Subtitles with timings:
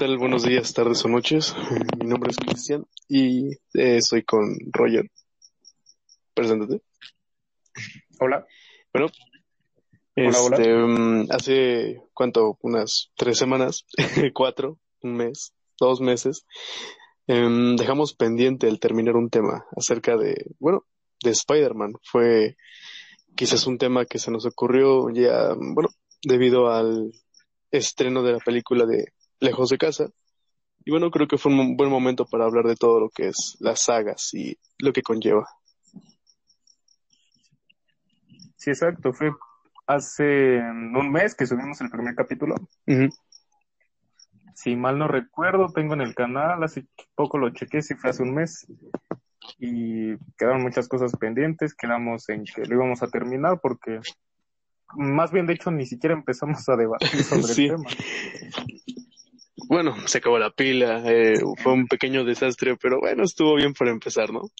[0.00, 0.16] tal?
[0.16, 1.54] Buenos días, tardes o noches.
[2.00, 5.10] Mi nombre es Cristian y eh, estoy con Roger.
[6.32, 6.80] Preséntate.
[8.18, 8.46] Hola.
[8.94, 9.08] Bueno,
[10.16, 10.56] Hola, hola.
[10.56, 12.56] este, mm, hace, ¿cuánto?
[12.62, 13.84] Unas tres semanas,
[14.32, 16.46] cuatro, un mes, dos meses,
[17.26, 20.86] em, dejamos pendiente el terminar un tema acerca de, bueno,
[21.22, 21.92] de Spider-Man.
[22.02, 22.56] Fue
[23.36, 25.90] quizás un tema que se nos ocurrió ya, bueno,
[26.22, 27.12] debido al
[27.70, 30.10] estreno de la película de Lejos de Casa.
[30.84, 33.56] Y bueno, creo que fue un buen momento para hablar de todo lo que es
[33.60, 35.46] las sagas y lo que conlleva.
[38.56, 39.12] Sí, exacto.
[39.12, 39.30] Fue
[39.86, 42.54] hace un mes que subimos el primer capítulo.
[44.54, 48.22] Si mal no recuerdo, tengo en el canal, hace poco lo chequé, si fue hace
[48.22, 48.66] un mes.
[49.58, 54.00] Y quedaron muchas cosas pendientes, quedamos en que lo íbamos a terminar porque,
[54.96, 57.66] más bien de hecho, ni siquiera empezamos a debatir sobre Sí.
[57.66, 57.90] el tema.
[59.70, 63.92] Bueno, se acabó la pila, eh, fue un pequeño desastre, pero bueno, estuvo bien para
[63.92, 64.50] empezar, ¿no?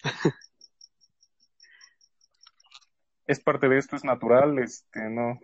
[3.27, 5.41] Es parte de esto, es natural, este, no,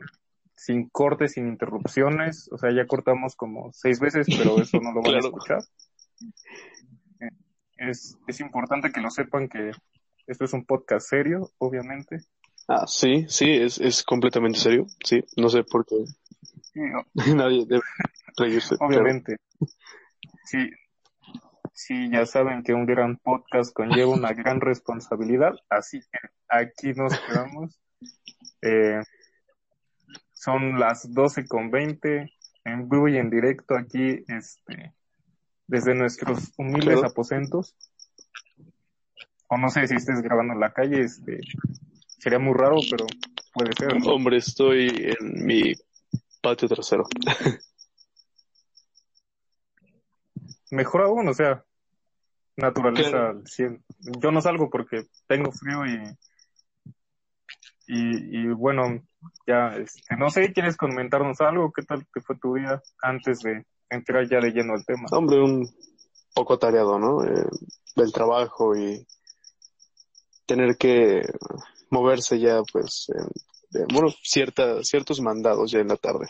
[0.54, 2.48] sin cortes, sin interrupciones.
[2.52, 5.58] O sea, ya cortamos como seis veces, pero eso no lo van a escuchar.
[7.18, 7.30] Eh,
[7.76, 9.72] Es, es importante que lo sepan que
[10.28, 12.18] esto es un podcast serio, obviamente.
[12.68, 15.96] Ah, sí, sí, es, es completamente serio, sí, no sé por qué
[17.36, 17.82] Nadie debe
[18.36, 18.76] reírse.
[18.78, 19.36] pero- obviamente.
[20.44, 20.70] Sí,
[21.72, 27.18] sí, ya saben que un gran podcast conlleva una gran responsabilidad, así que aquí nos
[27.20, 27.80] quedamos.
[28.62, 29.02] Eh,
[30.32, 32.30] son las 12 con 20,
[32.64, 34.94] en vivo y en directo aquí, este,
[35.66, 37.76] desde nuestros humildes aposentos.
[39.48, 41.40] O no sé si estés grabando en la calle, este,
[42.18, 43.06] sería muy raro, pero
[43.52, 44.14] puede ser, ¿no?
[44.14, 44.88] Hombre, estoy
[45.20, 45.72] en mi
[46.46, 47.04] patio trasero.
[50.70, 51.64] Mejor aún, o sea,
[52.56, 53.28] naturaleza Claro.
[53.38, 53.84] al 100.
[54.20, 56.16] Yo no salgo porque tengo frío y,
[57.88, 59.02] y, y bueno,
[59.46, 61.72] ya, este, no sé, ¿quieres comentarnos algo?
[61.72, 65.08] ¿Qué tal te fue tu día antes de entrar ya de lleno al tema?
[65.12, 65.68] Hombre, un
[66.34, 67.24] poco atareado, ¿no?
[67.24, 67.46] Eh,
[67.96, 69.04] del trabajo y
[70.46, 71.22] tener que
[71.90, 73.30] moverse ya, pues, en-
[73.78, 76.26] de- bueno, cierta, ciertos mandados ya en la tarde.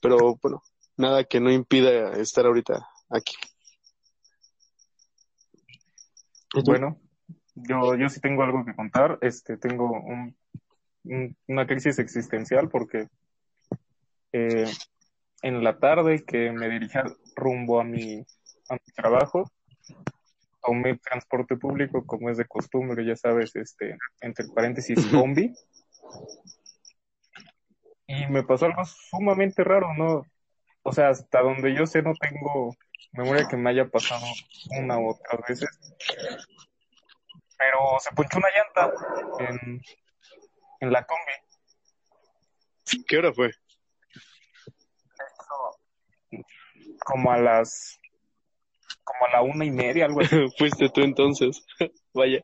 [0.00, 0.62] Pero bueno,
[0.96, 3.34] nada que no impida estar ahorita aquí.
[6.64, 7.00] Bueno,
[7.54, 10.36] yo, yo sí tengo algo que contar, este, tengo un,
[11.04, 13.08] un- una crisis existencial porque
[14.32, 14.70] eh,
[15.42, 17.04] en la tarde que me dirigía
[17.34, 18.18] rumbo a mi,
[18.68, 19.50] a mi trabajo,
[20.62, 25.54] tomé transporte público como es de costumbre, ya sabes, este, entre paréntesis, combi.
[28.06, 30.26] Y me pasó algo sumamente raro, ¿no?
[30.82, 32.76] O sea, hasta donde yo sé no tengo
[33.12, 34.26] memoria que me haya pasado
[34.78, 35.68] una u otra veces.
[37.56, 38.92] Pero se ponchó una llanta
[39.40, 39.80] en,
[40.80, 41.32] en la combi.
[43.06, 43.50] ¿Qué hora fue?
[47.06, 47.98] Como a las,
[49.02, 50.36] como a la una y media, algo así.
[50.58, 51.64] Fuiste tú entonces.
[52.14, 52.42] Vaya.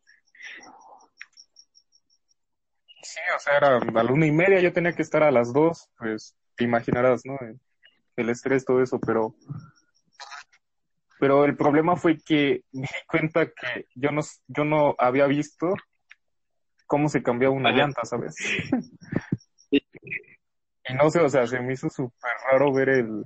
[3.02, 5.52] Sí, o sea, era a la una y media, yo tenía que estar a las
[5.52, 7.38] dos, pues te imaginarás, ¿no?
[7.40, 7.58] El,
[8.16, 9.34] el estrés, todo eso, pero,
[11.18, 15.74] pero el problema fue que me di cuenta que yo no, yo no había visto
[16.86, 18.34] cómo se cambiaba una llanta, ¿sabes?
[19.72, 23.24] Y no sé, o sea, se me hizo súper raro ver el,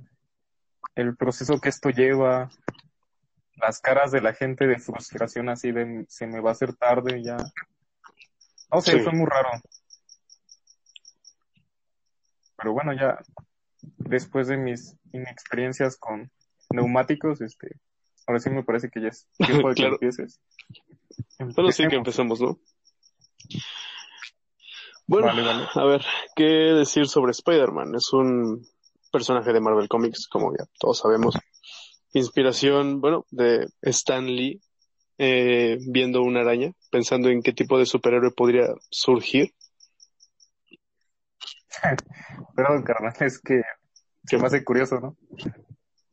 [0.93, 2.49] el proceso que esto lleva,
[3.55, 7.23] las caras de la gente de frustración así de se me va a hacer tarde
[7.23, 7.37] ya.
[8.71, 8.99] No sé, Sí.
[8.99, 9.49] fue muy raro.
[12.57, 13.19] Pero bueno, ya
[13.97, 16.31] después de mis inexperiencias con
[16.71, 17.79] neumáticos, este,
[18.27, 19.27] ahora sí me parece que ya es
[19.65, 19.93] tiempo de que Claro.
[19.95, 20.39] empieces.
[21.39, 22.41] Bueno, sí que Empecemos.
[22.41, 22.59] ¿no?
[25.07, 25.67] Bueno, Vale, vale.
[25.75, 26.03] a ver,
[26.35, 27.93] ¿qué decir sobre Spider-Man?
[27.95, 28.65] Es un
[29.11, 31.35] personaje de Marvel Comics, como ya todos sabemos.
[32.13, 34.61] Inspiración, bueno, de Stan Lee,
[35.17, 39.53] eh, viendo una araña, pensando en qué tipo de superhéroe podría surgir.
[42.55, 43.61] Perdón, carnal, es que
[44.25, 45.15] se me hace curioso, ¿no?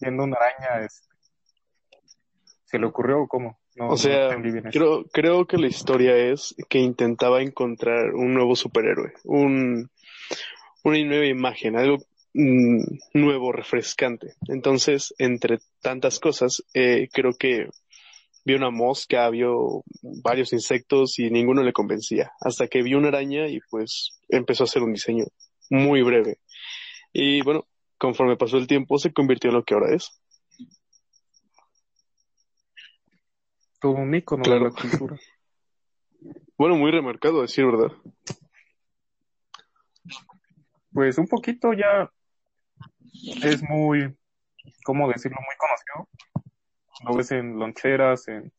[0.01, 1.09] Viendo una araña, es...
[2.65, 3.59] ¿se le ocurrió o cómo?
[3.77, 4.31] No, O sea,
[4.71, 9.91] creo, creo que la historia es que intentaba encontrar un nuevo superhéroe, un,
[10.83, 11.99] una nueva imagen, algo
[12.35, 12.83] mm,
[13.15, 14.35] nuevo, refrescante.
[14.49, 17.69] Entonces, entre tantas cosas, eh, creo que
[18.45, 19.83] vio una mosca, vio
[20.23, 22.33] varios insectos y ninguno le convencía.
[22.41, 25.25] Hasta que vio una araña y pues empezó a hacer un diseño
[25.71, 26.39] muy breve.
[27.13, 27.67] Y bueno,
[27.99, 30.19] conforme pasó el tiempo se convirtió en lo que ahora es.
[33.81, 34.65] todo un ícono Claro.
[34.67, 35.17] de la cultura.
[36.57, 37.91] Bueno, muy remarcado, a decir verdad.
[40.93, 42.09] Pues un poquito ya
[43.43, 44.17] es muy,
[44.85, 45.39] ¿cómo decirlo?
[45.41, 46.09] Muy conocido.
[47.05, 48.53] Lo ves en loncheras, en,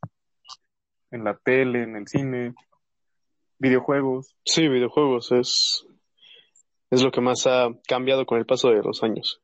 [1.11, 2.53] en la tele, en el cine,
[3.57, 4.35] videojuegos.
[4.43, 5.85] Sí, videojuegos es,
[6.89, 9.41] es lo que más ha cambiado con el paso de los años.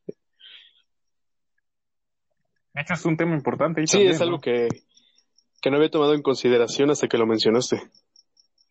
[2.74, 3.80] De hecho, es un tema importante.
[3.80, 4.40] ahí Sí, también, es algo ¿no?
[4.40, 4.68] que,
[5.60, 7.82] que no había tomado en consideración hasta que lo mencionaste.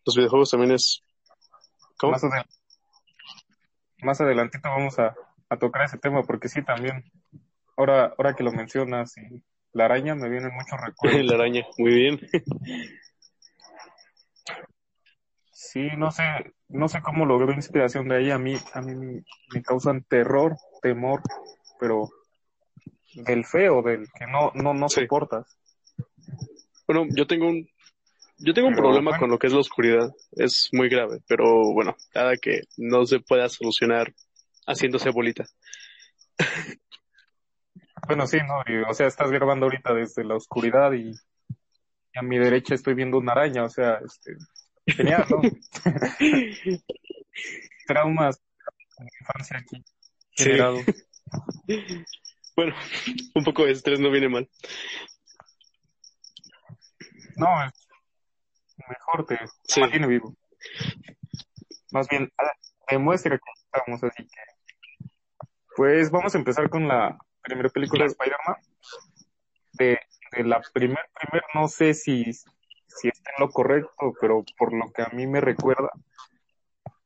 [0.05, 1.03] Los videojuegos también es...
[1.97, 2.11] ¿Cómo?
[2.11, 2.45] Más, adel-
[4.01, 5.15] más adelantito vamos a,
[5.49, 7.03] a tocar ese tema porque sí, también.
[7.75, 9.43] Ahora, ahora que lo mencionas y
[9.73, 11.25] la araña me vienen muchos recuerdos.
[11.25, 12.19] La araña, muy bien.
[15.51, 16.23] Sí, no sé,
[16.69, 18.31] no sé cómo logró inspiración de ahí.
[18.31, 19.23] A mí, a mí me,
[19.53, 21.21] me causan terror, temor,
[21.79, 22.09] pero
[23.13, 25.01] del feo, del que no, no, no Sí.
[25.01, 25.45] soportas.
[26.87, 27.69] Bueno, yo tengo un,
[28.37, 29.19] yo tengo un Pero, problema bueno.
[29.21, 30.11] con lo que es la oscuridad.
[30.31, 34.13] Es muy grave, pero bueno, nada que no se pueda solucionar
[34.65, 35.45] haciéndose bolita.
[38.09, 42.23] Bueno, sí, no, y, o sea, estás grabando ahorita desde la oscuridad y, y a
[42.23, 44.35] mi derecha estoy viendo una araña, o sea, este,
[44.87, 45.41] genial, ¿no?
[47.85, 48.41] Traumas
[48.97, 49.85] de mi infancia aquí
[50.35, 50.43] Sí.
[50.45, 50.83] generado.
[52.55, 52.75] Bueno,
[53.35, 54.49] un poco de estrés no viene mal.
[57.35, 57.87] No, es
[58.89, 59.81] mejor te Sí.
[59.81, 60.35] mantiene vivo.
[61.91, 62.53] Más bien, ah,
[62.89, 65.07] demuestra que estamos así que.
[65.75, 67.15] Pues vamos a empezar con la
[67.49, 68.55] primera película de Spider-Man.
[69.73, 69.99] De,
[70.31, 74.91] de la primer, primer, no sé si, si está en lo correcto, pero por lo
[74.91, 75.91] que a mí me recuerda,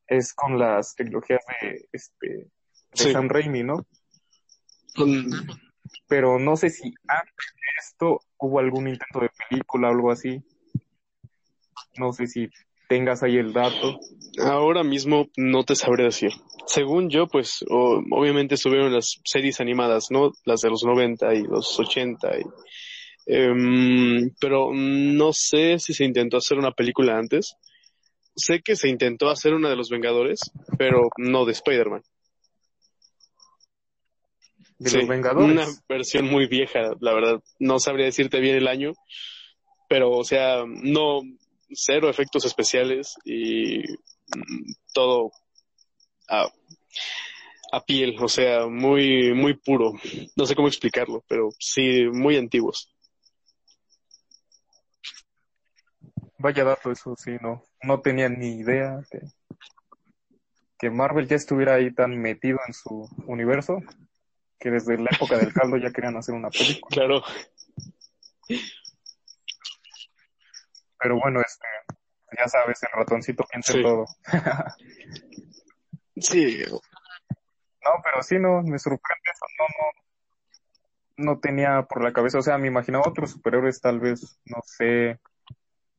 [0.08, 2.52] es con las trilogías de, este, de
[2.94, 3.12] Sí.
[3.12, 3.86] Sam Raimi, ¿no?
[6.08, 10.44] Pero no sé si antes de esto hubo algún intento de película o algo así.
[11.98, 12.50] No sé si
[12.88, 14.00] tengas ahí el dato.
[14.40, 16.32] Ahora mismo no te sabré decir.
[16.66, 20.32] Según yo, pues obviamente estuvieron las series animadas, ¿no?
[20.46, 22.40] Las de los 90 y los 80.
[22.40, 22.44] Y,
[23.28, 27.56] em, pero no sé si se intentó hacer una película antes.
[28.36, 30.40] Sé que se intentó hacer una de los Vengadores,
[30.78, 32.02] pero no de Spider-Man.
[34.80, 35.52] De Sí, los Vengadores.
[35.52, 37.44] Una versión muy vieja, la verdad.
[37.60, 38.94] No sabría decirte bien el año,
[39.88, 41.22] pero o sea, no,
[41.76, 45.32] cero efectos especiales y mm, todo
[46.30, 46.48] a,
[47.72, 49.94] a piel, o sea, muy, muy puro.
[50.36, 52.94] No sé cómo explicarlo, pero sí, muy antiguos.
[56.38, 59.20] Vaya dato, eso sí, no, no tenía ni idea que,
[60.78, 63.80] que Marvel ya estuviera ahí tan metido en su universo
[64.60, 66.90] que desde la época del caldo ya querían hacer una película.
[66.96, 67.24] Claro,
[71.04, 71.68] Pero bueno, este,
[72.40, 73.80] ya sabes, el ratoncito piensa Sí.
[73.80, 74.06] en todo.
[76.16, 79.66] sí, No, pero sí, no, me sorprende eso, no,
[81.26, 84.60] no, no tenía por la cabeza, o sea, me imaginaba otros superhéroes tal vez, no
[84.64, 85.20] sé,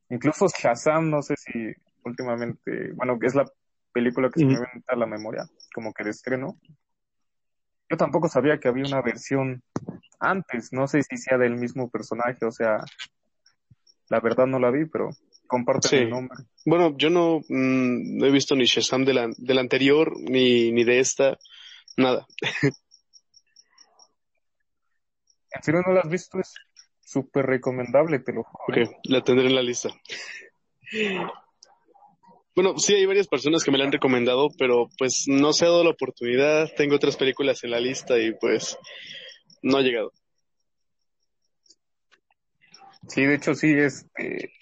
[0.08, 3.44] incluso Shazam, no sé si últimamente, bueno, que es la
[3.92, 5.44] película que se me viene a la memoria,
[5.75, 6.58] como que de estreno.
[7.90, 9.62] Yo tampoco sabía que había una versión
[10.18, 12.78] antes, no sé si sea del mismo personaje, o sea,
[14.14, 15.11] la verdad no la vi, pero
[15.49, 15.97] comparte Sí.
[15.97, 16.44] el nombre.
[16.64, 20.71] Bueno, yo no, mm, no he visto ni Shazam de la, de la anterior, ni,
[20.71, 21.37] ni de esta,
[21.97, 22.25] nada.
[25.50, 26.54] En serio no la has visto, es
[27.00, 28.83] súper recomendable, te lo juro.
[28.85, 29.90] Ok, la tendré en la lista.
[32.54, 35.68] Bueno, sí hay varias personas que me la han recomendado, pero pues no se ha
[35.71, 36.71] dado la oportunidad.
[36.76, 38.78] Tengo otras películas en la lista y pues
[39.62, 40.12] no ha llegado.
[43.08, 44.52] Sí, de hecho sí, este,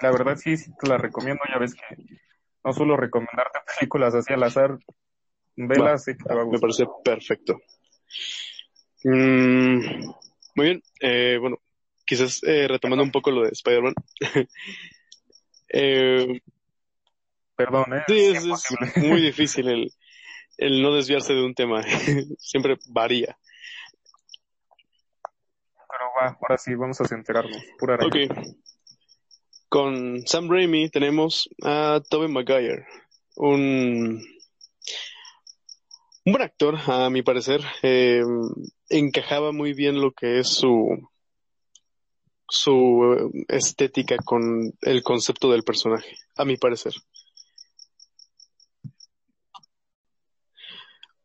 [0.00, 1.96] la verdad sí, sí te la recomiendo, ya ves que
[2.64, 4.78] no suelo recomendarte películas así al azar,
[5.56, 7.60] velas, te va a Me parece perfecto.
[9.04, 9.78] Mm,
[10.56, 11.58] muy bien, eh, bueno,
[12.04, 13.94] quizás eh, retomando un poco lo de Spider-Man.
[15.68, 16.40] eh,
[17.56, 19.92] Perdón, eh, sí, es es, muy difícil el,
[20.56, 21.82] el no desviarse de un tema.
[22.38, 23.36] Siempre varía.
[26.20, 28.08] Ahora sí, vamos a centrarnos, pura araña.
[28.08, 28.56] Ok.
[29.68, 32.86] Con Sam Raimi tenemos a Tobey Maguire,
[33.34, 34.22] un,
[36.24, 37.60] buen actor, a mi parecer.
[37.82, 38.22] Eh,
[38.88, 41.10] encajaba muy bien lo que es su,
[42.48, 46.92] su estética con el concepto del personaje, a mi parecer.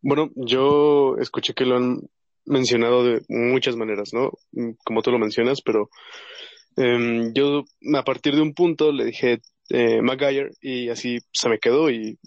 [0.01, 2.10] Bueno, yo escuché que lo han
[2.50, 4.32] mencionado de muchas maneras, ¿no?
[4.84, 5.89] Como tú lo mencionas, pero
[6.79, 11.60] Em, yo a partir de un punto le dije eh, Maguire y así se me
[11.60, 12.18] quedó y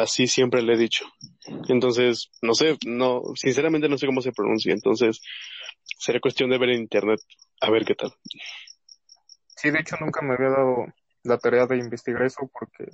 [0.00, 1.04] así siempre le he dicho.
[1.68, 5.20] Entonces, no sé, no, sinceramente no sé cómo se pronuncia, entonces
[5.98, 7.20] será cuestión de ver en internet
[7.60, 8.14] a ver qué tal.
[9.56, 10.86] Sí, de hecho nunca me había dado
[11.24, 12.92] la tarea de investigar eso porque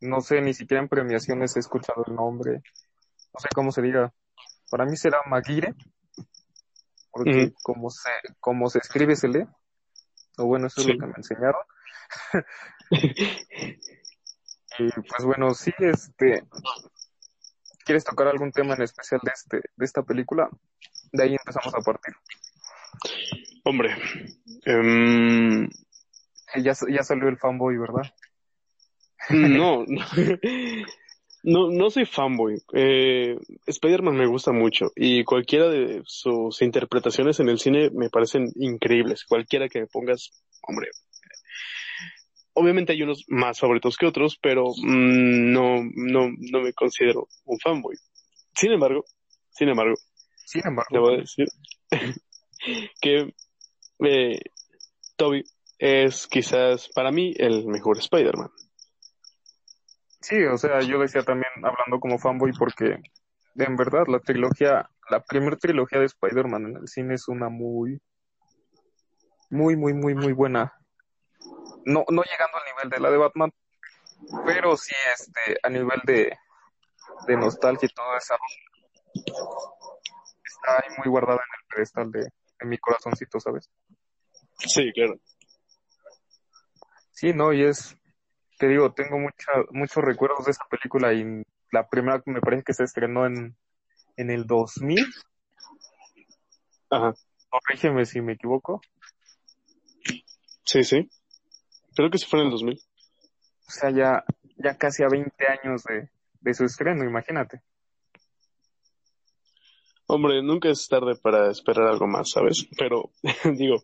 [0.00, 2.62] no sé, ni siquiera en premiaciones he escuchado el nombre,
[3.32, 4.12] no sé cómo se diga.
[4.70, 5.74] Para mí será Maguire,
[7.10, 9.46] porque como se, como se escribe se lee,
[10.38, 11.62] o bueno, eso es lo que me enseñaron.
[14.78, 16.44] y pues bueno, sí, este,
[17.84, 20.50] ¿quieres tocar algún tema en especial de este, de esta película?
[21.12, 22.14] De ahí empezamos a partir.
[23.64, 23.96] Hombre,
[24.64, 25.68] em,
[26.56, 28.12] ya, ya salió el fanboy, ¿verdad?
[29.30, 30.04] No, no,
[31.46, 32.60] no soy fanboy.
[32.72, 33.36] Eh,
[33.66, 39.24] Spider-Man me gusta mucho y cualquiera de sus interpretaciones en el cine me parecen increíbles.
[39.24, 40.88] Cualquiera que me pongas, hombre.
[42.52, 47.58] Obviamente hay unos más favoritos que otros, pero mm, no, no, no me considero un
[47.60, 47.96] fanboy.
[48.54, 49.04] Sin embargo,
[49.50, 49.94] sin embargo,
[50.44, 51.46] sin embargo, debo decir
[53.00, 53.34] que
[54.04, 54.40] eh,
[55.16, 55.44] Toby
[55.78, 58.50] es quizás para mí el mejor Spider-Man.
[60.28, 62.98] Sí, o sea, yo decía también hablando como fanboy porque
[63.54, 68.02] en verdad la trilogía, la primera trilogía de Spider-Man en el cine es una muy,
[69.50, 70.72] muy, muy, muy, muy buena.
[71.84, 73.52] No, no llegando al nivel de la de Batman,
[74.44, 76.36] pero sí este, a nivel de,
[77.28, 78.34] de nostalgia y todo eso,
[79.14, 83.70] está ahí muy guardada en el pedestal de, de mi corazoncito, ¿sabes?
[84.58, 85.14] Sí, claro.
[87.12, 87.96] Sí, no, y es,
[88.58, 92.74] te digo, tengo mucha, muchos recuerdos de esa película y la primera me parece que
[92.74, 93.56] se estrenó en,
[94.16, 95.04] en el 2000.
[96.90, 97.14] Ajá.
[97.48, 98.80] Corrígeme si me equivoco.
[100.64, 101.10] Sí, sí.
[101.94, 102.80] Creo que se fue en el 2000.
[103.68, 104.24] O sea, ya,
[104.56, 106.08] ya casi a 20 años de,
[106.40, 107.62] de su estreno, imagínate.
[110.08, 112.68] Hombre, nunca es tarde para esperar algo más, ¿sabes?
[112.78, 113.10] Pero,
[113.56, 113.82] digo,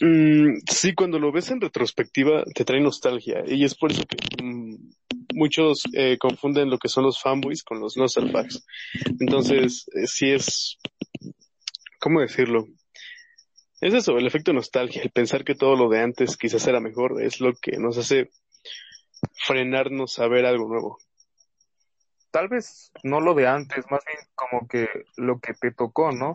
[0.00, 4.16] Mm, sí, cuando lo ves en retrospectiva te trae nostalgia y es por eso que
[4.42, 4.76] mm,
[5.34, 8.64] muchos eh, confunden lo que son los fanboys con los nostalgics.
[9.18, 10.78] Entonces, eh, sí es,
[11.98, 12.66] ¿cómo decirlo?
[13.80, 17.22] Es eso, el efecto nostalgia, el pensar que todo lo de antes quizás era mejor,
[17.22, 18.30] es lo que nos hace
[19.46, 20.98] frenarnos a ver algo nuevo.
[22.30, 26.34] Tal vez no lo de antes, más bien como que lo que te tocó, ¿no?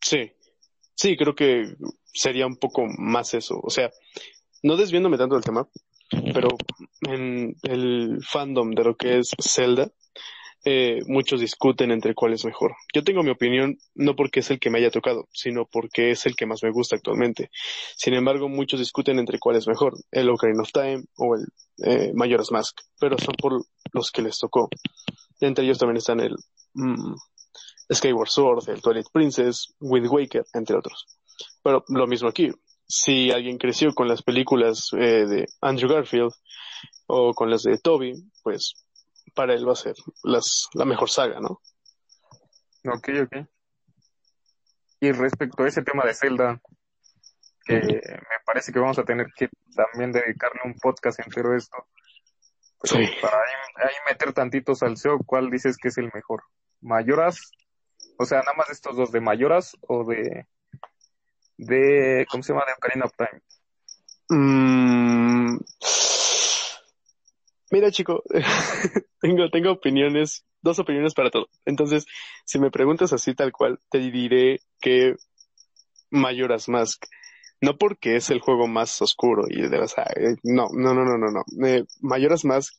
[0.00, 0.32] Sí,
[0.96, 1.76] Sí, creo que
[2.12, 3.60] sería un poco más eso.
[3.62, 3.90] O sea,
[4.62, 5.68] no desviándome tanto del tema,
[6.32, 6.48] pero
[7.02, 9.90] en el fandom de lo que es Zelda,
[10.64, 12.74] eh, muchos discuten entre cuál es mejor.
[12.94, 16.26] Yo tengo mi opinión no porque es el que me haya tocado, sino porque es
[16.26, 17.50] el que más me gusta actualmente.
[17.96, 21.46] Sin embargo, muchos discuten entre cuál es mejor, el Ocarina of Time o el
[21.84, 24.68] eh, Majora's Mask, pero son por los que les tocó.
[25.40, 26.34] entre ellos también están el
[26.74, 27.14] mm,
[27.92, 31.06] Skyward Sword, el Twilight Princess, Wind Waker, entre otros.
[31.62, 32.50] Pero lo mismo aquí.
[32.88, 36.32] Si alguien creció con las películas eh, de Andrew Garfield
[37.06, 38.74] o con las de Toby, pues
[39.34, 41.60] para él va a ser las, la mejor saga, ¿no?
[42.92, 43.46] Ok, ok.
[45.00, 46.60] Y respecto a ese tema de Zelda,
[47.64, 51.76] que me parece que vamos a tener que también dedicarle un podcast entero a esto.
[52.84, 53.04] sí.
[53.20, 56.44] para ahí, meter tantitos al SEO, ¿cuál dices que es el mejor?
[56.80, 57.50] ¿Mayoras
[58.18, 60.46] o sea, nada más estos dos, de Mayoras o de,
[61.56, 62.64] de, ¿cómo se llama?
[62.66, 63.42] De Ocarina of Time.
[64.28, 65.58] Mm.
[67.70, 68.22] Mira, chico,
[69.20, 71.48] tengo, tengo opiniones, dos opiniones para todo.
[71.64, 72.06] Entonces,
[72.44, 75.16] si me preguntas así tal cual, te diré que
[76.10, 77.04] Mayoras Mask.
[77.60, 79.86] No porque es el juego más oscuro y de la
[80.42, 81.66] no, no, no, no, no, no.
[81.66, 82.74] Eh, Mayoras Mask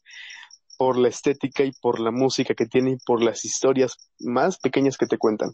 [0.77, 4.97] por la estética y por la música que tiene y por las historias más pequeñas
[4.97, 5.51] que te cuentan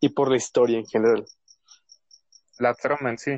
[0.00, 1.24] y por la historia en general.
[2.58, 3.32] La trama en sí.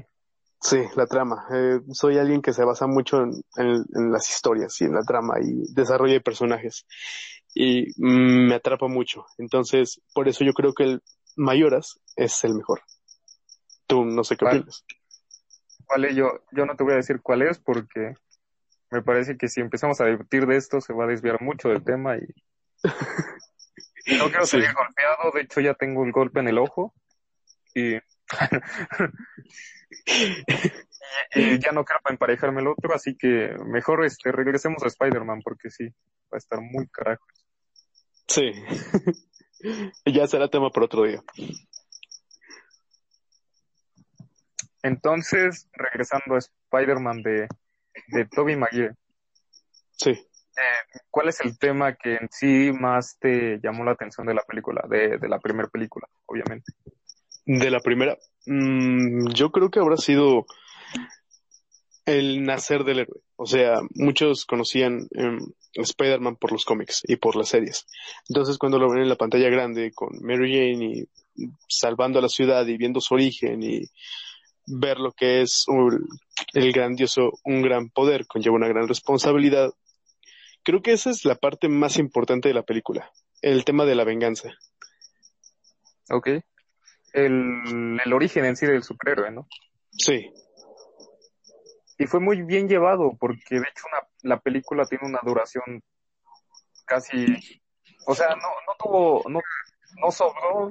[0.60, 1.46] Sí, la trama.
[1.52, 5.72] Eh, soy alguien que se basa mucho en, las historias y en la trama y
[5.74, 6.86] desarrollo de personajes
[7.54, 9.26] y mm, me atrapa mucho.
[9.38, 11.02] Entonces, por eso yo creo que el
[11.36, 12.80] Mayoras es el mejor.
[13.86, 14.84] Tú no sé qué opinas.
[15.88, 18.14] Vale, yo, yo no te voy a decir cuál es porque
[18.90, 21.84] me parece que si empezamos a debatir de esto se va a desviar mucho del
[21.84, 22.26] tema y
[24.18, 26.94] no quiero salir golpeado, de hecho ya tengo un golpe en el ojo
[27.74, 27.94] y,
[31.34, 35.88] ya no quiero emparejarme el otro, así que mejor este regresemos a Spider-Man porque sí,
[36.32, 37.24] va a estar muy carajo.
[38.28, 38.52] Sí,
[40.06, 41.22] ya será tema por otro día.
[44.82, 47.48] Entonces, regresando a Spider-Man de,
[48.08, 48.92] de Tobey Maguire,
[49.92, 50.10] Sí.
[50.10, 54.42] eh, ¿cuál es el tema que en sí más te llamó la atención de la
[54.42, 56.72] película, de, de la primera película, obviamente?
[57.44, 60.46] De la primera, mm, yo creo que habrá sido
[62.04, 63.20] el nacer del héroe.
[63.36, 65.38] O sea, muchos conocían em,
[65.74, 67.86] Spider-Man por los cómics y por las series.
[68.28, 71.08] Entonces, cuando lo ven en la pantalla grande con Mary Jane y
[71.68, 73.82] salvando a la ciudad y viendo su origen y
[74.66, 76.06] ver lo que es un-
[76.52, 79.70] el grandioso, un gran poder conlleva una gran responsabilidad,
[80.62, 83.10] creo que esa es la parte más importante de la película,
[83.42, 84.50] el tema de la venganza.
[86.10, 86.28] Ok.
[87.12, 89.46] El, el origen en sí del superhéroe, ¿no?
[89.92, 90.30] Sí,
[91.98, 95.82] Y fue muy bien llevado, porque de hecho una, la película tiene una duración
[96.84, 97.24] casi,
[98.06, 99.40] o sea, no, no tuvo, no,
[100.02, 100.70] no sobró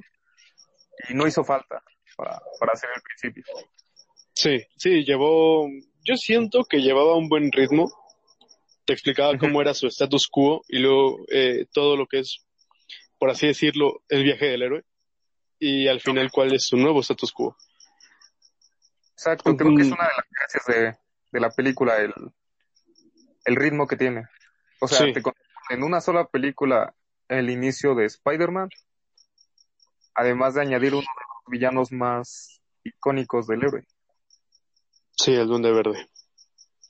[1.09, 1.81] y no hizo falta
[2.15, 3.43] para, para hacer el principio.
[4.35, 5.67] Sí, sí, llevó,
[6.03, 7.91] yo siento que llevaba un buen ritmo.
[8.85, 12.45] Te explicaba cómo era su status quo y luego eh, todo lo que es,
[13.17, 14.83] por así decirlo, el viaje del héroe.
[15.57, 17.55] Y al final, cuál es su nuevo status quo.
[19.13, 20.97] Exacto, creo que es una de las gracias de,
[21.31, 22.13] de la película, el,
[23.45, 24.25] el ritmo que tiene.
[24.81, 25.13] O sea, Sí.
[25.13, 25.21] te
[25.69, 26.93] en una sola película
[27.27, 28.69] el inicio de Spider-Man,
[30.13, 33.87] además de añadir uno de los villanos más icónicos del héroe.
[35.15, 36.09] Sí, el Duende Verde.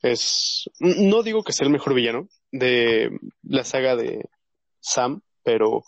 [0.02, 3.10] Es, no digo que sea el mejor villano de
[3.44, 4.30] la saga de
[4.80, 5.84] Sam, pero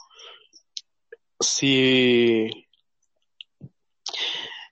[1.40, 2.48] sí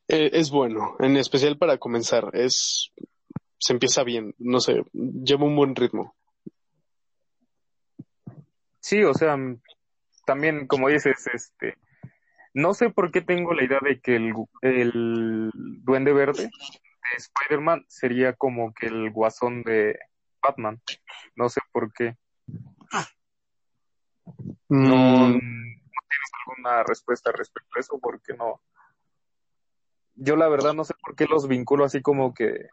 [0.07, 2.29] eh, es bueno, en especial para comenzar.
[2.33, 2.91] Es,
[3.57, 6.15] se empieza bien, no sé, lleva un buen ritmo.
[8.79, 9.37] Sí, o sea,
[10.25, 11.77] también como dices, este,
[12.53, 16.49] no sé por qué tengo la idea de que el, el Duende Verde
[17.11, 19.97] de Spider-Man sería como que el guasón de
[20.41, 20.81] Batman.
[21.35, 22.17] No sé por qué.
[24.69, 28.61] No, Mm, no tienes alguna respuesta respecto a eso, porque no.
[30.15, 32.69] Yo la verdad no sé por qué los vinculo así como que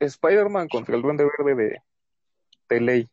[0.00, 1.82] Spider-Man contra el Duende Verde de,
[2.68, 3.08] de ley.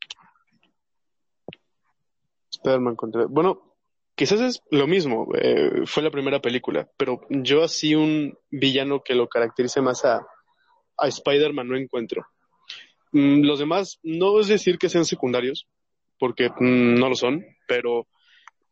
[2.52, 3.26] Spider-Man contra...
[3.28, 3.76] Bueno,
[4.16, 9.16] quizás es lo mismo, eh, fue la primera película, pero yo así un villano que
[9.16, 10.28] lo caracterice más a,
[10.98, 12.26] a Spider-Man no encuentro.
[13.12, 15.68] Mm, los demás, no es decir que sean secundarios,
[16.18, 18.08] porque mm, no lo son, pero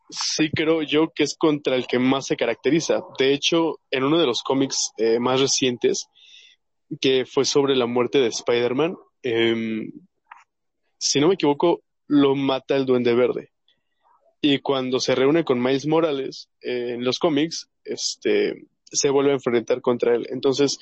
[0.10, 3.01] sí creo yo que es contra el que más se caracteriza.
[3.17, 6.08] De hecho, en uno de los cómics eh, más recientes,
[7.01, 9.91] que fue sobre la muerte de Spider-Man, em,
[10.97, 13.51] si no me equivoco, lo mata el Duende Verde.
[14.41, 19.36] Y cuando se reúne con Miles Morales eh, en los cómics, este, se vuelve a
[19.36, 20.27] enfrentar contra él.
[20.29, 20.79] Entonces,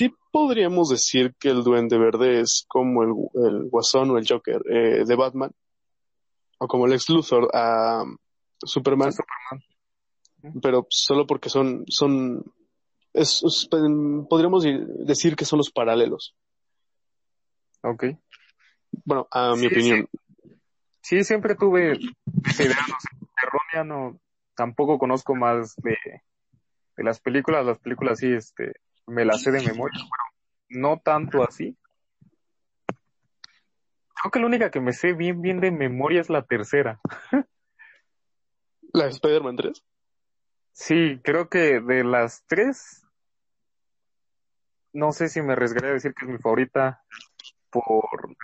[0.00, 4.62] sí podríamos decir que el Duende Verde es como el, el Guasón o el Joker
[4.70, 5.50] eh, de Batman,
[6.58, 8.02] o como el ex Luthor a
[8.64, 10.60] Superman, Superman.
[10.62, 12.42] pero solo porque son, son,
[13.12, 13.68] es- es-
[14.30, 14.64] podríamos
[15.04, 16.34] decir que son los paralelos.
[17.82, 18.04] Ok.
[19.04, 20.08] Bueno, a mi Sí, opinión.
[21.02, 21.98] Sí, siempre tuve
[22.44, 24.18] esa idea, no sé, errónea, no,
[24.54, 25.96] tampoco conozco más de,
[26.96, 28.72] de las películas, las películas sí, este,
[29.10, 30.24] me las sé de memoria, bueno,
[30.68, 31.76] no tanto así.
[34.14, 37.00] Creo que la única que me sé bien, bien de memoria es la tercera.
[38.92, 39.84] La de Spider-Man 3.
[40.72, 43.06] Sí, creo que de las tres,
[44.92, 47.02] no sé si me arriesgaría a decir que es mi favorita
[47.70, 48.36] por...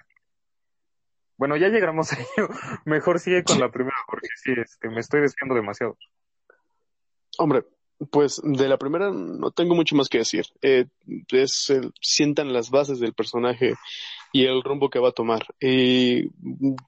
[1.37, 2.49] Bueno, ya llegamos a ello.
[2.85, 5.99] Mejor sigue con la primera porque sí, este, me estoy desviando demasiado.
[7.39, 7.65] Hombre,
[8.11, 10.47] pues de la primera no tengo mucho más que decir.
[10.63, 10.87] Eh,
[11.31, 13.75] es sientan las bases del personaje
[14.33, 15.47] y el rumbo que va a tomar.
[15.61, 16.31] Y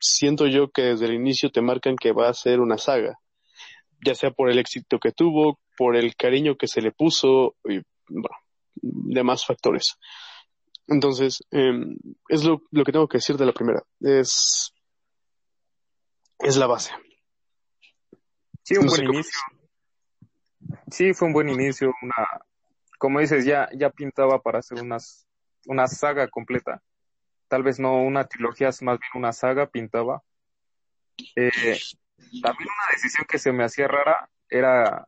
[0.01, 3.19] siento yo que desde el inicio te marcan que va a ser una saga,
[4.05, 7.81] ya sea por el éxito que tuvo, por el cariño que se le puso y
[8.09, 8.37] bueno,
[8.83, 9.97] demás factores.
[10.87, 11.97] Entonces, em,
[12.29, 13.83] es lo, lo que tengo que decir de la primera.
[14.01, 14.73] Es,
[16.39, 16.93] es la base.
[18.63, 19.41] Sí, un No buen cómo inicio.
[20.91, 22.15] Sí, fue un buen inicio, una,
[22.99, 25.27] como dices, ya, ya pintaba para hacer unas,
[25.67, 26.83] una saga completa.
[27.49, 30.23] Tal vez no una trilogía, más bien una saga pintaba.
[31.37, 31.79] Eh,
[32.43, 35.07] también una decisión que se me hacía rara era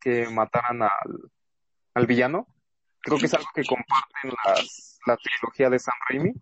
[0.00, 1.30] que mataran al,
[1.94, 2.46] al villano.
[3.00, 6.32] Creo que es algo que comparten las, la trilogía de Sam Raimi.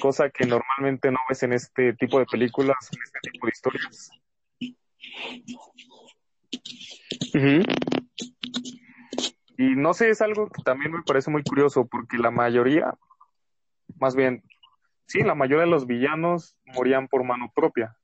[0.00, 4.10] Cosa que normalmente no ves en este tipo de películas, en este tipo de historias.
[9.56, 12.94] Y no sé, es algo que también me parece muy curioso, porque la mayoría,
[13.98, 14.42] más bien,
[15.06, 17.96] sí, la mayoría de los villanos morían por mano propia.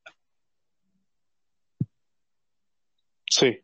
[3.29, 3.61] Sí.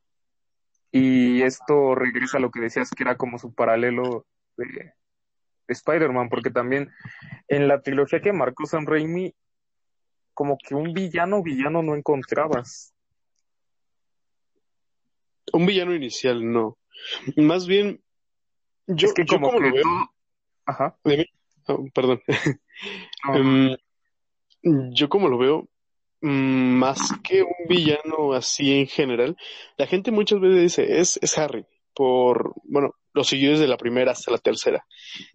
[0.92, 4.26] Y esto regresa a lo que decías que era como su paralelo
[4.58, 4.94] de, de
[5.68, 6.92] Spider-Man, porque también
[7.48, 9.34] en la trilogía que marcó Sam Raimi,
[10.34, 12.93] como que un villano villano no encontrabas.
[15.52, 16.78] Un villano inicial, no.
[17.36, 18.02] Más bien,
[18.88, 19.84] yo, es que yo como, que lo veo,
[20.66, 20.98] Ajá.
[21.68, 22.22] Oh, perdón.
[23.26, 23.78] No,
[24.94, 25.70] yo como lo veo,
[26.22, 29.36] mm, más que un villano así en general,
[29.78, 34.14] la gente muchas veces dice, es, es Harry, por, bueno, lo siguió desde la primera
[34.14, 34.86] hasta la tercera.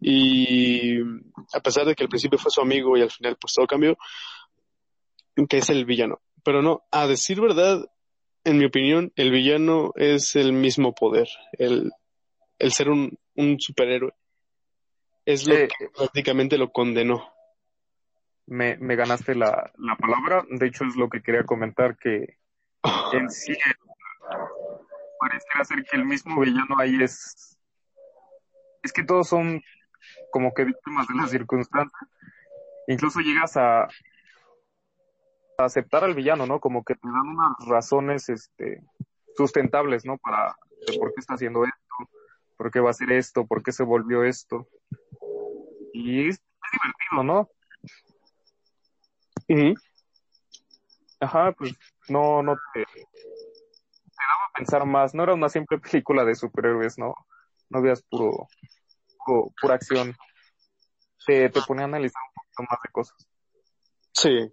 [0.01, 0.99] Y
[1.53, 3.97] a pesar de que al principio fue su amigo y al final pues todo cambió,
[5.49, 6.21] que es el villano.
[6.43, 7.85] Pero no, a decir verdad,
[8.45, 11.93] en mi opinión, el villano es el mismo poder, el,
[12.59, 14.13] el ser un, un superhéroe.
[15.27, 17.31] Es lo Eh, que prácticamente lo condenó.
[18.47, 20.45] me, me ganaste la, la palabra.
[20.51, 22.39] De hecho, es lo que quería comentar, que
[23.13, 23.55] en sí
[25.21, 27.59] pareciera ser que el mismo villano ahí es...
[28.83, 29.61] Es que todos son
[30.31, 32.01] como que víctimas de las circunstancias.
[32.87, 33.89] Incluso llegas a
[35.65, 36.61] aceptar al villano, ¿no?
[36.61, 38.83] Como que te dan unas razones este,
[39.37, 40.17] sustentables, ¿no?
[40.19, 40.55] Para
[40.87, 42.11] de por qué está haciendo esto,
[42.57, 44.69] por qué va a hacer esto, por qué se volvió esto.
[45.93, 46.41] Y es,
[46.73, 47.51] divertido, ¿no?
[49.49, 49.75] Ujú.
[51.21, 51.73] Ajá, pues
[52.09, 53.01] no, no te, te
[54.17, 55.15] daba a pensar más.
[55.15, 57.15] No era una simple película de superhéroes, ¿no?
[57.71, 58.49] No veas puro,
[59.27, 60.15] puro- pura acción.
[61.27, 63.29] Te, te ponía a analizar un poquito más de cosas.
[64.13, 64.53] Sí,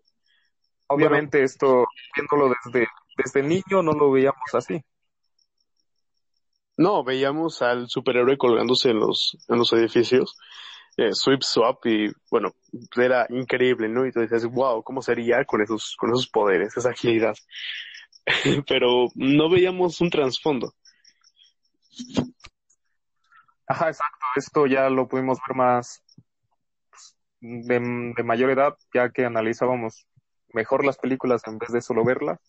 [0.87, 4.81] Obviamente esto, viéndolo desde, desde niño, no lo veíamos así.
[6.77, 10.37] no, veíamos al superhéroe colgándose en los, en los edificios,
[10.97, 12.53] eh, sweep swap y bueno,
[12.95, 14.05] era increíble, ¿no?
[14.05, 17.35] Y tú dices, wow, ¿cómo sería con esos, con esos poderes, esa agilidad?
[18.67, 20.73] Pero no veíamos un trasfondo.
[23.67, 24.25] Ajá, exacto.
[24.35, 26.03] Esto ya lo pudimos ver más
[26.89, 30.07] pues, de, de mayor edad, ya que analizábamos
[30.55, 32.39] mejor las películas en vez de solo verlas.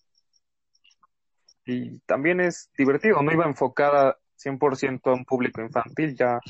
[1.66, 6.40] Y también es divertido, no iba enfocada 100% a un público infantil, ya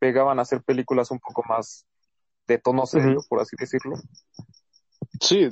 [0.00, 1.86] pegaban a hacer películas un poco más
[2.48, 3.96] de tono serio, por así decirlo.
[5.20, 5.48] Sí,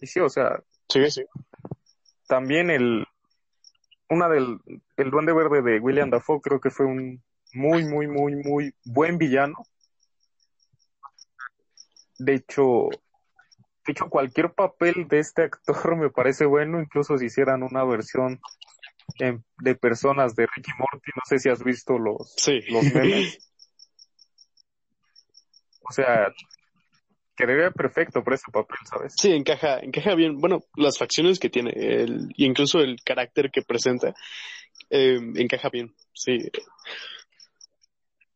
[0.00, 1.24] Y sí, o sea, sí, sí.
[2.28, 3.04] también el
[4.08, 4.60] una del
[4.96, 9.18] el Duende Verde de William Dafoe creo que fue un muy muy muy muy buen
[9.18, 9.56] villano.
[12.18, 12.88] De hecho,
[13.86, 18.40] de hecho cualquier papel de este actor me parece bueno, incluso si hicieran una versión
[19.18, 22.60] en- de personas de Ricky Morty, no sé si has visto los Sí.
[22.68, 23.38] los memes.
[25.88, 26.32] O sea,
[27.36, 29.14] quedaría perfecto por ese papel, ¿sabes?
[29.16, 30.38] Sí, encaja, encaja bien.
[30.38, 34.12] Bueno, las facciones que tiene, el, y incluso el carácter que presenta,
[34.90, 35.94] eh, encaja bien.
[36.12, 36.38] Sí,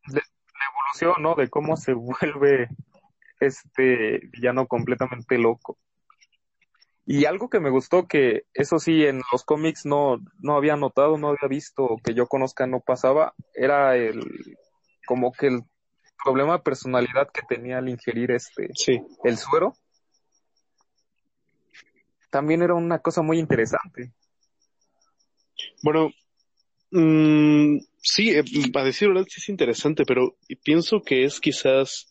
[0.07, 1.35] evolución, ¿no?
[1.35, 2.69] De cómo se vuelve
[3.41, 5.79] este villano completamente loco.
[7.07, 11.19] Y algo que me gustó que eso sí en los cómics no, no había notado,
[11.19, 14.23] no había visto, que yo conozca no pasaba, era el
[15.07, 15.63] como que el
[16.23, 19.01] problema de personalidad que tenía al ingerir este sí.
[19.25, 19.75] el suero.
[22.31, 24.13] También era una cosa muy interesante.
[25.83, 26.11] Bueno,
[26.91, 32.09] mm, sí, eh, para decir verdad, sí es interesante, pero pienso que es quizás,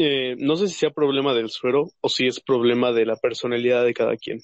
[0.00, 3.84] eh, no sé si sea problema del suero o si es problema de la personalidad
[3.84, 4.40] de cada quien,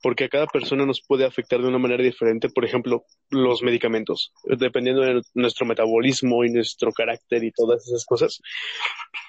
[0.00, 4.32] porque a cada persona nos puede afectar de una manera diferente, por ejemplo, los medicamentos,
[4.44, 8.40] dependiendo de nuestro metabolismo y nuestro carácter y todas esas cosas,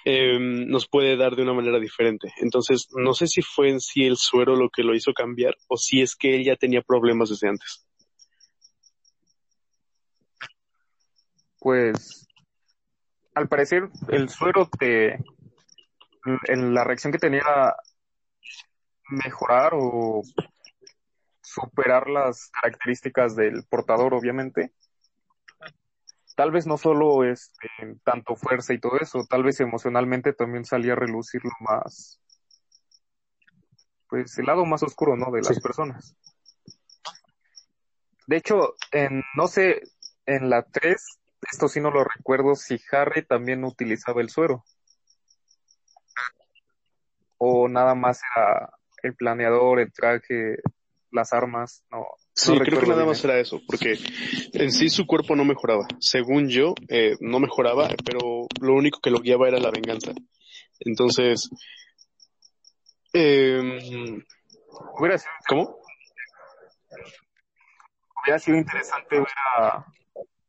[0.06, 2.32] eh, nos puede dar de una manera diferente.
[2.42, 5.78] Entonces, no sé si fue en sí el suero lo que lo hizo cambiar o
[5.78, 7.88] si es que él ya tenía problemas desde antes.
[11.58, 12.28] Pues
[13.34, 15.18] al parecer el suero te
[16.48, 17.76] en la reacción que tenía
[19.10, 20.24] mejorar o
[21.42, 24.74] superar las características del portador, obviamente.
[26.36, 27.70] Tal vez no solo este,
[28.04, 32.20] tanto fuerza y todo eso, tal vez emocionalmente también salía a relucir lo más,
[34.10, 35.32] pues el lado más oscuro, ¿no?
[35.32, 35.62] De las Sí.
[35.62, 36.18] personas.
[38.28, 39.82] De hecho, en, no sé,
[40.26, 41.20] en la 3,
[41.52, 44.66] esto sí no lo recuerdo, si Harry también utilizaba el suero.
[47.38, 48.72] O nada más era
[49.04, 50.58] el planeador, el traje,
[51.12, 52.06] las armas, no,
[52.38, 53.98] Sí, creo que nada más era eso, porque
[54.52, 55.88] en sí su cuerpo no mejoraba.
[56.00, 60.12] Según yo, eh, no mejoraba, pero lo único que lo guiaba era la venganza.
[60.82, 61.50] Entonces,
[63.14, 64.22] eh,
[65.00, 65.78] hubiera sido, ¿cómo?
[68.22, 69.86] Hubiera sido interesante ver a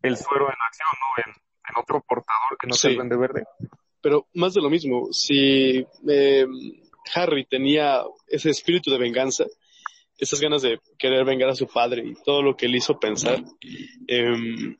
[0.02, 1.24] el suero en acción, ¿no?
[1.24, 3.44] En, en otro portador que no se vende verde.
[4.00, 6.46] Pero más de lo mismo, si eh,
[7.14, 9.44] Harry tenía ese espíritu de venganza,
[10.18, 13.42] esas ganas de querer vengar a su padre y todo lo que le hizo pensar,
[14.06, 14.76] em,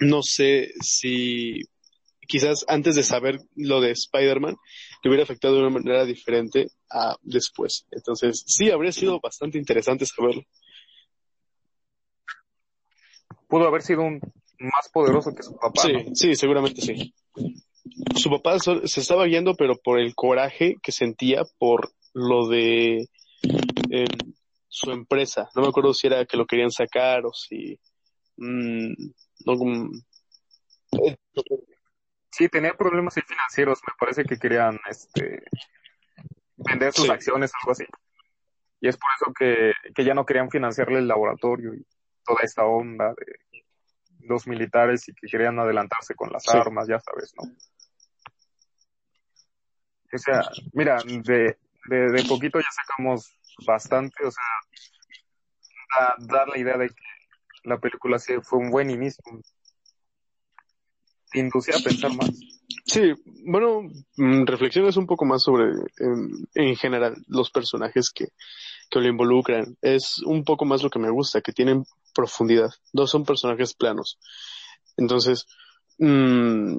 [0.00, 1.62] no sé si
[2.28, 4.56] quizás antes de saber lo de Spider-Man,
[5.02, 7.86] le hubiera afectado de una manera diferente a después.
[7.90, 10.42] Entonces, sí, habría sido bastante interesante saberlo.
[13.48, 14.20] Pudo haber sido un
[14.58, 15.82] más poderoso que su papá.
[15.82, 17.14] Sí, sí, seguramente sí.
[18.16, 23.08] Su papá se estaba guiando, pero por el coraje que sentía por lo de
[24.68, 25.48] su empresa.
[25.54, 27.78] No me acuerdo si era que lo querían sacar o si...
[28.36, 28.92] Mm,
[29.46, 29.90] no,
[32.30, 33.80] Sí, tenía problemas financieros.
[33.86, 35.42] Me parece que querían este,
[36.56, 37.84] vender sus acciones, algo así.
[38.80, 41.84] Y es por eso que, que ya no querían financiarle el laboratorio y
[42.24, 43.38] toda esta onda de
[44.28, 47.50] los militares y que querían adelantarse con las armas, ya sabes, ¿no?
[50.10, 53.34] O sea, mira, de, de, de poquito ya sacamos
[53.66, 54.42] bastante, o sea,
[56.18, 57.02] dar la idea de que
[57.64, 59.22] la película sí fue un buen inicio.
[61.30, 62.30] Te inducía a pensar más.
[62.86, 63.12] Sí,
[63.44, 63.82] bueno,
[64.16, 65.72] mm, reflexiones un poco más sobre,
[66.54, 68.28] en, general, los personajes que,
[68.90, 69.76] que lo involucran.
[69.82, 72.70] Es un poco más lo que me gusta, que tienen profundidad.
[72.92, 74.18] Dos son personajes planos.
[74.96, 75.46] Entonces,
[75.98, 76.78] mmm,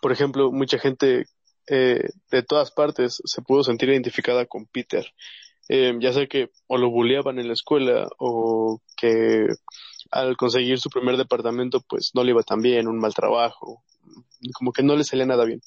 [0.00, 1.26] por ejemplo, mucha gente
[1.66, 5.06] eh, de todas partes se pudo sentir identificada con Peter
[5.68, 9.46] eh, ya sea que o lo bulleaban en la escuela o que
[10.10, 13.82] al conseguir su primer departamento pues no le iba tan bien, un mal trabajo,
[14.52, 15.60] como que no le salía nada bien.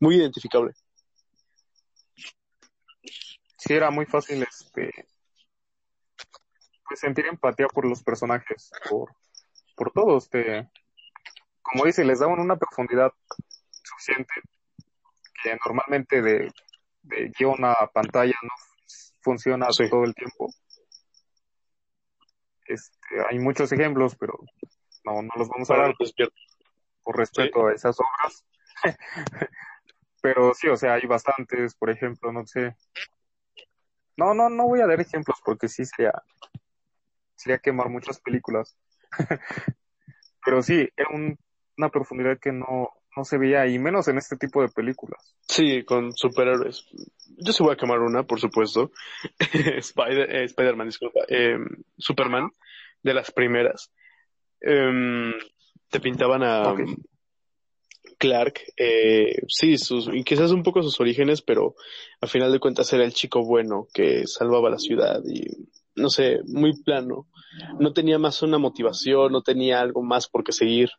[0.00, 0.72] Muy identificable.
[3.60, 5.06] Sí, era muy fácil este
[6.88, 9.14] pues sentir empatía por los personajes, por,
[9.76, 10.68] por todos, este,
[11.62, 13.12] como dice, les daban una profundidad
[13.84, 14.32] suficiente
[15.40, 16.52] que normalmente de,
[17.02, 18.50] de guion a pantalla no
[19.20, 20.52] funciona todo el tiempo.
[22.66, 24.38] Este, hay muchos ejemplos, pero
[25.04, 25.94] no, no los vamos a dar
[27.04, 28.44] por respeto a esas obras.
[30.22, 32.74] pero sí, o sea, hay bastantes, por ejemplo, no sé.
[34.20, 36.12] No, no, no voy a dar ejemplos porque sí sería,
[37.36, 38.76] sería quemar muchas películas.
[40.44, 41.08] pero sí, era
[41.78, 45.34] una profundidad que no, no se veía, y menos en este tipo de películas.
[45.48, 46.86] Sí, con superhéroes.
[47.38, 48.90] Yo sí voy a quemar una, por supuesto.
[49.40, 51.20] Spider, eh, Spider-Man, disculpa.
[51.26, 51.56] Eh,
[51.96, 52.50] Superman,
[53.02, 53.90] de las primeras.
[54.60, 55.32] Eh,
[55.88, 56.74] te pintaban a
[58.18, 61.74] Clark, eh, sí, sus, y quizás un poco sus orígenes, pero
[62.20, 66.40] al final de cuentas era el chico bueno que salvaba la ciudad y no sé,
[66.46, 67.26] muy plano.
[67.78, 70.90] No tenía más una motivación, no tenía algo más por qué seguir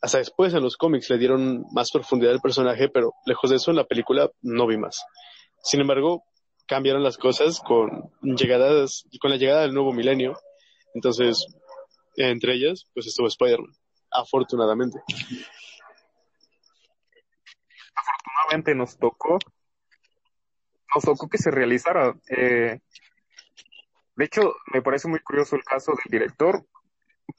[0.00, 3.70] hasta después en los cómics le dieron más profundidad al personaje, pero lejos de eso
[3.70, 5.04] en la película no vi más.
[5.62, 6.24] Sin embargo,
[6.66, 10.38] cambiaron las cosas con llegadas, con la llegada del nuevo milenio.
[10.94, 11.46] Entonces,
[12.16, 13.72] entre ellas, pues estuvo Spider-Man,
[14.10, 15.00] afortunadamente.
[18.74, 19.38] Nos tocó,
[20.94, 22.14] nos tocó que se realizara.
[22.28, 22.80] Eh,
[24.16, 26.64] de hecho, me parece muy curioso el caso del director,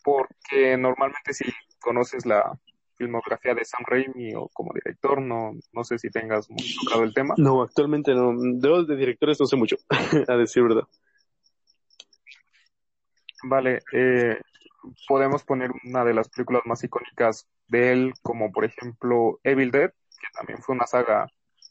[0.03, 1.45] porque normalmente si
[1.79, 2.57] conoces la
[2.97, 7.13] filmografía de Sam Raimi o como director, no, no sé si tengas muy tocado el
[7.13, 7.35] tema.
[7.37, 8.33] No, actualmente no.
[8.37, 9.77] De los de directores no sé mucho,
[10.27, 10.87] a decir verdad.
[13.43, 14.39] Vale, eh,
[15.07, 19.91] podemos poner una de las películas más icónicas de él, como por ejemplo Evil Dead,
[20.19, 21.27] que también fue una saga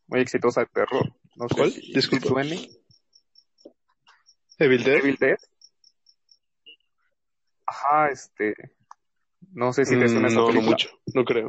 [0.07, 1.13] muy exitosa de terror.
[1.37, 1.73] No ¿Cuál?
[1.73, 2.43] Si, Disculpa.
[4.59, 4.97] Evil Dead.
[4.99, 5.37] Evil Dead.
[7.67, 8.55] Ajá, este,
[9.53, 10.65] no sé si te suena esa mm, no, película.
[10.65, 11.49] No mucho, no creo.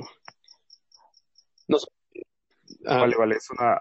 [1.67, 1.88] No sé.
[2.86, 2.99] Ah.
[2.99, 3.79] Vale, vale, es una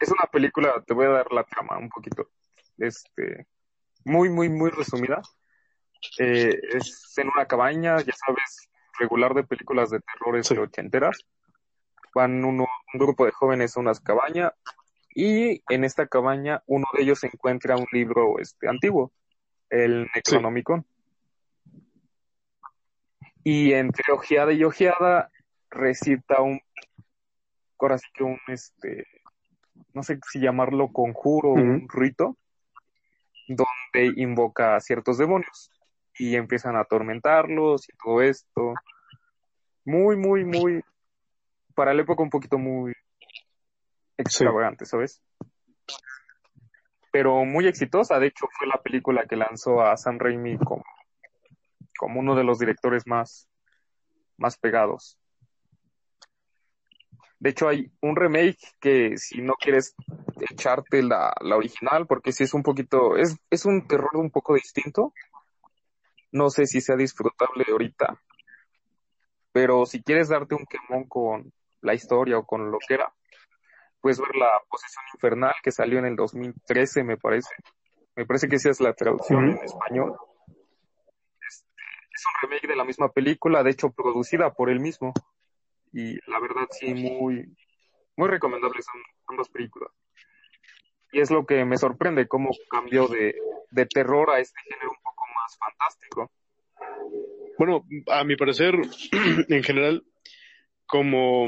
[0.00, 2.30] es una película, te voy a dar la trama un poquito.
[2.78, 3.46] Este,
[4.04, 5.20] muy, muy, muy resumida.
[6.18, 10.54] Eh, es en una cabaña, ya sabes, regular de películas de terrores Sí.
[10.54, 11.18] de ochenteras.
[12.14, 14.52] Van uno, un grupo de jóvenes a una cabaña
[15.14, 19.12] y en esta cabaña uno de ellos encuentra un libro este antiguo,
[19.68, 20.84] el Necronomicon.
[23.42, 25.30] Y entre ojeada y ojeada
[25.70, 26.60] recita un,
[27.78, 29.06] ahora sí que un, este,
[29.94, 31.62] no sé si llamarlo conjuro o Ujú.
[31.62, 32.36] un rito.
[33.48, 35.72] donde invoca a ciertos demonios
[36.16, 38.74] y empiezan a atormentarlos y todo esto.
[39.84, 40.84] Muy, muy, muy,
[41.80, 42.92] para la época un poquito muy
[44.18, 45.22] extravagante, ¿sabes?
[47.10, 50.84] Pero muy exitosa, de hecho fue la película que lanzó a Sam Raimi como,
[51.98, 53.48] como uno de los directores más,
[54.36, 55.16] más pegados.
[57.38, 59.94] De hecho, hay un remake que si no quieres
[60.50, 64.52] echarte la, la original, porque si es un poquito, es, es un terror un poco
[64.52, 65.14] distinto.
[66.30, 68.20] No sé si sea disfrutable ahorita.
[69.52, 71.50] Pero si quieres darte un quemón con
[71.82, 73.12] la historia o con lo que era,
[74.00, 77.54] puedes ver la posesión infernal que salió en el 2013, me parece.
[78.16, 80.16] Me parece que esa es la traducción en español.
[81.48, 85.12] Este, es un remake de la misma película, de hecho producida por él mismo
[85.92, 87.56] y la verdad sí, muy,
[88.16, 89.90] muy recomendables son ambas películas.
[91.12, 93.34] Y es lo que me sorprende, cómo cambió de,
[93.70, 96.30] de terror a este género un poco más fantástico.
[97.58, 98.74] Bueno, a mi parecer,
[99.48, 100.04] en general,
[100.86, 101.46] como,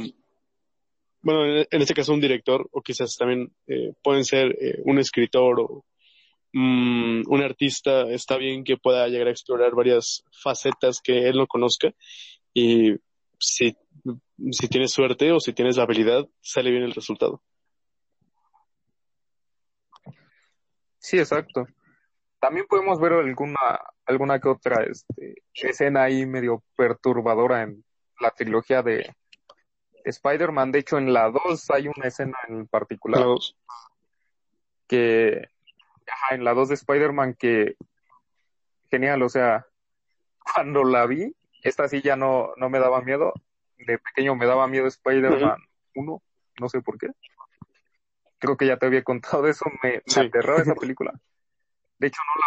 [1.22, 5.60] bueno, en este caso un director, o quizás también eh, pueden ser eh, un escritor
[5.60, 5.84] o
[6.52, 11.46] mm, un artista, está bien que pueda llegar a explorar varias facetas que él no
[11.46, 11.92] conozca
[12.54, 12.96] y
[13.38, 13.76] si
[14.50, 17.42] si tienes suerte o si tienes la habilidad, sale bien el resultado.
[20.98, 21.66] Sí, exacto.
[22.40, 23.58] También podemos ver alguna,
[24.04, 27.84] alguna que otra este, escena ahí medio perturbadora en
[28.20, 29.14] la trilogía de
[30.04, 30.72] Spider-Man.
[30.72, 33.20] De hecho, en la 2 hay una escena en particular.
[33.20, 33.56] La 2.
[34.86, 35.48] Que,
[36.06, 37.76] ajá, en la 2 de Spider-Man que,
[38.90, 39.66] genial, o sea,
[40.42, 43.32] cuando la vi, esta sí ya no, no me daba miedo,
[43.78, 45.58] de pequeño me daba miedo Spider-Man
[45.94, 46.22] 1,
[46.60, 47.08] no sé por qué.
[48.38, 51.12] Creo que ya te había contado eso, me, aterraba esa película.
[51.98, 52.46] De hecho, no la,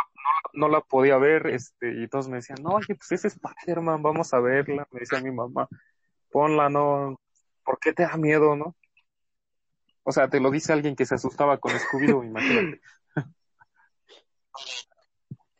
[0.53, 4.33] no, la, podía ver, este, y todos me decían, no, oye, pues es Spider-Man, vamos
[4.33, 4.85] a verla.
[4.91, 5.69] Me decía mi mamá,
[6.29, 7.17] ponla, no,
[7.65, 8.75] ¿por qué te da miedo, no?
[10.03, 12.79] O sea, te lo dice alguien que se asustaba con Scooby-Doo, imagínate.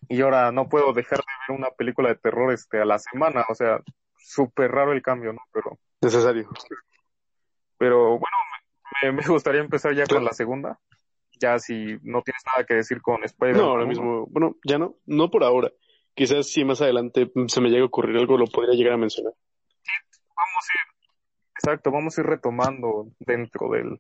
[0.08, 3.44] y ahora no puedo dejar de ver una película de terror este a la semana,
[3.50, 3.82] o sea,
[4.18, 5.42] súper raro el cambio, ¿no?
[5.52, 5.80] Pero.
[6.02, 6.48] Necesario.
[7.78, 8.38] Pero bueno,
[9.14, 10.80] me, gustaría empezar ya con la segunda.
[11.42, 13.62] Ya si no tienes nada que decir con Spider-Man.
[13.62, 15.72] No, ahora mismo, bueno, ya no, no por ahora.
[16.14, 19.34] Quizás si más adelante se me llegue a ocurrir algo, lo podría llegar a mencionar.
[19.82, 19.92] Sí,
[20.30, 20.95] vamos a ir,
[21.58, 24.00] exacto, vamos a ir retomando dentro del,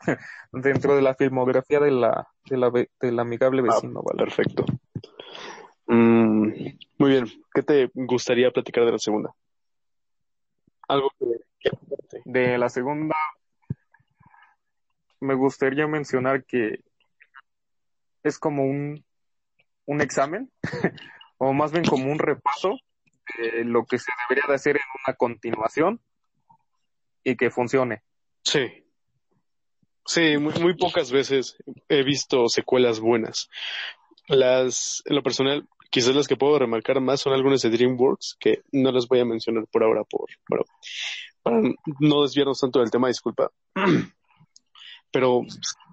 [0.52, 4.24] dentro de la filmografía de la, de la, del amigable ah, vecino, ¿vale?
[4.24, 4.64] Perfecto.
[5.86, 6.48] Mm,
[6.98, 9.34] muy bien, ¿qué te gustaría platicar de la segunda?
[10.88, 11.70] algo que,
[12.24, 13.16] De la segunda,
[15.20, 16.80] me gustaría mencionar que
[18.22, 19.04] es como un,
[19.86, 20.50] un examen,
[21.38, 22.78] o más bien como un repaso
[23.38, 26.00] de lo que se debería de hacer en una continuación
[27.24, 28.02] y que funcione.
[28.44, 28.84] Sí.
[30.06, 31.56] Sí, muy, muy pocas veces
[31.88, 33.48] he visto secuelas buenas.
[34.28, 38.64] Las, en lo personal, Quizás las que puedo remarcar más son algunas de DreamWorks, que
[38.72, 40.64] no las voy a mencionar por ahora, por, bueno,
[41.40, 41.60] para
[42.00, 43.52] no desviarnos tanto del tema, disculpa.
[45.12, 45.42] Pero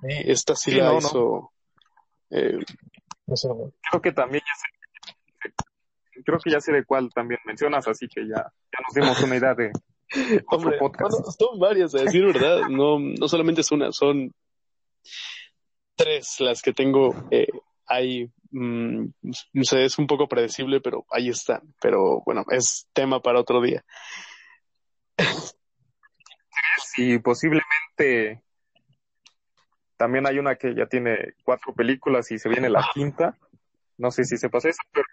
[0.01, 1.51] esta sí, la hizo.
[2.31, 2.57] Eh,
[3.27, 5.53] creo que también ya sé,
[6.25, 9.37] creo que ya sé de cuál también mencionas, así que ya, ya nos dimos una
[9.37, 9.71] idea de
[10.51, 10.77] Hombre,
[11.37, 14.33] son varias, a decir verdad, no, no solamente es una, son
[15.95, 17.47] tres las que tengo eh,
[17.87, 19.05] ahí Mm,
[19.53, 21.61] no sé, es un poco predecible, pero ahí está.
[21.81, 23.83] Pero bueno, es tema para otro día.
[26.93, 28.43] Sí, posiblemente
[29.95, 33.37] también hay una que ya tiene cuatro películas y se viene la quinta.
[33.97, 35.05] No sé si se pasa eso, pero,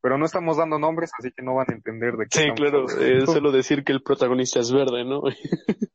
[0.00, 2.38] pero no estamos dando nombres, así que no van a entender de qué.
[2.38, 5.22] Sí, claro, es solo decir que el protagonista es verde, ¿no?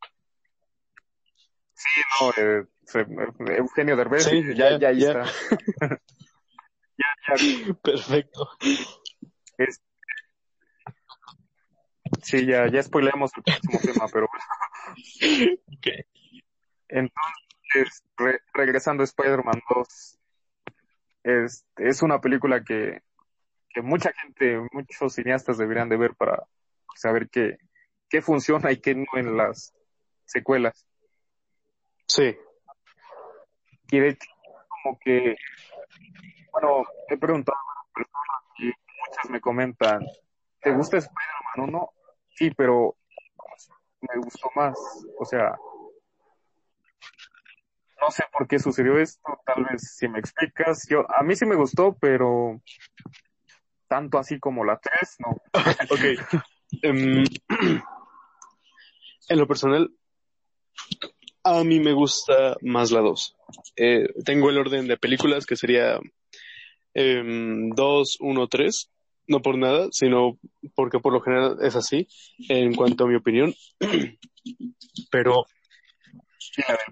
[1.74, 2.66] sí, no, eh,
[3.58, 5.26] Eugenio Derbez, ya, ya, ya, está.
[7.82, 8.50] Perfecto.
[12.22, 14.44] Sí, ya, ya spoileamos el próximo tema, pero bueno.
[16.88, 18.04] Entonces,
[18.54, 20.20] regresando a Spider-Man 2,
[21.24, 23.02] es, es una película que,
[23.76, 26.42] que mucha gente, muchos cineastas deberían de ver para
[26.96, 27.58] saber qué,
[28.08, 29.76] qué funciona y qué no en las
[30.24, 30.88] secuelas.
[32.08, 32.38] Sí.
[33.92, 34.30] Y de hecho,
[34.70, 35.36] como que
[36.54, 40.06] bueno, he preguntado a personas y muchas me comentan,
[40.62, 41.90] ¿te gusta Spider-Man o no?
[42.30, 42.96] Sí, pero
[44.00, 44.80] me gustó más.
[45.20, 45.58] O sea,
[48.02, 50.88] no sé por qué sucedió esto, tal vez si me explicas.
[50.88, 52.62] Yo, a mí sí me gustó, pero
[53.88, 55.42] tanto así como la 3, no.
[55.90, 56.44] ok.
[56.82, 57.24] Em,
[59.30, 59.92] en lo personal,
[61.44, 63.36] a mí me gusta más la 2.
[63.76, 66.00] Eh, tengo el orden de películas que sería
[66.94, 68.92] 2, 1, 3.
[69.28, 70.38] No por nada, sino
[70.76, 72.08] porque por lo general es así,
[72.48, 73.54] en cuanto a mi opinión.
[75.12, 75.46] Pero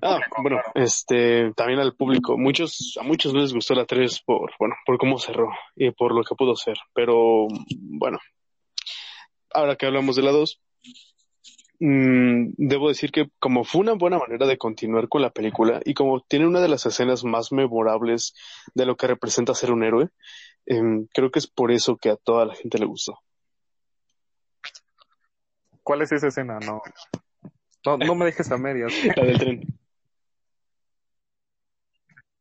[0.02, 2.38] Ah, bueno, este, también al público.
[2.38, 6.24] Muchos, a muchos les gustó la 3 por, bueno, por cómo cerró y por lo
[6.24, 6.78] que pudo ser.
[6.94, 7.48] Pero,
[7.80, 8.20] bueno,
[9.52, 10.62] ahora que hablamos de la 2,
[11.80, 15.94] mm, debo decir que como fue una buena manera de continuar con la película y
[15.94, 18.34] como tiene una de las escenas más memorables
[18.74, 20.10] de lo que representa ser un héroe,
[20.66, 23.20] em, creo que es por eso que a toda la gente le gustó.
[25.84, 26.60] ¿Cuál es esa escena?
[26.60, 26.82] No,
[27.86, 28.94] no, no me dejes a medias.
[29.16, 29.62] La del tren.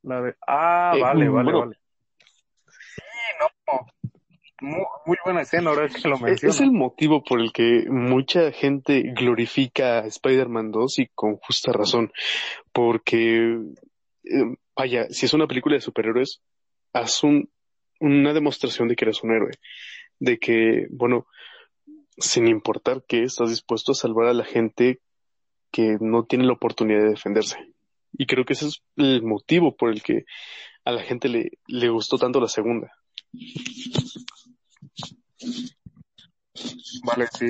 [0.03, 0.35] La de...
[0.47, 1.77] Ah, eh, vale, vale, vale.
[2.69, 3.03] Sí,
[3.41, 3.87] no.
[4.63, 6.57] Muy, buena escena ahora que lo mencionas.
[6.57, 11.73] Es el motivo por el que mucha gente glorifica a Spider-Man 2 y con justa
[11.73, 12.13] razón.
[12.73, 13.59] Porque,
[14.25, 16.43] eh, vaya, si es una película de superhéroes,
[16.93, 17.51] haz un,
[17.99, 19.53] una demostración de que eres un héroe.
[20.21, 21.27] De que, bueno,
[22.19, 25.01] sin importar que estás dispuesto a salvar a la gente
[25.73, 27.57] que no tiene la oportunidad de defenderse.
[28.13, 30.27] Y creo que ese es el motivo por el que
[30.85, 32.93] a la gente le, le gustó tanto la segunda.
[37.05, 37.47] Vale, sí.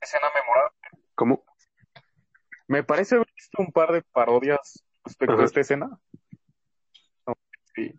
[0.00, 0.76] escena memorable.
[1.14, 1.44] ¿Cómo?
[2.68, 6.00] Me parece haber visto un par de parodias respecto a esta escena.
[7.26, 7.34] No,
[7.74, 7.92] sí.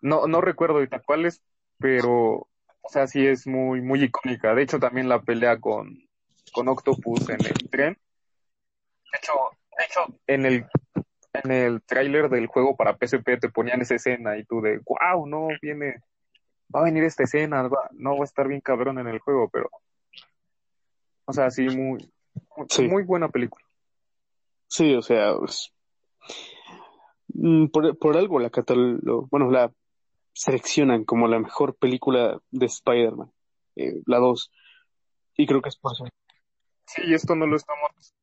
[0.00, 1.42] no, no recuerdo ahorita cuáles,
[1.78, 2.47] pero
[2.88, 4.54] o sea, sí es muy, muy icónica.
[4.54, 6.08] De hecho, también la pelea con,
[6.54, 7.98] con Octopus en el tren.
[9.12, 9.32] De hecho,
[9.76, 10.66] de hecho, en el,
[11.34, 15.26] en el tráiler del juego para PSP te ponían esa escena y tú de, wow,
[15.26, 15.96] no, viene,
[16.74, 19.68] va a venir esta escena, no va a estar bien cabrón en el juego, pero,
[21.26, 22.10] o sea, sí, muy,
[22.88, 23.66] muy, buena película.
[24.66, 25.34] Sí, o sea,
[27.34, 29.70] mm, por, por algo la catalog, bueno, la
[30.32, 33.32] seleccionan como la mejor película de Spider-Man,
[33.76, 34.52] eh, la 2.
[35.36, 36.04] Y creo que es por eso.
[36.86, 38.14] Sí, esto no lo estamos,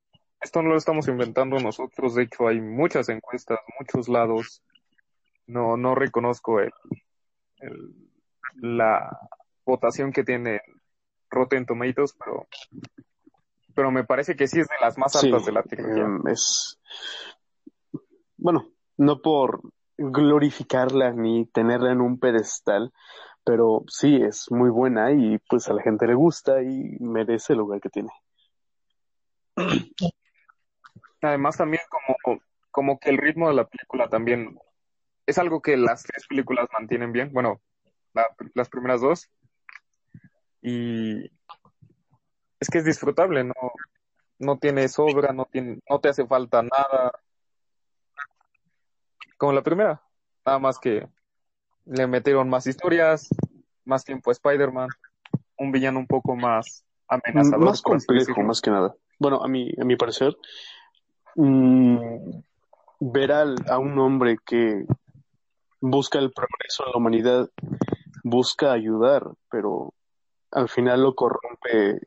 [0.42, 2.16] esto no lo estamos inventando nosotros.
[2.16, 4.64] De hecho, hay muchas encuestas, muchos lados.
[5.48, 6.72] No, no reconozco el,
[8.56, 9.20] la
[9.66, 10.62] votación que tiene
[11.30, 12.48] Rotten Tomatoes, pero,
[13.74, 16.04] pero me parece que sí es de las más altas de la tecnología.
[16.04, 16.80] Em, es,
[18.38, 19.62] bueno, no por
[19.98, 22.92] glorificarla ni tenerla en un pedestal,
[23.44, 27.60] pero sí es muy buena y pues a la gente le gusta y merece el
[27.60, 28.10] lugar que tiene.
[31.22, 32.40] Además también como,
[32.72, 34.60] como que el ritmo de la película también
[35.26, 37.62] es algo que las tres películas mantienen bien, bueno,
[38.54, 39.30] las primeras dos.
[40.62, 41.26] Y
[42.60, 43.54] es que es disfrutable, no,
[44.40, 47.12] no tiene sobra, no tiene, no te hace falta nada,
[49.38, 50.02] como la primera.
[50.46, 51.08] Nada más que
[51.86, 53.28] le metieron más historias,
[53.84, 54.90] más tiempo a Spider-Man,
[55.58, 57.66] un villano un poco más amenazador.
[57.66, 58.96] Más complejo, más que nada.
[59.20, 60.36] Bueno, a mi, a mi parecer,
[61.36, 61.98] mmm,
[63.00, 64.86] ver a un hombre que
[65.80, 67.50] busca el progreso en la humanidad,
[68.24, 69.94] busca ayudar, pero
[70.52, 72.00] al final lo corrompe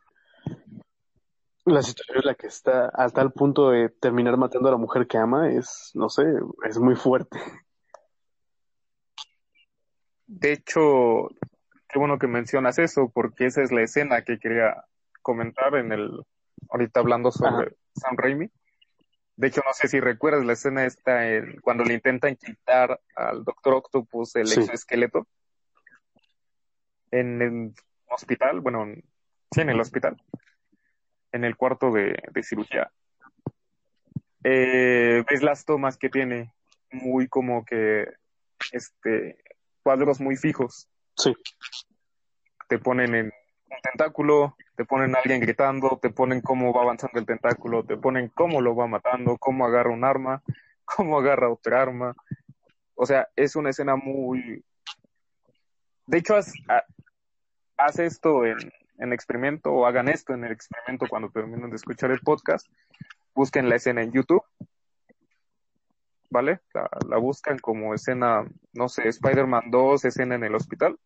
[1.72, 5.06] la situación en la que está a tal punto de terminar matando a la mujer
[5.06, 6.24] que ama es, no sé,
[6.68, 7.38] es muy fuerte.
[10.26, 11.28] De hecho,
[11.88, 14.84] qué bueno que mencionas eso, porque esa es la escena que quería
[15.22, 16.22] comentar en el,
[16.70, 18.50] ahorita hablando sobre Sam Raimi.
[19.36, 21.20] De hecho, no sé si recuerdas la escena esta
[21.62, 25.26] cuando le intentan quitar al Doctor Octopus el exoesqueleto
[27.10, 27.72] en el
[28.10, 28.84] hospital, bueno,
[29.52, 30.16] sí, en el hospital
[31.32, 32.90] en el cuarto de, cirugía.
[34.44, 36.52] Eh, ves las tomas que tiene
[36.90, 38.06] muy como que
[38.72, 39.38] este
[39.82, 40.88] cuadros muy fijos.
[41.16, 41.34] Sí.
[42.68, 47.18] Te ponen en un tentáculo, te ponen a alguien gritando, te ponen cómo va avanzando
[47.18, 50.42] el tentáculo, te ponen cómo lo va matando, cómo agarra un arma,
[50.84, 52.14] cómo agarra otra arma.
[52.94, 54.64] O sea, es una escena muy...
[56.06, 56.34] De hecho,
[57.76, 58.58] hace esto en,
[58.98, 62.66] en experimento o hagan esto en el experimento cuando terminen de escuchar el podcast,
[63.34, 64.42] busquen la escena en YouTube,
[66.30, 66.60] ¿vale?
[67.08, 70.98] La, buscan como escena, no sé, Spider-Man 2, escena en el hospital.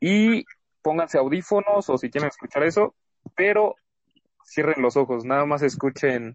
[0.00, 0.44] Y
[0.82, 2.94] pónganse audífonos o si quieren escuchar eso,
[3.36, 3.76] pero
[4.44, 6.34] cierren los ojos, nada más escuchen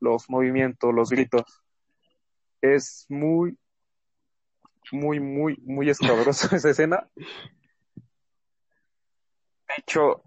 [0.00, 1.62] los movimientos, los gritos.
[2.60, 3.58] Es muy,
[4.92, 7.08] muy, muy, muy escabroso esa escena.
[9.76, 10.22] De hecho,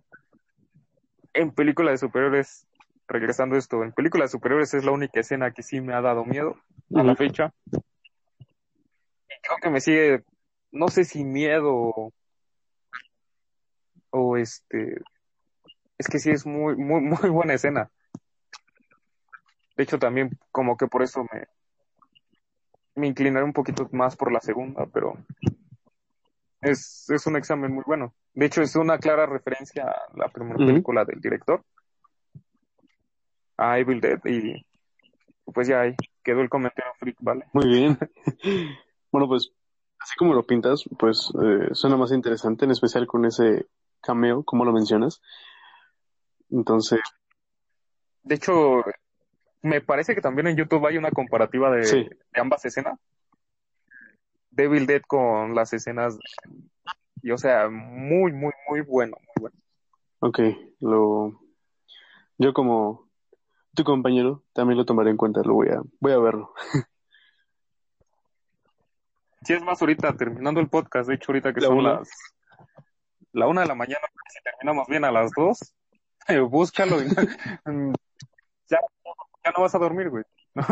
[1.33, 2.67] en películas de superhéroes,
[3.07, 6.01] regresando a esto, en películas de superhéroes es la única escena que sí me ha
[6.01, 6.57] dado miedo
[6.93, 7.53] a la fecha.
[7.71, 7.79] Y
[9.41, 10.23] creo que me sigue,
[10.71, 12.13] no sé si miedo o,
[14.09, 14.99] o este,
[15.97, 17.89] es que sí es muy, muy, muy buena escena.
[19.77, 21.47] De hecho, también como que por eso me,
[22.95, 25.15] me inclinaré un poquito más por la segunda, pero
[26.61, 28.13] es, es un examen muy bueno.
[28.33, 31.63] De hecho, es una clara referencia a la primera película del director,
[33.57, 34.65] a Evil Dead, y
[35.45, 37.45] pues ya ahí quedó el comentario freak, ¿vale?
[37.53, 37.97] Muy bien.
[39.09, 39.51] Bueno, pues
[39.99, 43.65] así como lo pintas, pues eh, suena más interesante, en especial con ese
[44.01, 45.21] cameo, como lo mencionas.
[46.51, 46.99] Entonces,
[48.21, 48.83] De hecho,
[49.61, 52.03] me parece que también en YouTube hay una comparativa de, Sí.
[52.33, 52.99] de ambas escenas.
[54.57, 56.17] Devil Dead con las escenas,
[57.21, 59.55] y o sea, muy, muy, muy bueno, muy bueno.
[60.19, 60.39] ok,
[60.79, 61.39] lo
[62.39, 63.07] yo como
[63.75, 66.53] tu compañero también lo tomaré en cuenta, lo voy a voy a verlo.
[69.43, 71.93] Si es más ahorita, terminando el podcast, de hecho ahorita que La son una.
[71.99, 72.09] las
[73.31, 75.73] la una de la mañana, si terminamos bien a las dos,
[76.27, 77.07] eh, búscalo y
[78.67, 78.79] ya,
[79.45, 80.23] ya no vas a dormir, güey.
[80.53, 80.63] No,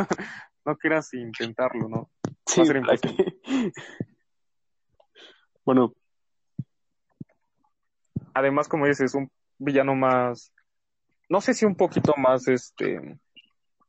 [0.66, 2.10] no quieras intentarlo, ¿no?
[2.46, 3.42] Sí, Va a ser para imposible.
[3.44, 3.72] que-
[5.66, 5.94] Bueno,
[8.34, 10.52] Además, como dices, un villano más,
[11.30, 13.18] no sé si un poquito más, este,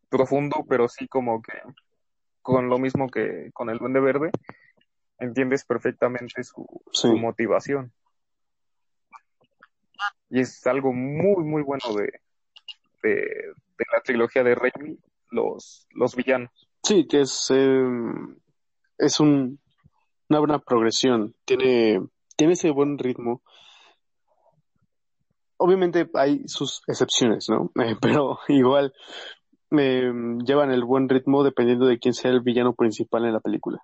[0.09, 1.52] profundo, pero sí como que
[2.42, 4.30] con lo mismo que con el Duende Verde,
[5.18, 7.09] entiendes perfectamente su, sí.
[7.09, 7.92] su motivación.
[10.30, 12.20] Y es algo muy, muy bueno de,
[13.02, 14.96] de, de la trilogía de Raimi,
[15.32, 16.68] los, los villanos.
[16.84, 17.82] Sí, que es, eh,
[18.99, 19.59] es un,
[20.28, 21.34] una buena progresión.
[21.44, 22.01] Tiene,
[22.36, 23.42] tiene ese buen ritmo.
[25.59, 27.70] Obviamente hay sus excepciones, ¿no?
[27.82, 28.92] Eh, pero igual
[29.78, 30.12] eh,
[30.44, 33.82] llevan el buen ritmo dependiendo de quién sea el villano principal en la película.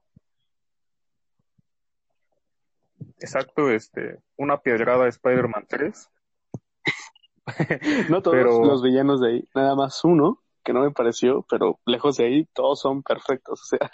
[3.19, 6.11] Exacto, este, una piedrada de Spider-Man 3.
[8.09, 11.81] No todos Pero- los villanos de ahí, nada más uno que no me pareció, pero
[11.87, 13.61] lejos de ahí todos son perfectos.
[13.63, 13.91] O sea,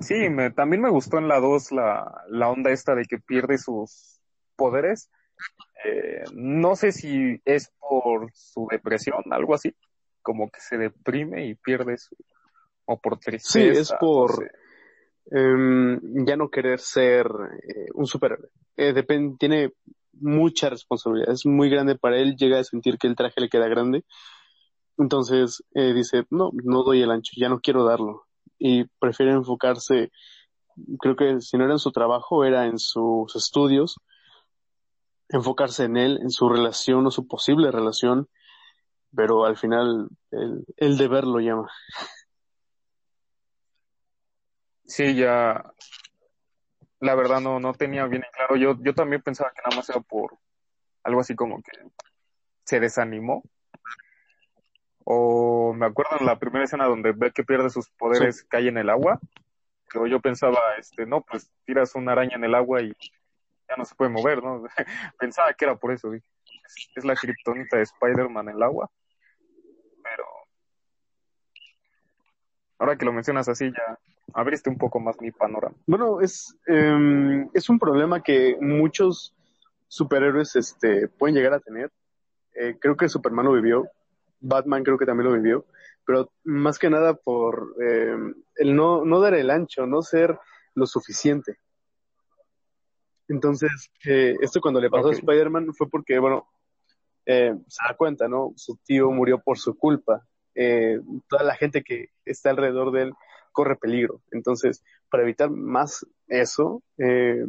[0.00, 3.58] Sí, me, también me gustó en la 2 la, la onda esta de que pierde
[3.58, 4.20] sus
[4.56, 5.10] poderes.
[5.84, 9.74] Eh, no sé si es por su depresión, algo así,
[10.22, 12.16] como que se deprime y pierde su,
[12.86, 13.52] o por tristeza.
[13.52, 14.50] Sí, es no por- sé.
[15.30, 18.48] em, ya no querer ser eh, un superhéroe.
[18.76, 19.72] Eh, depen- tiene
[20.12, 23.68] mucha responsabilidad, es muy grande para él, llega a sentir que el traje le queda
[23.68, 24.04] grande.
[24.96, 28.24] Entonces eh, dice, no, no doy el ancho, ya no quiero darlo.
[28.58, 30.10] Y prefiere enfocarse,
[30.98, 33.96] creo que si no era en su trabajo, era en sus estudios,
[35.28, 38.28] enfocarse en él, en su relación o su posible relación,
[39.14, 41.68] pero al final el, el deber lo llama.
[44.84, 45.62] Sí, ya,
[47.00, 48.56] la verdad no, no tenía bien en claro.
[48.56, 50.38] Yo, yo también pensaba que nada más era por
[51.04, 51.72] algo así como que
[52.64, 53.42] se desanimó.
[55.10, 58.76] O me acuerdo en la primera escena donde ve que pierde sus poderes, cae en
[58.76, 59.18] el agua.
[59.90, 62.92] Pero yo pensaba, este, no, pues tiras una araña en el agua y
[63.66, 64.64] ya no se puede mover, ¿no?
[65.18, 66.22] Pensaba que era por eso, es,
[66.94, 68.90] es la kriptonita de Spider-Man en el agua.
[70.02, 70.24] Pero
[72.78, 73.98] ahora que lo mencionas así, ya
[74.34, 75.74] abriste un poco más mi panorama.
[75.86, 79.34] Bueno, es, em, es un problema que muchos
[79.86, 81.90] superhéroes este, pueden llegar a tener.
[82.52, 83.88] Eh, creo que Superman lo vivió,
[84.40, 85.66] Batman creo que también lo vivió,
[86.04, 90.38] pero más que nada por em, el no, no dar el ancho, no ser
[90.74, 91.58] lo suficiente.
[93.28, 96.48] Entonces, eh, esto cuando le pasó a Spider-Man fue porque, bueno,
[97.26, 98.54] eh, se da cuenta, ¿no?
[98.56, 100.26] Su tío murió por su culpa.
[100.54, 103.12] Eh, toda la gente que está alrededor de él
[103.52, 104.22] corre peligro.
[104.30, 107.44] Entonces, para evitar más eso, eh,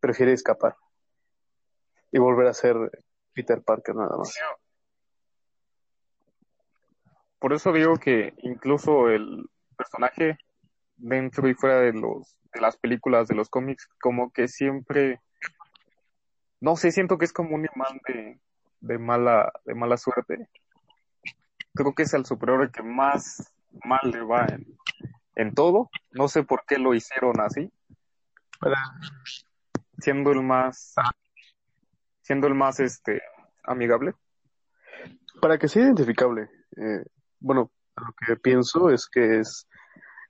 [0.00, 0.74] prefiere escapar
[2.10, 2.76] y volver a ser
[3.32, 4.34] Peter Parker nada más.
[7.38, 10.38] Por eso digo que incluso el personaje
[10.96, 15.20] dentro y fuera de los de las películas, de los cómics, como que siempre,
[16.60, 18.40] no sé, siento que es como un imán de,
[18.80, 20.48] de mala de mala suerte.
[21.74, 23.52] Creo que es el superhéroe que más
[23.84, 24.66] mal le va en,
[25.34, 25.90] en todo.
[26.12, 27.70] No sé por qué lo hicieron así,
[28.58, 28.80] Para-
[29.98, 30.94] siendo el más
[32.22, 33.22] siendo el más este
[33.64, 34.14] amigable.
[35.42, 37.04] Para que sea identificable, eh,
[37.40, 39.66] bueno, lo que pienso es que es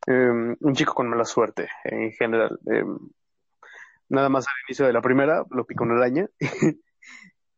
[0.07, 2.59] em, un chico con mala suerte en general.
[2.67, 2.99] Em,
[4.09, 6.29] nada más al inicio de la primera lo picó una araña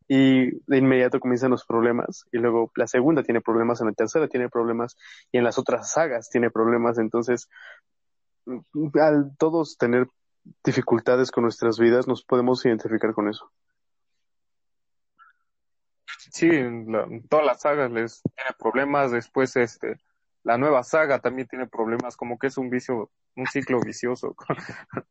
[0.09, 4.29] y de inmediato comienzan los problemas y luego la segunda tiene problemas, en la tercera
[4.29, 4.97] tiene problemas
[5.31, 6.99] y en las otras sagas tiene problemas.
[6.99, 7.49] Entonces,
[8.95, 10.09] al todos tener
[10.65, 13.51] dificultades con nuestras vidas, nos podemos identificar con eso.
[16.19, 16.51] Sí,
[16.87, 19.99] la, todas las sagas les tiene problemas, después este,
[20.43, 24.35] la nueva saga también tiene problemas, como que es un vicio, un ciclo vicioso.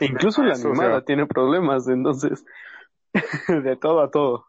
[0.00, 2.44] Incluso la animada tiene problemas, entonces,
[3.48, 4.46] de todo a todo.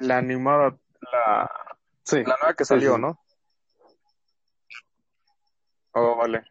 [0.00, 0.76] La animada,
[1.12, 1.50] la,
[2.04, 3.20] sí, la nueva que salió, ¿no?
[5.92, 6.44] Oh, vale.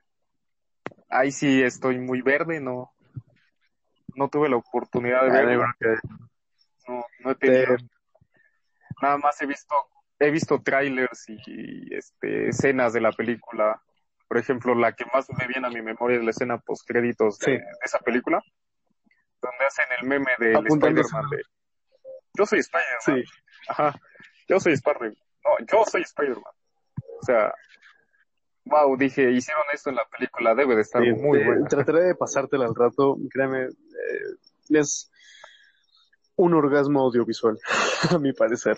[1.09, 2.93] Ahí sí estoy muy verde, no,
[4.15, 5.65] no tuve la oportunidad de verlo.
[7.19, 7.75] No, he tenido.
[9.01, 9.75] Nada más he visto,
[10.19, 13.81] he visto trailers y, este, escenas de la película.
[14.27, 17.39] Por ejemplo, la que más me viene a mi memoria es la escena post créditos
[17.39, 17.51] de, Sí.
[17.51, 18.41] de esa película,
[19.41, 21.41] donde hacen el meme del Spider-Man de
[22.37, 23.23] Yo soy Spider-Man.
[23.23, 23.23] Sí,
[23.69, 23.95] Ajá.
[24.47, 25.15] Yo soy Spider-Man.
[25.43, 26.53] No, yo soy Spider-Man.
[27.21, 27.53] O sea,
[28.65, 31.67] wow, dije, hicieron esto en la película, debe de estar sí, muy eh, buena.
[31.67, 33.69] Trataré de pasártela al rato, créeme, eh,
[34.69, 35.11] es
[36.39, 37.59] un orgasmo audiovisual,
[38.15, 38.77] a mi parecer.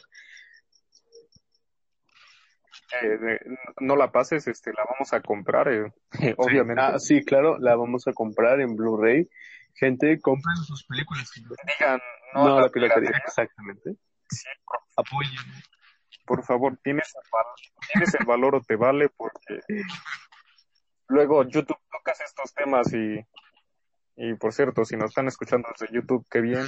[3.01, 3.39] Eh,
[3.79, 5.93] no la pases, este, la vamos a comprar, eh,
[6.37, 6.81] obviamente.
[6.81, 9.29] Ah, sí, claro, la vamos a comprar en Blu-ray.
[9.75, 11.31] Gente, compren sus películas.
[11.33, 11.99] Digan,
[12.33, 13.23] no, No, a la piratería, piratería.
[13.25, 13.91] exactamente.
[14.29, 15.39] Sí, por, Apoyen.
[16.25, 19.59] por favor, tienes el, val- tienes el valor o te vale, porque
[21.07, 23.25] luego YouTube tocas estos temas y,
[24.17, 26.65] y por cierto, si nos están escuchando desde YouTube, qué bien.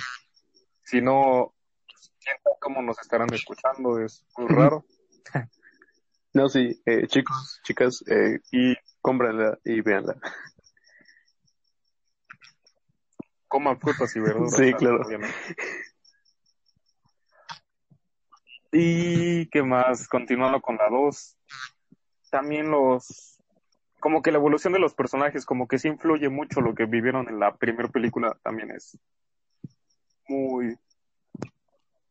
[0.84, 1.54] Si no,
[1.88, 4.86] pues, quién sabe cómo nos estarán escuchando, es muy raro.
[6.36, 10.16] No, sí, eh, chicos, chicas, eh, Y cómprenla y véanla.
[13.48, 14.50] coman frutas y verduras.
[14.50, 14.76] Sí, ¿sabes?
[14.78, 15.02] claro.
[15.06, 15.36] Obviamente.
[18.72, 21.38] Y qué más, continuando con la 2,
[22.32, 23.40] también los,
[24.00, 27.30] como que la evolución de los personajes, como que sí influye mucho lo que vivieron
[27.30, 28.98] en la primera película, también es
[30.28, 30.78] muy,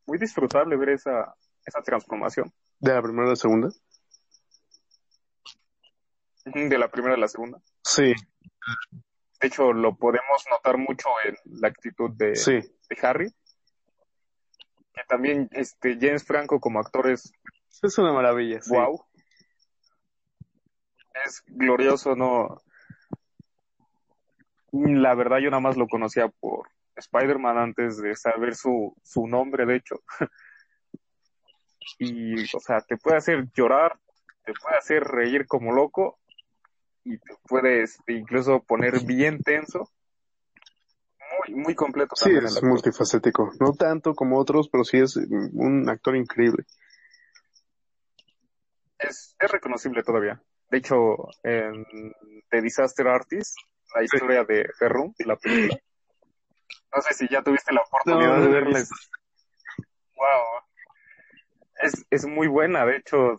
[0.07, 1.35] muy disfrutable ver esa,
[1.65, 3.69] esa transformación ¿De la primera a la segunda?
[6.45, 7.63] De la primera a la segunda.
[7.85, 8.13] Sí,
[9.41, 12.55] De hecho, lo podemos notar mucho en la actitud de, sí.
[12.55, 13.31] de Harry,
[14.93, 17.33] que también este James Franco como actor es
[17.83, 18.61] Es una maravilla.
[18.61, 18.75] sí.
[18.75, 19.05] wow.
[21.25, 22.61] Es glorioso, no.
[24.73, 29.67] La verdad, yo nada más lo conocía por Spider-Man antes de saber su, su nombre,
[29.67, 30.03] de hecho.
[31.99, 33.99] Y, o sea, te puede hacer llorar,
[34.45, 36.21] te puede hacer reír como loco
[37.03, 39.91] y te puede este, incluso poner bien tenso.
[41.49, 43.51] Muy, muy completo Sí, el es multifacético.
[43.59, 46.65] No tanto como otros, pero sí es un actor increíble.
[48.99, 50.41] es, es reconocible todavía.
[50.71, 51.85] De hecho, en
[52.49, 53.57] The Disaster Artist,
[53.95, 55.81] la historia de Ferrum, la película.
[56.95, 58.79] No sé si ya tuviste la oportunidad No, de verla.
[58.79, 58.95] visto.
[60.17, 60.63] Wow.
[61.83, 63.37] Es, es muy buena, de hecho.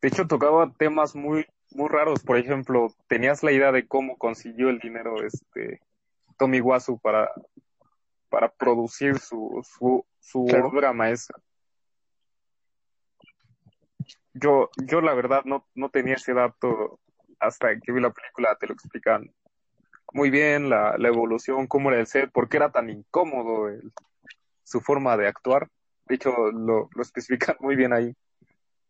[0.00, 2.22] De hecho, tocaba temas muy, muy raros.
[2.22, 5.80] Por ejemplo, tenías la idea de cómo consiguió el dinero este
[6.38, 7.30] Tommy Wasu para,
[8.28, 10.68] para producir su, su, su Claro.
[10.68, 11.38] obra maestra.
[14.34, 16.98] Yo, yo la verdad no, no tenía ese dato
[17.38, 19.30] hasta que vi la película, te lo explican
[20.12, 23.92] muy bien, la, la evolución, cómo era el set, por qué era tan incómodo el-
[24.64, 25.68] su forma de actuar.
[26.06, 28.14] De hecho, lo, lo especifican muy bien ahí.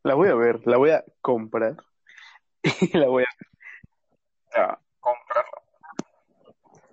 [0.03, 1.77] La voy a ver, la voy a comprar.
[2.81, 3.29] Y la voy a
[4.55, 5.63] a comprarla.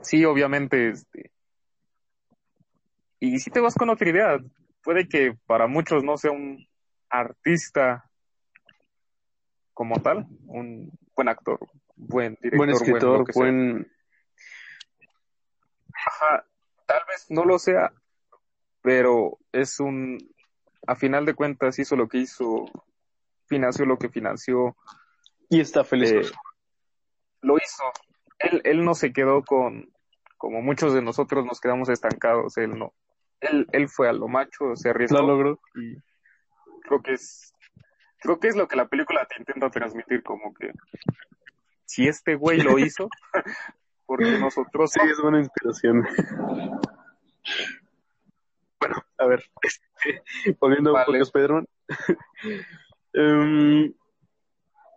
[0.02, 1.32] Sí, obviamente, este.
[3.20, 4.40] Y si te vas con otra idea,
[4.82, 6.66] puede que para muchos no sea un
[7.10, 8.10] artista
[9.74, 11.60] como tal, un buen actor,
[11.96, 13.92] buen director, Buen escritor, buen...
[16.06, 16.46] Ajá,
[16.86, 17.92] tal vez no lo sea,
[18.82, 20.18] pero es un,
[20.88, 22.66] a final de cuentas hizo lo que hizo,
[23.48, 24.76] financió lo que financió,
[25.50, 26.12] Y está feliz.
[26.12, 26.22] eh,
[27.42, 27.84] lo hizo.
[28.40, 29.92] Él, él no se quedó con,
[30.38, 32.94] como muchos de nosotros nos quedamos estancados, él no.
[33.42, 35.60] Él, él fue a lo macho, se arriesgó Lo logró.
[35.76, 35.96] y
[36.82, 37.54] creo que es,
[38.20, 40.72] creo que es lo que la película te intenta transmitir, como que
[41.86, 43.10] si este güey lo hizo,
[44.10, 44.90] porque nosotros...
[44.92, 46.04] Sí, es buena inspiración.
[48.80, 49.44] bueno, a ver,
[50.60, 51.68] volviendo a un poco a Spider-Man.
[53.12, 53.92] Em,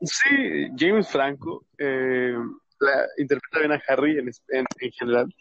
[0.02, 2.36] sí, James Franco eh,
[2.80, 5.34] la, interpreta bien a Harry en, en, en, general.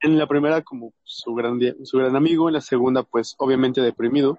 [0.00, 4.38] En la primera como su gran, su gran amigo, en la segunda pues obviamente deprimido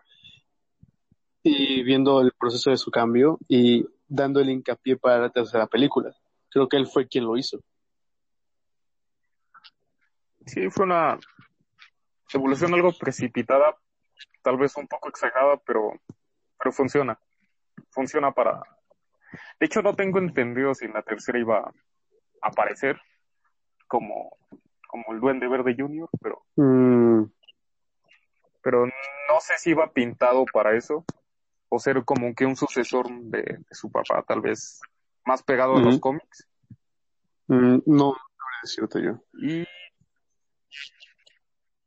[1.42, 6.16] y viendo el proceso de su cambio y dando el hincapié para la tercera película.
[6.50, 7.60] Creo que él fue quien lo hizo.
[10.46, 11.20] Sí, fue una
[12.34, 13.76] evolución algo precipitada,
[14.42, 15.94] tal vez un poco exagerada, pero,
[16.58, 17.20] pero funciona.
[17.90, 18.62] Funciona para...
[19.60, 21.74] De hecho, no tengo entendido si en la tercera iba a
[22.42, 23.00] aparecer
[23.88, 24.38] como,
[24.88, 26.44] como el Duende Verde Junior, pero...
[26.56, 27.26] Mm.
[28.62, 31.06] Pero no sé si iba pintado para eso,
[31.68, 34.80] o ser como que un sucesor de, de su papá, tal vez
[35.26, 36.48] más pegado a los cómics.
[37.48, 38.16] Mm, no, no
[38.62, 39.20] decirte yo.
[39.34, 39.66] Y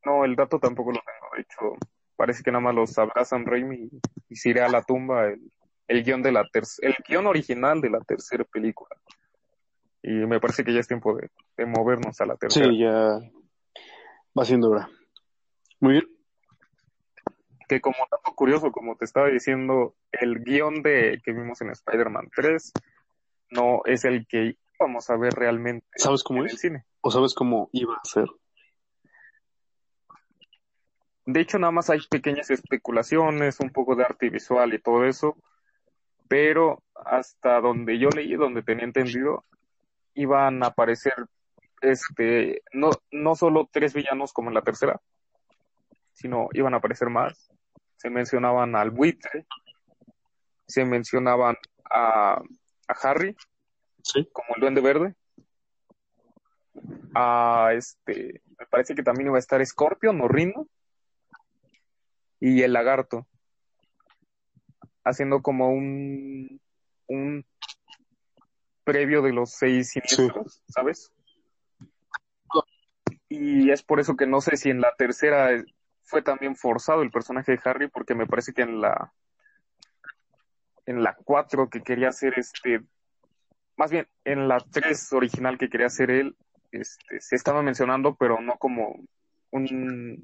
[0.06, 1.34] no, el dato tampoco lo tengo.
[1.36, 1.86] De hecho,
[2.16, 3.90] parece que nada más los sabrá Sam Raimi
[4.28, 5.50] y se irá a la tumba el,
[5.88, 6.48] el guion de la
[6.82, 8.96] el guion original de la tercera película.
[10.02, 12.66] Y me parece que ya es tiempo de, de movernos a la tercera.
[12.70, 13.18] Sí, ya
[14.38, 14.88] va siendo hora.
[15.80, 16.06] Muy bien.
[17.68, 22.28] Que como dato curioso, como te estaba diciendo, el guion de que vimos en Spider-Man
[22.34, 22.72] 3
[23.50, 26.52] no es el que vamos a ver realmente ¿Sabes cómo en es?
[26.52, 26.84] el cine.
[27.00, 28.26] ¿O sabes cómo iba a ser?
[31.26, 35.36] De hecho, nada más hay pequeñas especulaciones, un poco de arte visual y todo eso,
[36.28, 39.44] pero hasta donde yo leí, donde tenía entendido,
[40.14, 41.14] iban a aparecer
[41.82, 45.00] este no no solo tres villanos como en la tercera,
[46.12, 47.50] sino iban a aparecer más.
[47.96, 49.46] Se mencionaban al buitre,
[50.66, 51.56] se mencionaban
[51.90, 52.34] a,
[52.88, 53.36] a Harry
[54.02, 54.28] Sí.
[54.32, 55.16] como el Duende Verde,
[57.16, 60.68] a este, me parece que también iba a estar Scorpion o Rhino
[62.40, 63.26] y el Lagarto,
[65.04, 66.60] haciendo como un
[67.08, 67.44] un
[68.84, 71.12] previo de los seis siniestros, ¿sabes?
[73.28, 75.50] Y es por eso que no sé si en la tercera
[76.02, 79.12] fue también forzado el personaje de Harry, porque me parece que en la
[80.86, 82.80] en la cuatro que quería hacer este,
[83.76, 86.36] más bien en la tres original que quería hacer él,
[86.70, 88.96] este, se estaba mencionando, pero no como
[89.50, 90.22] un,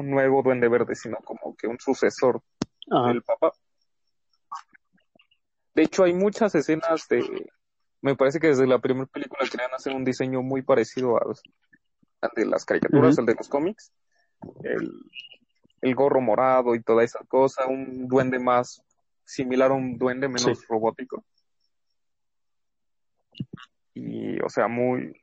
[0.00, 2.42] un nuevo duende verde, sino como que un sucesor
[2.90, 3.08] Ajá.
[3.08, 3.52] del papá.
[5.74, 7.50] De hecho, hay muchas escenas de,
[8.02, 11.34] me parece que desde la primera película querían hacer un diseño muy parecido al,
[12.22, 13.92] al de las caricaturas, al de los cómics.
[14.64, 14.90] El,
[15.82, 18.82] el gorro morado y toda esa cosa, un duende más
[19.24, 20.66] similar a un duende menos Sí.
[20.68, 21.24] robótico.
[23.94, 25.14] Y, o sea, muy,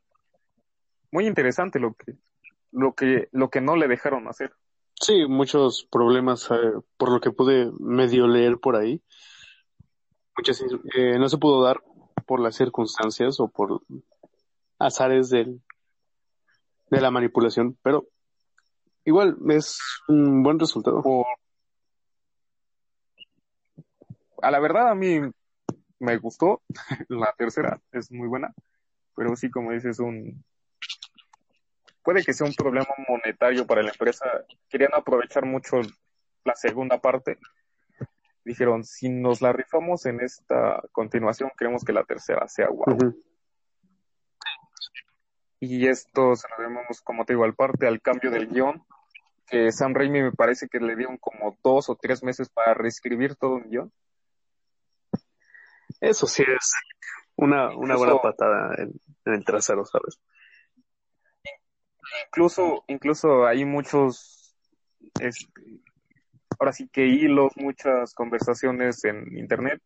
[1.11, 2.15] muy interesante lo que,
[2.71, 4.53] lo que, lo que no le dejaron hacer.
[4.99, 9.01] Sí, muchos problemas, eh, por lo que pude medio leer por ahí.
[10.35, 10.61] Muchas,
[10.95, 11.81] eh, no se pudo dar
[12.25, 13.81] por las circunstancias o por
[14.79, 15.61] azares del,
[16.89, 18.07] de la manipulación, pero
[19.05, 21.03] igual es un buen resultado.
[24.41, 25.19] A la verdad, a mí
[25.99, 26.61] me gustó.
[27.09, 28.53] La tercera es muy buena.
[29.15, 30.43] Pero sí, como dices, un.
[32.07, 34.25] Puede que sea un problema monetario para la empresa.
[34.69, 35.81] Querían aprovechar mucho
[36.45, 37.37] la segunda parte.
[38.45, 42.97] Dijeron, si nos la rifamos en esta continuación, queremos que la tercera sea guau.
[45.59, 48.85] Y esto se lo debemos, como te digo, al parte, al cambio del guion,
[49.45, 53.35] que Sam Raimi me parece que le dieron como dos o tres meses para reescribir
[53.35, 53.91] todo un guion.
[55.99, 56.71] Eso sí es
[57.35, 58.93] una, una buena patada en,
[59.25, 60.21] en el trasero, ¿sabes?
[62.27, 64.55] Incluso, incluso hay muchos,
[65.19, 65.81] este,
[66.59, 69.81] ahora sí que hilos, muchas conversaciones en internet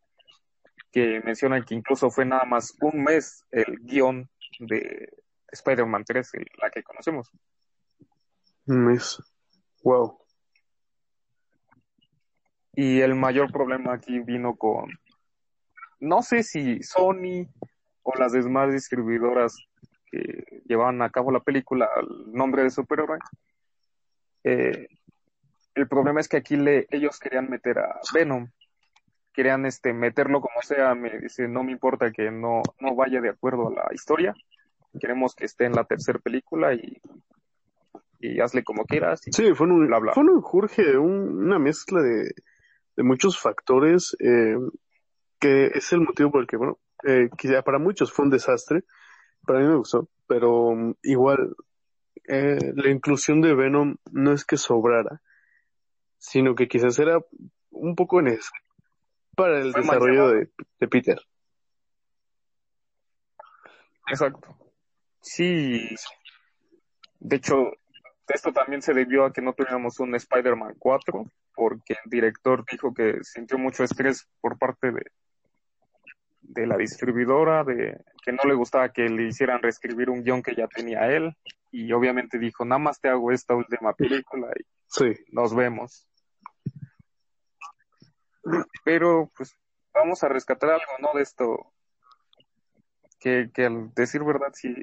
[0.90, 5.08] que mencionan que incluso fue nada más un mes el guion de
[5.48, 7.30] Spider-Man 3, el- la que conocemos.
[8.66, 9.18] Un mes.
[9.82, 10.18] Wow.
[12.74, 14.90] Y el mayor problema aquí vino con,
[16.00, 17.46] no sé si Sony
[18.02, 19.56] o las demás distribuidoras
[20.12, 23.18] que llevaban a cabo la película al nombre de superhéroe.
[24.44, 24.86] Eh,
[25.74, 28.48] el problema es que aquí le, ellos querían meter a Venom.
[29.32, 30.94] Querían este, meterlo como sea.
[30.94, 34.34] Me dice, no me importa que no, no vaya de acuerdo a la historia.
[35.00, 37.00] Queremos que esté en la tercera película y,
[38.20, 39.26] y hazle como quieras.
[39.26, 40.12] Y- Sí, fue un, Bla, bla.
[40.12, 42.34] fue un Jorge, un- una mezcla de,
[42.96, 44.56] de muchos factores eh,
[45.40, 48.84] que es el motivo por el que, bueno, eh, quizá para muchos fue un desastre,
[49.46, 51.54] para mí me gustó, pero um, igual
[52.28, 55.20] eh, la inclusión de Venom no es que sobrara,
[56.18, 57.18] sino que quizás era
[57.70, 58.62] un poco necesario
[59.36, 61.20] para el Fue desarrollo de, de Peter.
[64.08, 64.56] Exacto.
[65.20, 65.88] Sí.
[67.18, 67.72] De hecho,
[68.28, 71.24] esto también se debió a que no tuviéramos un Spider-Man 4,
[71.54, 75.02] porque el director dijo que sintió mucho estrés por parte de,
[76.52, 80.54] de la distribuidora, de que no le gustaba que le hicieran reescribir un guion que
[80.54, 81.34] ya tenía él,
[81.70, 86.06] y obviamente dijo, nada más te hago esta última película y Sí, nos vemos.
[88.84, 89.56] Pero, pues,
[89.94, 91.14] vamos a rescatar algo, ¿no?
[91.14, 91.72] De esto,
[93.18, 94.74] que, que al decir verdad, sí,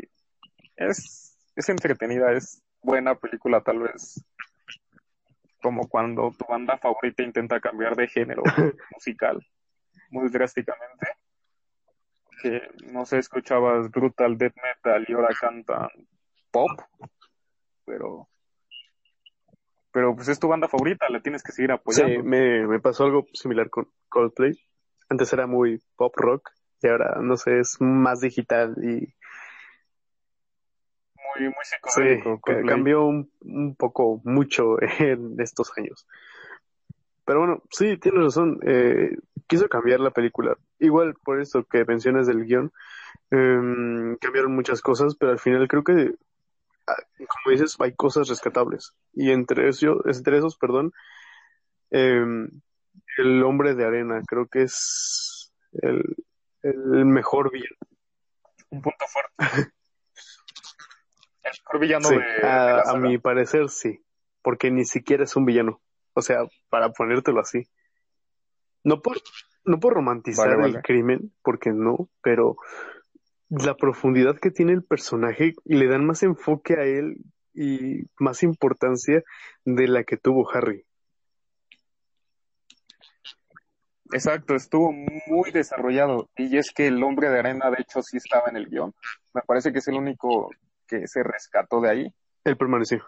[0.75, 4.25] es, es entretenida, es buena película, tal vez,
[5.61, 8.41] como cuando tu banda favorita intenta cambiar de género
[8.95, 9.45] musical
[10.09, 11.07] muy drásticamente.
[12.41, 12.61] Que,
[12.91, 15.89] no sé, escuchabas brutal death metal y ahora cantan
[16.51, 16.71] pop,
[17.85, 18.29] pero,
[19.91, 22.23] pero pues es tu banda favorita, la tienes que seguir sí, apoyando.
[22.23, 24.53] me, me pasó algo similar con Coldplay.
[25.09, 26.49] Antes era muy pop rock
[26.81, 29.13] y ahora, no sé, es más digital y
[31.35, 32.39] Muy, muy sí, psicodélico.
[32.41, 32.65] Coldplay.
[32.65, 36.07] cambió un, un poco mucho en estos años.
[37.29, 38.59] Pero bueno, sí, tienes razón.
[38.65, 39.15] Eh,
[39.45, 40.57] quiso cambiar la película.
[40.79, 42.73] Igual por esto que mencionas del guion,
[43.29, 46.15] em, cambiaron muchas cosas, pero al final creo que,
[46.87, 48.95] ah, como dices, hay cosas rescatables.
[49.13, 50.91] Y entre esos, entre esos, perdón,
[51.91, 52.49] em,
[53.19, 55.53] el hombre de arena, creo que es
[55.83, 56.01] el,
[56.63, 57.77] el mejor villano.
[58.71, 59.37] Un punto fuerte.
[61.43, 64.03] El mejor villano Sí, de, de a, mi parecer sí,
[64.41, 65.79] porque ni siquiera es un villano.
[66.19, 67.63] O sea, para ponértelo así.
[68.83, 69.17] No por,
[69.65, 72.57] no por romantizar Vale, el crimen, porque no, pero
[73.49, 77.17] la profundidad que tiene el personaje le dan más enfoque a él
[77.53, 79.23] y más importancia
[79.65, 80.85] de la que tuvo Harry.
[84.11, 86.29] Exacto, estuvo muy desarrollado.
[86.35, 88.93] Y es que el hombre de arena, de hecho, sí estaba en el guion.
[89.33, 90.49] Me parece que es el único
[90.87, 92.13] que se rescató de ahí.
[92.43, 93.05] Él permaneció.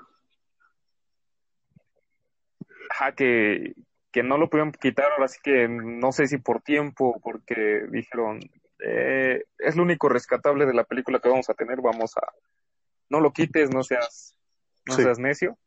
[2.94, 3.74] Ajá, que,
[4.12, 8.42] que no lo pudieron quitar, ahora sí que no sé si por tiempo, porque dijeron,
[8.84, 12.22] eh, es lo único rescatable de la película que vamos a tener, vamos a,
[13.10, 14.38] no lo quites, no seas,
[14.86, 15.04] no Sí.
[15.04, 15.58] seas necio.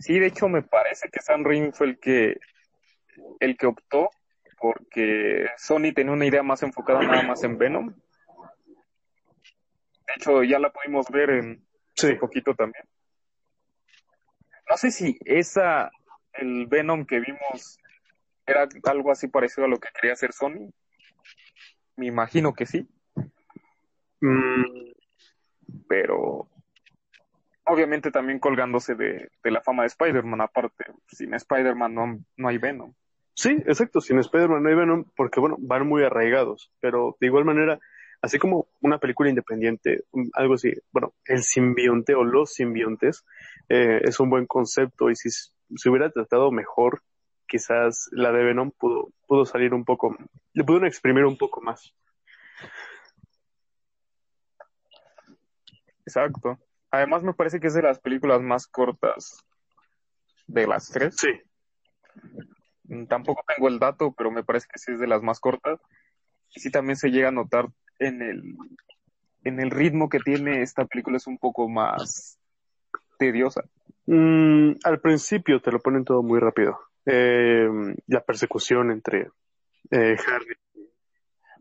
[0.00, 2.40] Sí, de hecho me parece que Sam Raimi fue el que,
[3.38, 4.10] el que optó,
[4.58, 7.94] porque Sony tenía una idea más enfocada nada más en Venom.
[10.06, 11.64] De hecho, ya la pudimos ver en,
[11.94, 12.84] Sí, un poquito también.
[14.70, 15.90] No sé si esa,
[16.32, 17.78] el Venom que vimos,
[18.46, 20.70] era algo así parecido a lo que quería hacer Sony.
[21.96, 22.88] Me imagino que sí,
[24.20, 24.92] Mm,
[25.88, 26.46] pero
[27.64, 30.40] obviamente también colgándose de, de la fama de Spider-Man.
[30.40, 32.92] Aparte, sin Spider-Man no, no hay Venom.
[33.34, 37.44] Sí, exacto, sin Spider-Man no hay Venom, porque bueno, van muy arraigados, pero de igual
[37.44, 37.78] manera,
[38.22, 40.04] así como una película independiente,
[40.34, 43.24] algo así, bueno, el simbionte o los simbiontes
[43.68, 47.02] eh, es un buen concepto y si se hubiera tratado mejor,
[47.46, 50.16] quizás la de Venom pudo, pudo salir un poco,
[50.52, 51.94] le pudieron exprimir un poco más.
[56.06, 56.58] Exacto.
[56.90, 59.44] Además me parece que es de las películas más cortas
[60.46, 61.16] de las tres.
[61.16, 61.28] Sí,
[62.90, 65.80] Mm, Tampoco tengo el dato, pero me parece que sí es de las más cortas.
[66.54, 67.68] Y sí también se llega a notar
[68.00, 68.42] en el,
[69.44, 72.38] en el ritmo que tiene esta película es un poco más
[73.18, 73.62] tediosa.
[74.06, 76.80] Mm, al principio te lo ponen todo muy rápido.
[77.06, 77.68] Eh,
[78.08, 79.28] la persecución entre
[79.90, 80.54] eh, Harry.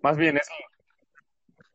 [0.01, 0.47] Más bien es,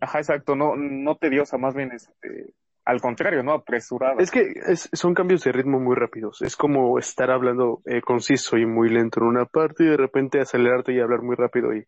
[0.00, 2.54] ajá, exacto, no, no tediosa, más bien este,
[2.84, 3.52] al contrario, ¿no?
[3.52, 4.16] Apresurada.
[4.18, 6.42] Es que es- son cambios de ritmo muy rápidos.
[6.42, 10.40] Es como estar hablando eh, conciso y muy lento en una parte y de repente
[10.40, 11.86] acelerarte y hablar muy rápido y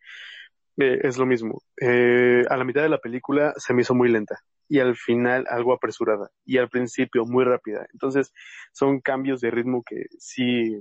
[0.79, 1.63] eh, es lo mismo.
[1.81, 5.47] Eh, a la mitad de la película se me hizo muy lenta y al final
[5.49, 7.87] algo apresurada y al principio muy rápida.
[7.93, 8.33] Entonces
[8.73, 10.75] son cambios de ritmo que sí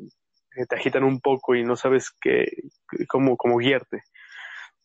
[0.55, 2.45] eh, te agitan un poco y no sabes qué,
[3.07, 4.03] cómo, cómo guiarte.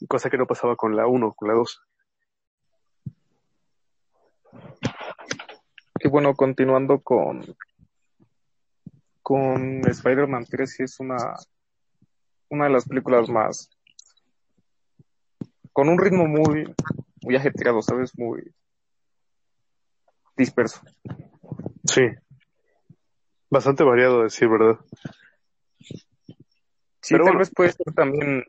[0.09, 1.83] Cosa que no pasaba con la 1, con la 2.
[6.03, 7.45] Y bueno, continuando con,
[9.23, 11.35] con Spider-Man 3, sí es una,
[12.49, 13.69] una de las películas más,
[15.73, 16.73] con un ritmo muy,
[17.23, 18.17] muy ajetreado, ¿sabes?
[18.19, 18.53] Muy
[20.37, 20.81] disperso.
[21.85, 22.03] Sí.
[23.51, 24.79] Bastante variado, a decir verdad.
[27.03, 27.39] Sí, Pero tal bueno.
[27.41, 28.45] vez puede ser también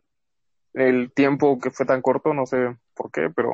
[0.73, 3.53] el tiempo que fue tan corto, no sé por qué, pero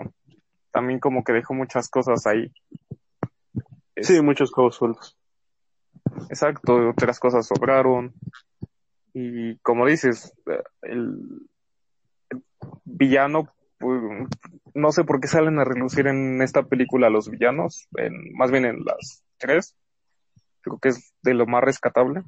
[0.72, 2.52] también como que dejó muchas cosas ahí.
[3.96, 5.18] Sí, muchos cabos sueltos.
[6.30, 8.14] Exacto, otras cosas sobraron.
[9.14, 10.34] Y como dices,
[10.84, 11.48] el,
[12.30, 12.44] el
[12.86, 14.02] villano, pues,
[14.74, 18.66] no sé por qué salen a relucir en esta película los villanos, en, más bien
[18.66, 19.76] en las tres.
[20.62, 22.24] Creo que es de lo más rescatable.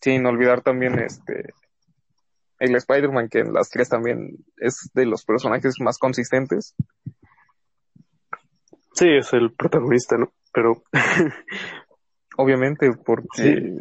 [0.00, 1.52] Sin olvidar también este
[2.58, 6.76] el Spider-Man, que en las tres también es de los personajes más consistentes.
[8.92, 10.32] Sí, es el protagonista, ¿no?
[10.52, 10.82] Pero
[12.36, 13.80] obviamente, porque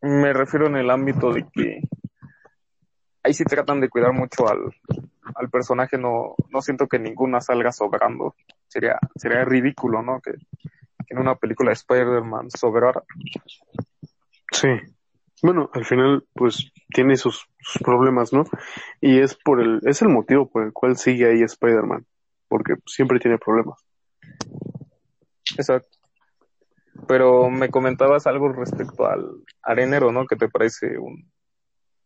[0.00, 1.80] me refiero en el ámbito de que
[3.24, 4.70] ahí sí tratan de cuidar mucho al,
[5.34, 8.36] al personaje, no, no siento que ninguna salga sobrando.
[8.68, 10.20] Sería, sería ridículo, ¿no?
[10.20, 13.02] Que, que en una película de Spider-Man sobrara.
[14.52, 14.68] Sí.
[15.42, 18.44] Bueno, al final, pues, tiene sus, sus, problemas, ¿no?
[19.00, 22.06] Y es por el, es el motivo por el cual sigue ahí Spider-Man.
[22.48, 23.78] Porque siempre tiene problemas.
[25.56, 25.98] Exacto.
[27.08, 30.26] Pero me comentabas algo respecto al arenero, ¿no?
[30.26, 31.30] Que te parece un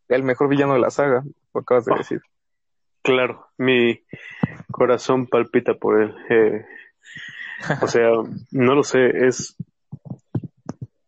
[0.09, 1.23] el mejor villano de la saga,
[1.55, 2.21] lo acabas de Oh, decir.
[3.03, 4.03] claro, mi
[4.71, 6.15] corazón palpita por él.
[6.31, 6.65] Eh,
[7.83, 8.11] o sea,
[8.53, 9.57] no lo sé, es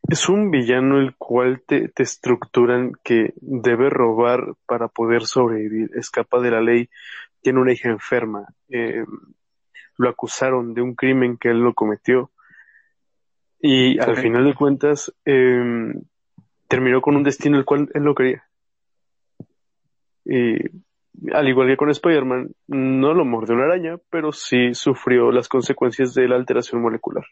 [0.09, 6.41] es un villano el cual te, te estructuran que debe robar para poder sobrevivir, escapa
[6.41, 6.91] de la ley,
[7.43, 9.05] tiene una hija enferma, eh,
[9.97, 12.33] lo acusaron de un crimen que él no cometió
[13.61, 15.93] y al final de cuentas eh,
[16.67, 18.43] terminó con un destino el cual él no quería.
[20.33, 20.55] Y
[21.33, 26.15] al igual que con Spider-Man, no lo mordió una araña, pero sí sufrió las consecuencias
[26.15, 27.25] de la alteración molecular.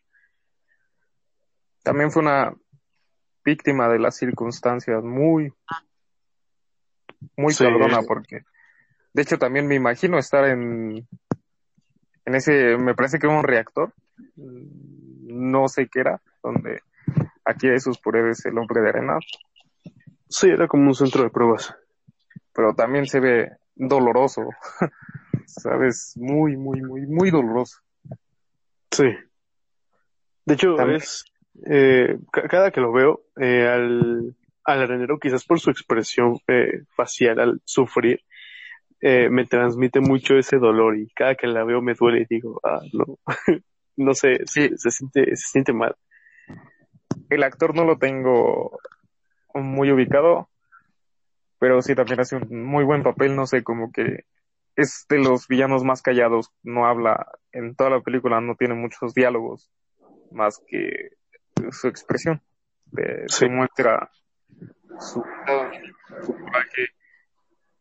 [1.84, 2.52] También fue una
[3.44, 5.52] víctima de las circunstancias muy,
[7.36, 7.62] muy Sí.
[7.62, 8.42] cabrona, porque
[9.14, 11.06] de hecho también me imagino estar en,
[12.24, 13.94] en ese, me parece que era un reactor,
[14.34, 16.82] mm, no sé qué era, donde
[17.44, 19.18] aquí de sus pruebas el hombre de arena,
[20.30, 21.74] Sí, era como un centro de pruebas.
[22.58, 24.48] Pero también se ve doloroso,
[25.46, 27.78] sabes, muy, muy, muy, muy doloroso.
[28.90, 29.04] Sí.
[30.44, 31.24] De hecho, También- es,
[31.70, 34.34] eh, ca- cada que lo veo, eh, al,
[34.64, 38.22] al arenero, quizás por su expresión eh, facial al sufrir,
[39.00, 42.60] eh, me transmite mucho ese dolor y cada que la veo me duele y digo,
[42.64, 43.18] ah, no,
[43.98, 44.68] no sé, Sí.
[44.70, 45.94] se, se siente, se siente mal.
[47.30, 48.80] El actor no lo tengo
[49.54, 50.48] muy ubicado,
[51.58, 54.24] pero sí también hace un muy buen papel, no sé, como que
[54.76, 59.12] es de los villanos más callados, no habla en toda la película, no tiene muchos
[59.12, 59.70] diálogos,
[60.30, 61.10] más que
[61.72, 62.40] su expresión,
[62.86, 63.46] de, Sí.
[63.46, 64.10] demuestra
[65.00, 65.24] su,
[66.24, 66.86] su coraje,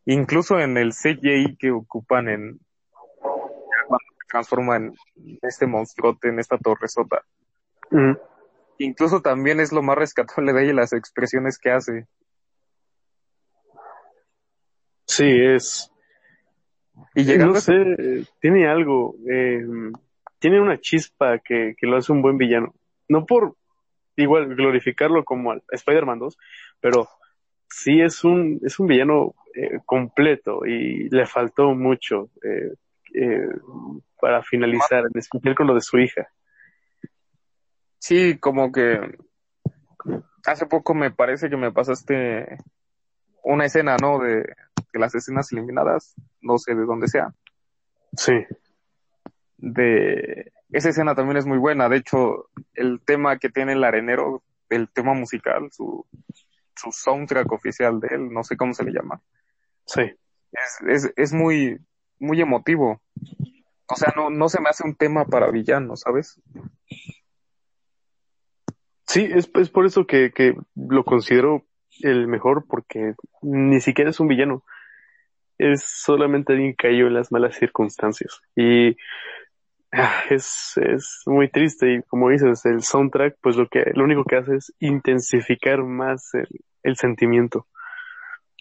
[0.06, 2.60] incluso en el CGI que ocupan en
[3.22, 4.94] cuando se transforma en
[5.44, 7.24] este monstruote, en esta torresota.
[7.92, 8.18] Ujú.
[8.80, 12.08] Incluso también es lo más rescatable de ella las expresiones que hace.
[15.18, 15.92] Sí, es,
[17.16, 19.66] Y llegando no sé, eh, tiene algo, eh,
[20.40, 22.74] tiene una chispa que, que lo hace un buen villano.
[23.08, 23.56] No por
[24.16, 26.38] igual glorificarlo como al Spider-Man 2,
[26.80, 27.08] pero
[27.70, 32.74] sí es un, es un villano eh, completo y le faltó mucho eh,
[33.14, 33.50] eh,
[34.20, 36.28] para finalizar, en especial con lo de su hija.
[38.00, 39.00] Sí, como que
[40.46, 42.58] hace poco me parece que me pasaste
[43.44, 44.20] una escena, ¿no?
[44.20, 44.46] De,
[44.94, 47.34] de las escenas eliminadas, no sé de dónde sea.
[48.16, 48.34] Sí,
[49.58, 51.90] De esa escena también es muy buena.
[51.90, 56.06] De hecho, el tema que tiene el arenero, el tema musical, su,
[56.76, 59.22] su soundtrack oficial de él, no sé cómo se le llama.
[59.86, 60.02] sí,
[60.52, 61.80] es, es, es muy,
[62.20, 63.02] muy emotivo.
[63.90, 66.42] O sea, no, no se me hace un tema para villanos, ¿sabes?
[69.08, 71.66] sí, es, es por eso que, que lo considero
[72.02, 74.64] el mejor, porque ni siquiera es un villano.
[75.58, 78.42] Es solamente alguien que cayó en las malas circunstancias.
[78.56, 78.96] Y
[79.92, 81.94] ah, es, es muy triste.
[81.94, 86.34] Y como dices, el soundtrack, pues lo que, lo único que hace es intensificar más
[86.34, 86.48] el,
[86.84, 87.68] el sentimiento.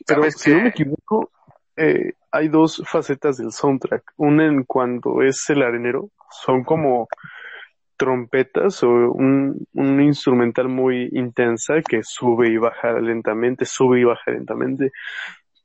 [0.06, 1.30] Pero ¿Sabes si no me equivoco,
[1.76, 4.12] eh, hay dos facetas del soundtrack.
[4.16, 7.08] Una en cuando es el arenero, son como
[7.96, 14.30] trompetas o un, un instrumental muy intensa que sube y baja lentamente, sube y baja
[14.30, 14.92] lentamente.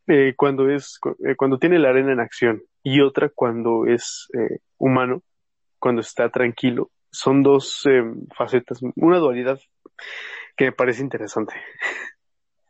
[0.08, 4.60] Eh, cuando es, eh, cuando tiene la arena en acción y otra cuando es eh,
[4.78, 5.22] humano,
[5.80, 6.90] cuando está tranquilo.
[7.12, 8.04] Son dos eh,
[8.36, 9.60] facetas, una dualidad
[10.56, 11.54] que me parece interesante.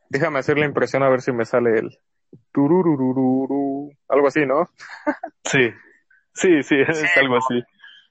[0.10, 1.98] Déjame hacer la impresión a ver si me sale el
[2.52, 4.68] turururururu, algo así, ¿no?
[5.44, 5.70] Sí,
[6.34, 7.40] sí, sí, es Sí, algo no.
[7.40, 7.64] así.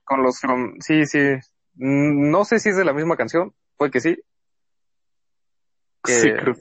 [0.05, 1.19] Con los from, sí, sí.
[1.75, 4.17] Mm, No sé si es de la misma canción, puede que sí.
[6.05, 6.55] Sí, Que- creo.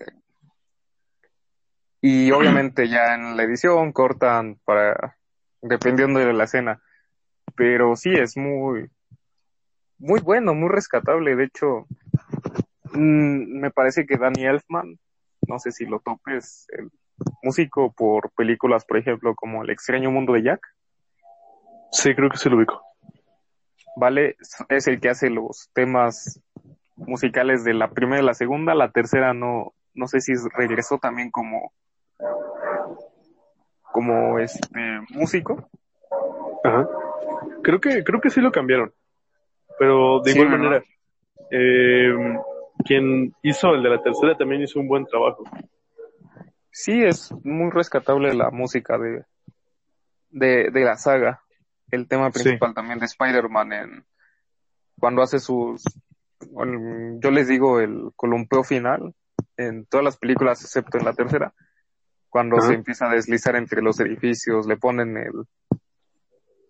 [2.02, 5.18] Y obviamente ya en la edición cortan para,
[5.62, 6.82] dependiendo de la escena.
[7.56, 8.90] Pero sí, es muy,
[9.98, 11.36] muy bueno, muy rescatable.
[11.36, 11.88] De hecho,
[12.94, 15.00] mm, me parece que Danny Elfman,
[15.48, 16.92] no sé si lo topes, el
[17.44, 20.62] músico por películas, por ejemplo, como El extraño mundo de Jack,
[21.92, 22.84] Sí, creo que sí lo ubico.
[24.00, 24.38] ¿vale?
[24.70, 26.42] Es el que hace los temas
[26.96, 28.74] musicales de la primera y la segunda.
[28.74, 31.74] La tercera no, no sé si regresó también como,
[33.92, 34.70] como este
[35.10, 35.70] músico.
[36.64, 36.88] Ajá.
[37.64, 38.94] Creo que, creo que sí lo cambiaron.
[39.78, 40.84] Pero de Sí, igual manera,
[41.52, 42.14] eh,
[42.86, 45.44] quien hizo el de la tercera también hizo un buen trabajo.
[46.72, 49.26] Sí, es muy rescatable la música de,
[50.30, 51.42] de, de la saga.
[51.92, 52.42] El tema Sí.
[52.44, 54.06] principal también de Spider-Man en,
[55.00, 55.84] cuando hace sus,
[56.42, 59.16] yo les digo el columpio final
[59.58, 61.54] en todas las películas excepto en la tercera,
[62.30, 65.34] cuando se empieza a deslizar entre los edificios, le ponen el,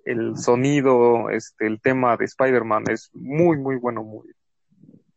[0.05, 4.31] el sonido, este, el tema de Spider-Man es muy, muy bueno, muy,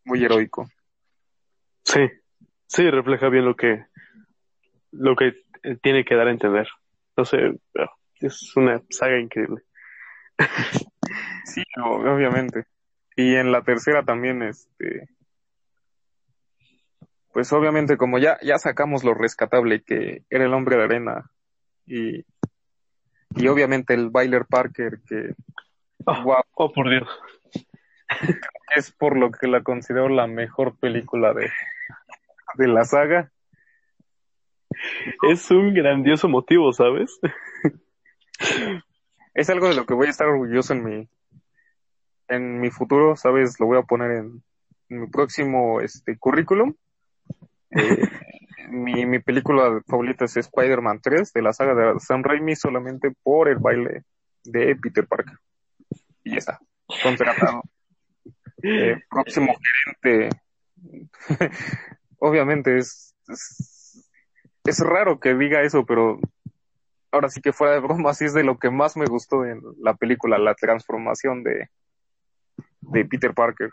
[0.04, 0.68] muy heroico.
[1.84, 2.08] Sí,
[2.66, 3.84] sí, refleja bien lo que,
[4.90, 5.32] lo que
[5.62, 6.68] eh, tiene que dar a entender.
[7.16, 7.58] No sé,
[8.20, 9.62] es una saga increíble.
[11.44, 12.64] Sí, obviamente.
[13.16, 15.08] Y en la tercera también, este,
[17.32, 21.30] pues obviamente como ya, ya sacamos lo rescatable que era el hombre de arena
[21.86, 22.24] y,
[23.36, 25.34] y obviamente el Byler Parker que,
[26.04, 27.08] Oh, guau, oh, por Dios.
[28.76, 31.48] es por lo que la considero la mejor película de,
[32.54, 33.30] de la saga.
[35.30, 37.20] Es un grandioso motivo, ¿sabes?
[39.34, 41.08] Es algo de lo que voy a estar orgulloso en mi,
[42.28, 43.58] en mi futuro, ¿sabes?
[43.58, 44.42] Lo voy a poner en,
[44.90, 46.74] en mi próximo este currículum.
[47.74, 48.08] Eh,
[48.70, 53.48] mi, mi película favorita es Spider-Man 3 de la saga de Sam Raimi solamente por
[53.48, 54.04] el baile
[54.44, 55.38] de Peter Parker.
[56.24, 56.60] Y ya está.
[57.02, 57.62] Contratado.
[58.62, 59.54] Eh, próximo
[59.96, 60.36] gerente.
[62.18, 63.14] Obviamente es,
[64.64, 66.20] es, raro que diga eso, pero
[67.10, 69.60] ahora sí que fuera de broma, sí es de lo que más me gustó en
[69.78, 71.68] la película, la transformación de,
[72.80, 73.70] de Peter Parker.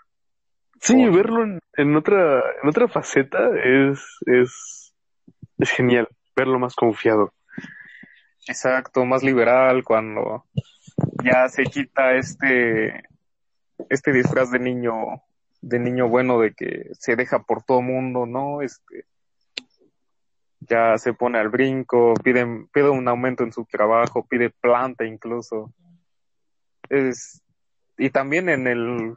[0.82, 4.93] Sí, verlo en, en otra, en otra faceta es, es,
[5.57, 6.07] es genial.
[6.36, 7.34] Verlo más confiado.
[8.47, 10.45] Exacto, más liberal cuando
[11.23, 13.03] ya se quita este
[13.89, 15.21] este disfraz de niño
[15.61, 18.61] de niño bueno de que se deja por todo mundo, ¿no?
[18.61, 19.05] Este
[20.61, 25.73] ya se pone al brinco, pide, pide un aumento en su trabajo, pide planta incluso.
[26.89, 27.41] Es
[27.97, 29.15] y también en el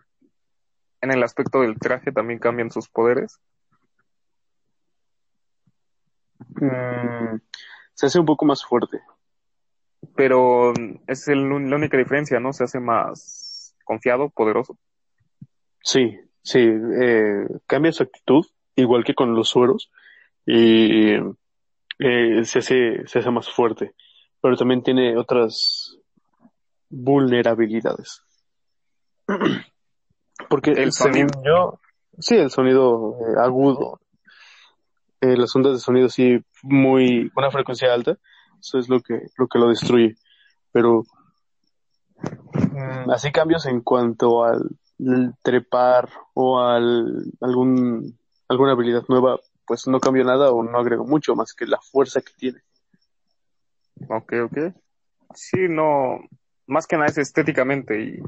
[1.03, 3.41] en el aspecto del traje también cambian sus poderes.
[6.49, 7.37] Mm,
[7.95, 9.01] se hace un poco más fuerte.
[10.17, 10.73] pero
[11.07, 12.53] es el, la única diferencia, ¿no?
[12.53, 14.79] Se hace más confiado, poderoso.
[15.83, 18.47] Sí, sí, eh, cambia su actitud,
[18.77, 19.91] igual que con los sueros,
[20.47, 21.13] y
[21.99, 23.95] eh, se hace, se hace más fuerte,
[24.41, 25.99] pero también tiene otras
[26.89, 28.23] vulnerabilidades.
[30.53, 31.43] Porque El según sonido.
[31.43, 31.81] yo,
[32.19, 33.99] sí, el sonido eh, agudo,
[35.23, 38.19] eh, las ondas de sonido sí muy, una frecuencia alta,
[38.61, 40.15] eso es lo que, lo que lo destruye.
[40.71, 41.05] Pero
[42.53, 44.77] mm, así cambios en cuanto al
[45.43, 51.35] trepar o al algún alguna habilidad nueva, pues no cambio nada o no agrego mucho
[51.35, 52.61] más que la fuerza que tiene.
[54.07, 54.59] Ok, ok.
[55.35, 56.19] Sí, no,
[56.67, 58.23] más que nada es estéticamente y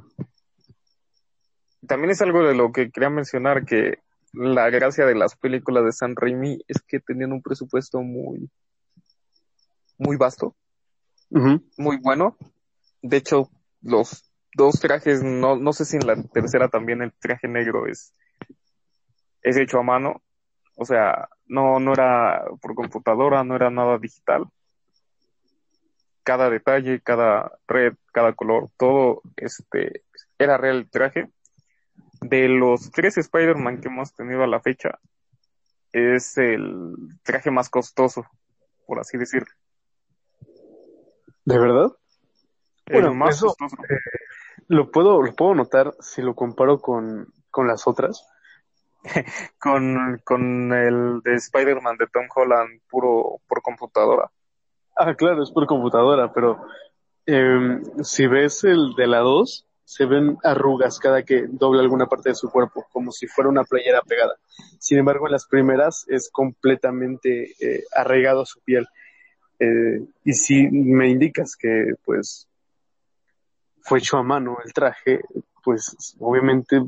[1.86, 3.98] también es algo de lo que quería mencionar que
[4.32, 8.50] la gracia de las películas de San Raimi es que tenían un presupuesto muy,
[9.98, 10.56] muy vasto,
[11.30, 12.36] muy bueno.
[13.02, 13.50] De hecho,
[13.82, 18.14] los dos trajes, no, no sé si en la tercera también el traje negro es,
[19.42, 20.22] es hecho a mano.
[20.76, 24.46] O sea, no, no era por computadora, no era nada digital.
[26.24, 30.02] Cada detalle, cada red, cada color, todo este
[30.38, 31.28] era real el traje.
[32.28, 34.98] De los tres Spider-Man que hemos tenido a la fecha,
[35.92, 38.24] es el traje más costoso,
[38.86, 39.50] por así decirlo.
[41.44, 41.92] ¿De verdad?
[42.86, 43.76] El Bueno, más eso- costoso.
[44.68, 48.26] Lo puedo, lo puedo notar si lo comparo con, con las otras.
[49.60, 54.30] con, con el de Spider-Man de Tom Holland puro por computadora.
[54.96, 56.64] Ah, claro, es por computadora, pero
[57.26, 62.30] em, si ves el de la 2, se ven arrugas cada que dobla alguna parte
[62.30, 64.36] de su cuerpo, como si fuera una playera pegada.
[64.78, 68.86] Sin embargo, en las primeras es completamente eh, arraigado a su piel.
[69.58, 72.48] Eh, y si me indicas que, pues,
[73.82, 75.20] fue hecho a mano el traje,
[75.62, 76.82] pues, obviamente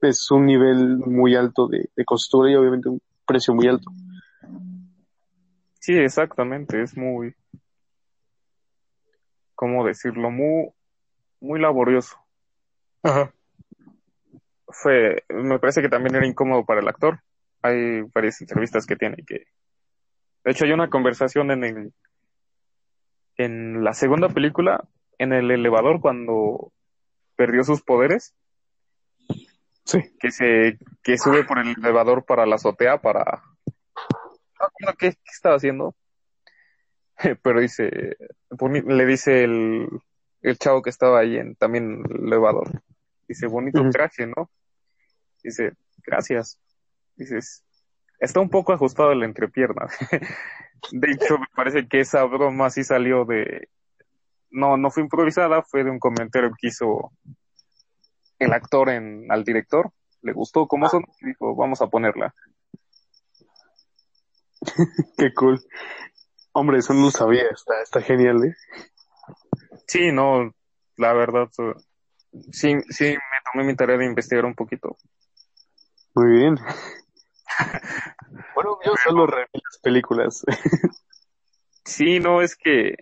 [0.00, 3.90] es un nivel muy alto de, de costura y obviamente un precio muy alto.
[5.80, 7.34] Sí, exactamente, es muy,
[9.54, 10.30] ¿cómo decirlo?
[10.30, 10.70] Muy,
[11.40, 12.16] muy laborioso.
[13.02, 13.32] Ajá.
[14.68, 17.20] Fue, me parece que también era incómodo para el actor.
[17.62, 19.46] Hay varias entrevistas que tiene que,
[20.44, 21.92] de hecho hay una conversación en el,
[23.36, 24.84] en la segunda película,
[25.18, 26.72] en el elevador cuando
[27.36, 28.34] perdió sus poderes.
[29.84, 30.14] Sí.
[30.20, 35.30] Que se, que sube por el elevador para la azotea para, no recuerdo qué, qué
[35.32, 35.96] estaba haciendo.
[37.42, 38.16] Pero dice,
[38.86, 39.88] le dice el,
[40.42, 42.82] el chavo que estaba ahí en también el elevador.
[43.28, 44.50] Dice, bonito traje, ¿no?
[45.42, 45.72] Dice,
[46.04, 46.58] gracias.
[47.16, 47.64] Dices,
[48.18, 49.86] está un poco ajustado la entrepierna.
[50.92, 53.68] De hecho, me parece que esa broma sí salió de...
[54.50, 57.12] No, no fue improvisada, fue de un comentario que hizo
[58.38, 59.92] el actor en, al director.
[60.22, 62.34] Le gustó cómo son y dijo, vamos a ponerla.
[65.18, 65.60] Qué cool.
[66.52, 68.56] Hombre, eso no lo sabía, está, está genial, ¿eh?
[69.90, 70.54] Sí, no,
[70.98, 71.74] la verdad, so-
[72.52, 74.96] sí, sí me tomé mi tarea de investigar un poquito.
[76.14, 76.56] Muy bien.
[78.54, 80.44] Bueno, yo solo reví las películas.
[81.84, 82.94] Sí, no, es que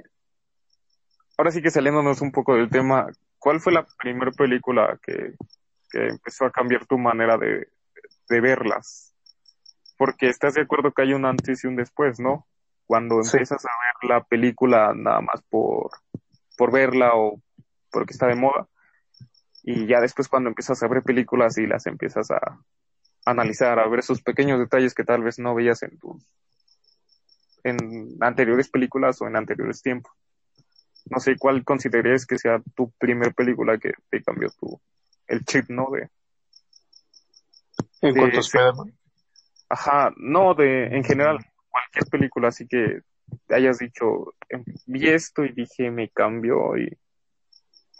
[1.36, 3.06] ahora sí que saliéndonos un poco del tema,
[3.38, 5.34] ¿cuál fue la primera película que,
[5.90, 7.68] que empezó a cambiar tu manera de,
[8.30, 9.14] de verlas?
[9.98, 12.46] Porque estás de acuerdo que hay un antes y un después, ¿no?
[12.86, 13.36] Cuando Sí.
[13.36, 15.90] empiezas a ver la película nada más por,
[16.58, 17.40] por verla o
[17.90, 18.68] porque está de moda,
[19.62, 22.60] y ya después cuando empiezas a ver películas y las empiezas a
[23.24, 26.22] analizar, a ver esos pequeños detalles que tal vez no veías en tus
[27.64, 30.12] en anteriores películas o en anteriores tiempos.
[31.10, 34.80] No sé cuál considerarías que sea tu primer película que te cambió tu
[35.26, 35.88] el chip, ¿no?
[35.90, 36.08] De,
[38.00, 38.92] En de- cuanto a Spider-Man.
[39.68, 41.38] ajá, no de en general
[41.70, 43.00] cualquier película así que
[43.48, 44.34] hayas dicho
[44.86, 46.96] vi esto y dije me cambió y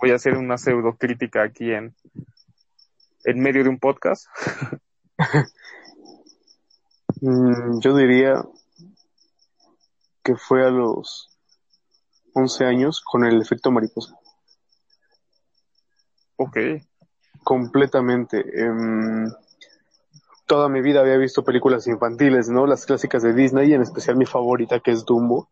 [0.01, 1.95] voy a hacer una pseudo crítica aquí en
[3.25, 4.27] en medio de un podcast.
[7.21, 8.45] Mm, yo diría
[10.23, 11.37] que fue a los
[12.33, 14.15] 11 años con el efecto mariposa.
[16.37, 16.59] Ok,
[17.49, 18.45] Completamente.
[18.61, 19.33] Em,
[20.49, 22.67] toda mi vida había visto películas infantiles, ¿no?
[22.67, 25.51] Las clásicas de Disney, en especial mi favorita que es Dumbo.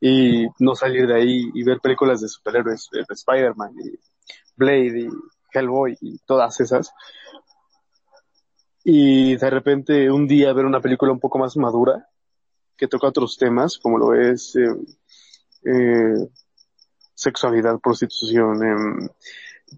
[0.00, 3.98] Y no salir de ahí y ver películas de superhéroes, de Spider-Man y
[4.56, 5.08] Blade y
[5.52, 6.92] Hellboy y todas esas.
[8.84, 12.08] Y de repente un día ver una película un poco más madura
[12.76, 14.68] que toca otros temas, como lo es eh,
[15.64, 16.28] eh,
[17.12, 19.08] sexualidad, prostitución, em,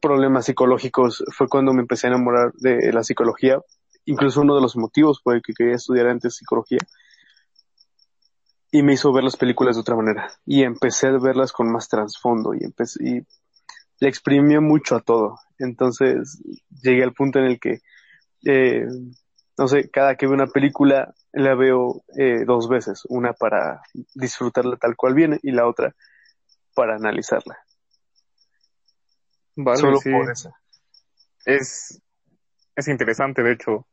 [0.03, 3.59] problemas psicológicos, fue cuando me empecé a enamorar de la psicología.
[4.05, 6.81] Incluso uno de los motivos por el que quería estudiar antes psicología.
[8.73, 10.31] Y me hizo ver las películas de otra manera.
[10.47, 13.27] Y empecé a verlas con más trasfondo y empecé, y
[14.01, 15.39] le exprimió mucho a todo.
[15.59, 16.41] Entonces
[16.83, 17.81] llegué al punto en el que,
[18.47, 18.87] eh,
[19.59, 23.03] no sé, cada que veo una película la veo eh, dos veces.
[23.09, 23.83] Una para
[24.15, 25.95] disfrutarla tal cual viene y la otra
[26.75, 27.59] para analizarla.
[29.57, 30.11] vale, Solo sí.
[30.11, 30.53] por eso.
[31.45, 32.01] es,
[32.77, 33.87] es interesante, de hecho,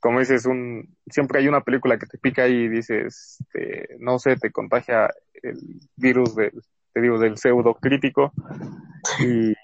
[0.00, 4.36] como dices, un, siempre hay una película que te pica y dices, este, no sé,
[4.36, 5.08] te contagia
[5.42, 6.52] el virus del,
[6.92, 8.32] te digo, del pseudo crítico.
[9.20, 9.54] Y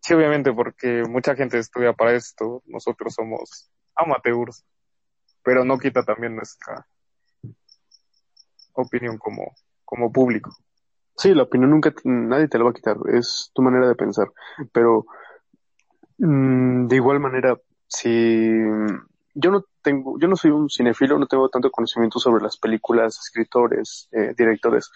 [0.00, 4.64] sí, obviamente, porque mucha gente estudia para esto, nosotros somos amateurs,
[5.42, 6.86] pero no quita también nuestra
[8.74, 9.54] opinión como,
[9.84, 10.54] como público.
[11.16, 14.28] Sí, la opinión nunca, nadie te la va a quitar, es tu manera de pensar.
[14.72, 15.06] Pero
[16.18, 18.10] de igual manera, si
[19.34, 23.18] yo no tengo, yo no soy un cinefilo, no tengo tanto conocimiento sobre las películas,
[23.18, 24.90] escritores, eh, directores,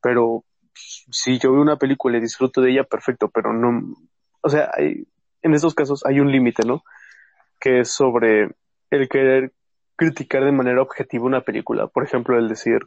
[0.00, 3.96] pero si yo veo una película y disfruto de ella, perfecto, pero no,
[4.42, 5.06] o sea, hay,
[5.42, 6.84] en estos casos hay un límite, ¿no?
[7.58, 8.50] Que es sobre
[8.90, 9.52] el querer
[9.96, 11.88] criticar de manera objetiva una película.
[11.88, 12.80] Por ejemplo, el decir,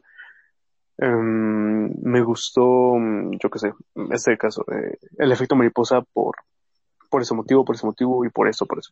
[0.97, 3.73] em, me gustó, mm, yo qué sé,
[4.11, 6.35] este caso, eh, el efecto mariposa por,
[7.13, 8.89] por ese motivo, por ese motivo y por eso, por eso.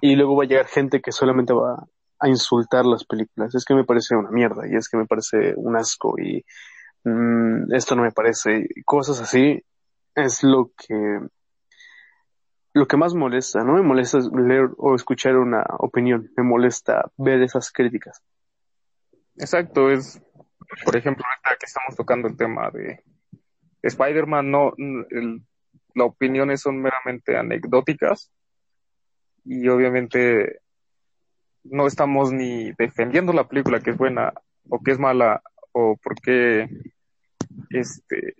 [0.00, 1.86] Y luego va a llegar gente que solamente va
[2.18, 3.54] a insultar las películas.
[3.54, 6.42] Es que me parece una mierda y es que me parece un asco y
[7.04, 8.66] mm, esto no me parece.
[8.86, 9.62] cosas así
[10.14, 11.20] es lo que
[12.72, 17.42] lo que más molesta, no me molesta leer o escuchar una opinión, me molesta ver
[17.42, 18.22] esas críticas.
[19.36, 20.22] Exacto, es,
[20.86, 23.04] por ejemplo, ahorita que estamos tocando el tema de
[23.82, 25.42] Spider-Man, no, el,
[25.94, 28.32] las opiniones son meramente anecdóticas
[29.44, 30.60] y obviamente
[31.64, 34.32] no estamos ni defendiendo la película que es buena
[34.68, 35.42] o que es mala
[35.72, 36.68] o porque
[37.70, 38.34] este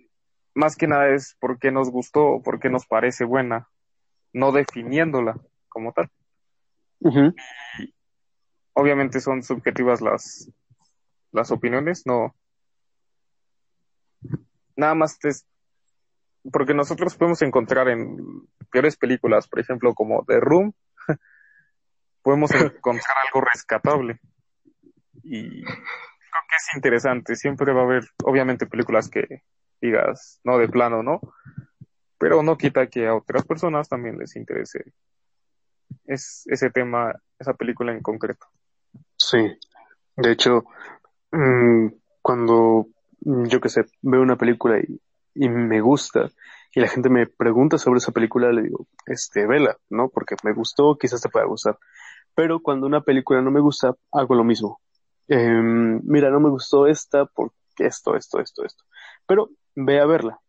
[0.53, 3.69] más que nada es porque nos gustó o porque nos parece buena,
[4.33, 6.11] no definiéndola como tal.
[8.73, 10.51] obviamente son subjetivas las
[11.31, 12.35] las opiniones, no
[14.75, 15.29] nada más te,
[16.51, 18.17] porque nosotros podemos encontrar en
[18.71, 20.73] peores películas, por ejemplo, como The Room,
[22.21, 24.19] podemos encontrar algo rescatable.
[25.23, 27.35] Y creo que es interesante.
[27.35, 29.43] Siempre va a haber, obviamente, películas que
[29.81, 31.21] digas, no, de plano, ¿no?
[32.17, 34.93] Pero no quita que a otras personas también les interese
[36.05, 38.45] es ese tema, esa película en concreto.
[39.17, 39.57] Sí.
[40.15, 40.65] De hecho,
[41.31, 41.87] mm,
[42.21, 42.87] cuando
[43.21, 44.99] yo que sé, veo una película y
[45.35, 46.31] y me gusta
[46.75, 50.09] y la gente me pregunta sobre esa película, le digo, este, vela, ¿no?
[50.09, 51.77] Porque me gustó, quizás te pueda gustar.
[52.33, 54.81] Pero cuando una película no me gusta, hago lo mismo.
[55.27, 58.83] Em, mira, no me gustó esta porque esto, esto, esto, esto.
[59.27, 60.39] Pero ve a verla.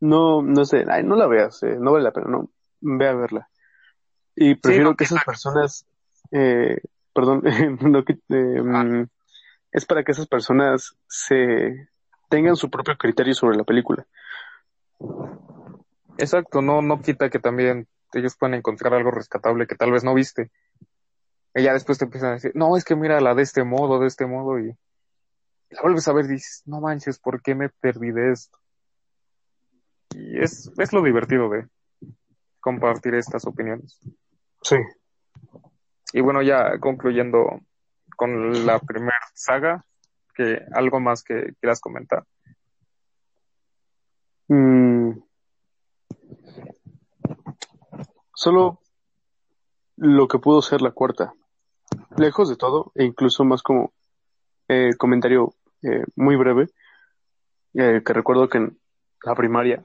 [0.00, 2.50] No, no sé, ay, no la veas, eh, no vale la pena, no,
[2.80, 3.48] ve a verla.
[4.34, 5.86] Y prefiero que esas personas,
[6.30, 6.80] eh,
[7.14, 7.42] perdón,
[7.80, 9.06] no, eh,
[9.70, 11.88] es para que esas personas se,
[12.28, 14.06] tengan su propio criterio sobre la película.
[16.18, 20.14] Exacto, no, no quita que también ellos puedan encontrar algo rescatable que tal vez no
[20.14, 20.50] viste.
[21.54, 23.98] Y ya después te empiezan a decir, no, es que mira la de este modo,
[23.98, 24.76] de este modo, y
[25.70, 28.58] la vuelves a ver y dices, no manches, ¿por qué me perdí de esto?
[30.14, 31.66] Y es, es lo divertido de
[32.60, 34.00] compartir estas opiniones.
[34.62, 34.76] Sí.
[36.12, 37.60] Y bueno, ya concluyendo
[38.16, 39.84] con la primera saga,
[40.36, 42.24] que algo más que quieras comentar.
[44.48, 45.12] Mm.
[48.34, 48.80] Solo
[49.96, 51.32] lo que pudo ser la cuarta.
[52.16, 53.92] Lejos de todo, e incluso más como
[54.68, 56.68] eh, comentario eh, muy breve,
[57.74, 58.78] eh, que recuerdo que en
[59.24, 59.84] la primaria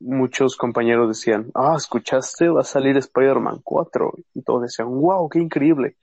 [0.00, 2.48] muchos compañeros decían, ah, ¿escuchaste?
[2.48, 4.14] Va a salir Spider-Man 4.
[4.34, 5.96] Y todos decían, wow, qué increíble.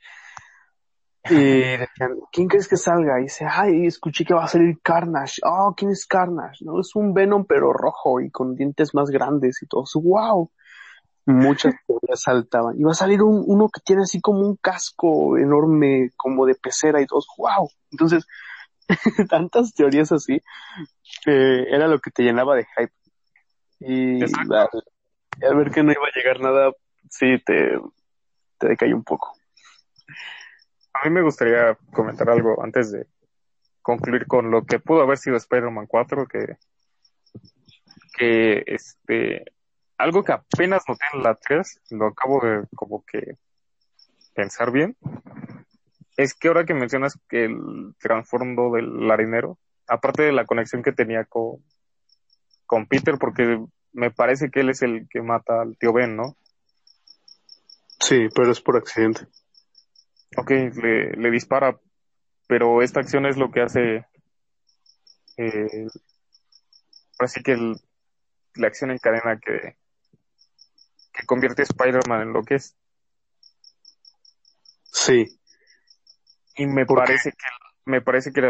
[1.30, 1.34] Y
[1.78, 3.20] decían, ¿quién crees que salga?
[3.20, 5.42] Y dice, ay, escuché que va a salir Carnage.
[5.44, 6.66] Oh, ¿quién es Carnage?
[6.66, 10.50] No, es un Venom pero rojo y con dientes más grandes y todos, wow.
[11.26, 12.80] Muchas teorías saltaban.
[12.80, 16.56] Y va a salir un, uno que tiene así como un casco enorme, como de
[16.56, 17.70] pecera y todos, wow.
[17.92, 18.26] Entonces,
[19.30, 20.42] tantas teorías así,
[21.26, 22.94] eh, era lo que te llenaba de hype.
[23.80, 26.72] Y al, ver que no iba a llegar nada,
[27.10, 27.80] sí, te,
[28.60, 29.34] te decae un poco.
[31.02, 33.08] A mí me gustaría comentar algo antes de
[33.82, 36.58] concluir con lo que pudo haber sido Spider-Man 4, que,
[38.16, 39.46] que este,
[39.98, 43.36] algo que apenas noté en la 3, lo acabo de como que
[44.36, 44.96] pensar bien,
[46.18, 49.58] es que ahora que mencionas que el trasfondo del harinero,
[49.88, 51.66] aparte de la conexión que tenía con,
[52.68, 53.60] con Peter, porque
[53.92, 56.38] me parece que él es el que mata al tío Ben, ¿no?
[58.00, 59.26] Sí, pero es por accidente
[60.38, 61.80] ok, le, le dispara,
[62.48, 64.06] pero esta acción es lo que hace,
[65.38, 65.88] eh,
[67.20, 67.56] así que
[68.56, 69.78] la acción en cadena que,
[71.14, 72.76] que convierte a Spider-Man en lo que es.
[74.92, 75.40] Sí.
[76.56, 77.46] Y me parece que
[77.86, 78.42] me parece que,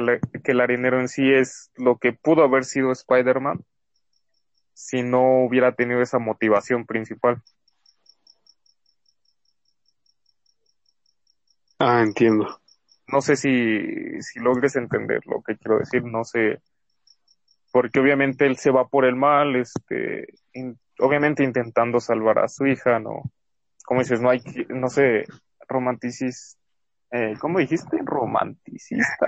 [0.44, 3.64] que el harinero en sí es lo que pudo haber sido Spider-Man
[4.74, 7.42] si no hubiera tenido esa motivación principal.
[11.84, 12.62] Ah, entiendo.
[13.08, 16.62] No sé si, si logres entender lo que quiero decir, no sé,
[17.72, 20.28] porque obviamente él se va por el mal, este,
[21.00, 23.24] obviamente intentando salvar a su hija, ¿no?
[23.84, 25.26] Como dices, no hay, no sé,
[25.68, 26.58] romanticis,
[27.12, 27.98] eh, ¿cómo dijiste?
[28.04, 29.26] Romanticista.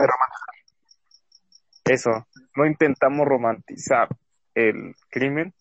[1.86, 4.08] Eso, no intentamos romantizar
[4.54, 5.54] el crimen,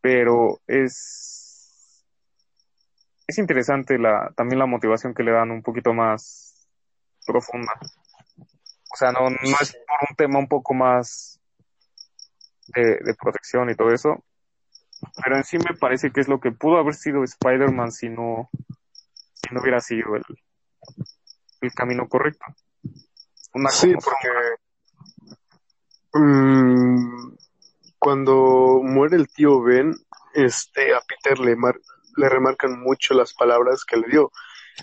[0.00, 1.41] pero es
[3.32, 6.68] es interesante la, también la motivación que le dan un poquito más
[7.26, 7.72] profunda.
[8.92, 11.40] O sea, no, no es por un tema un poco más
[12.74, 14.22] de, de protección y todo eso,
[15.22, 18.50] pero en sí me parece que es lo que pudo haber sido Spider-Man si no,
[19.34, 20.24] si no hubiera sido el,
[21.62, 22.44] el camino correcto.
[23.54, 24.28] Una sí, porque
[26.12, 27.34] mm,
[27.98, 29.94] cuando muere el tío Ben,
[30.34, 31.56] este, a Peter le,
[32.16, 34.32] le remarcan mucho las palabras que le dio,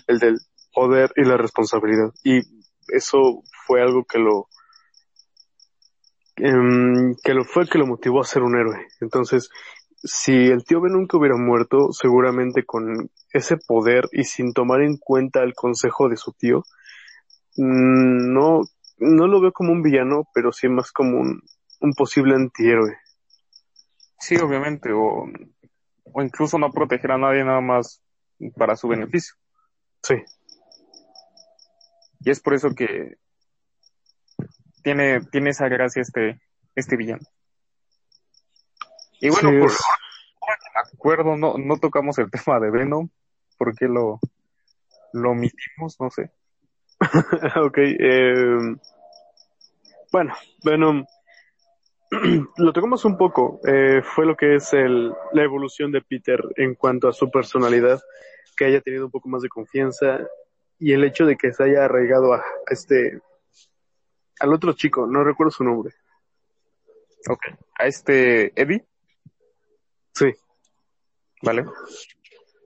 [0.06, 0.38] el del
[0.72, 2.12] poder y la responsabilidad.
[2.24, 2.40] Y
[2.88, 4.48] eso fue algo que lo,
[6.36, 8.86] em, que lo fue que lo motivó a ser un héroe.
[9.00, 9.50] Entonces,
[10.02, 14.96] si el tío Ben nunca hubiera muerto, seguramente con ese poder y sin tomar en
[14.96, 16.62] cuenta el consejo de su tío,
[17.56, 18.60] mm, no,
[18.98, 21.42] no lo veo como un villano, pero sí más como un,
[21.80, 22.96] un posible antihéroe.
[24.18, 25.26] Sí, obviamente, o,
[26.12, 28.02] o incluso no proteger a nadie nada más
[28.56, 29.34] para su beneficio.
[30.02, 30.14] Sí.
[32.20, 33.16] Y es por eso que
[34.82, 36.40] tiene, tiene esa gracia este,
[36.74, 37.22] este villano.
[39.20, 39.70] Y bueno, por,
[40.74, 43.08] acuerdo, no, no tocamos el tema de Venom,
[43.58, 44.20] porque lo,
[45.12, 46.30] lo omitimos, no sé.
[47.56, 48.76] ok, eh,
[50.12, 50.34] bueno,
[50.64, 51.06] Venom,
[52.56, 56.74] lo tocamos un poco, eh, fue lo que es el, la evolución de Peter en
[56.74, 58.00] cuanto a su personalidad,
[58.56, 60.18] que haya tenido un poco más de confianza
[60.78, 63.20] y el hecho de que se haya arraigado a este,
[64.40, 65.94] al otro chico, no recuerdo su nombre.
[67.28, 67.42] Ok,
[67.78, 68.84] a este Eddie.
[70.14, 70.32] Sí.
[71.42, 71.64] Vale.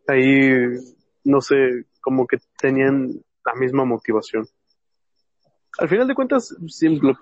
[0.06, 0.50] Ahí,
[1.24, 3.08] no sé, como que tenían
[3.44, 4.46] la misma motivación.
[5.78, 6.54] Al final de cuentas,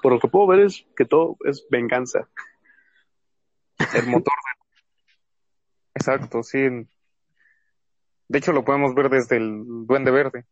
[0.02, 2.28] por lo que puedo ver es que todo es venganza.
[3.94, 4.32] El motor
[5.94, 6.58] Exacto, sí.
[8.28, 10.44] De hecho, lo podemos ver desde el Duende Verde.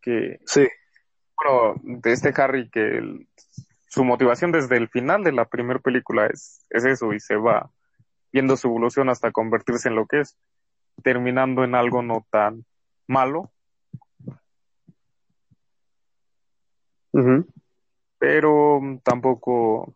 [0.00, 0.40] Que...
[0.44, 0.66] Sí.
[1.36, 3.26] Bueno, de este Harry que
[3.88, 7.70] su motivación desde el final de la primera película es, es eso y se va
[8.32, 10.36] viendo su evolución hasta convertirse en lo que es,
[11.02, 12.64] terminando en algo no tan
[13.06, 13.50] malo.
[18.18, 19.94] Pero tampoco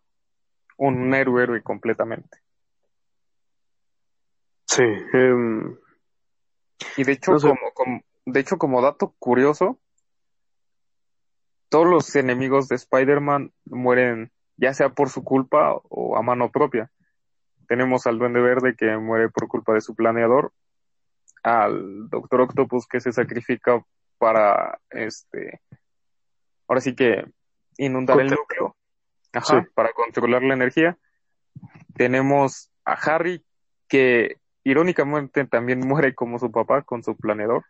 [0.76, 2.38] un héroe, héroe completamente.
[4.66, 4.82] Sí.
[5.12, 5.76] Em,
[6.96, 9.78] y de hecho, como, de hecho, como dato curioso,
[11.68, 16.90] todos los enemigos de Spider-Man mueren ya sea por su culpa o a mano propia.
[17.66, 20.52] Tenemos al Duende Verde que muere por culpa de su planeador,
[21.42, 23.84] al Doctor Octopus que se sacrifica
[24.18, 25.60] para, este,
[26.68, 27.24] ahora sí que
[27.76, 28.76] inundar el núcleo,
[29.32, 30.98] ajá, para controlar la energía.
[31.94, 33.44] Tenemos a Harry
[33.88, 37.64] que irónicamente también muere como su papá con su planeador.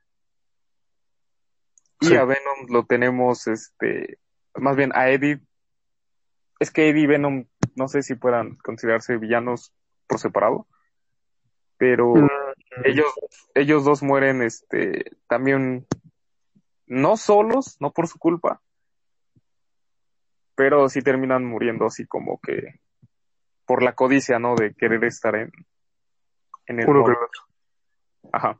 [2.00, 4.18] Y a Venom lo tenemos, este,
[4.54, 5.40] más bien a Eddie.
[6.60, 7.46] Es que Eddie y Venom
[7.76, 9.72] no sé si puedan considerarse villanos
[10.06, 10.66] por separado,
[11.76, 12.28] pero mm.
[12.84, 13.06] ellos,
[13.54, 15.86] ellos dos mueren, este, también
[16.86, 18.60] no solos, no por su culpa,
[20.54, 22.80] pero sí terminan muriendo así como que
[23.66, 24.54] por la codicia, ¿no?
[24.54, 25.50] De querer estar en,
[26.66, 27.04] en el Uno
[28.32, 28.58] Ajá.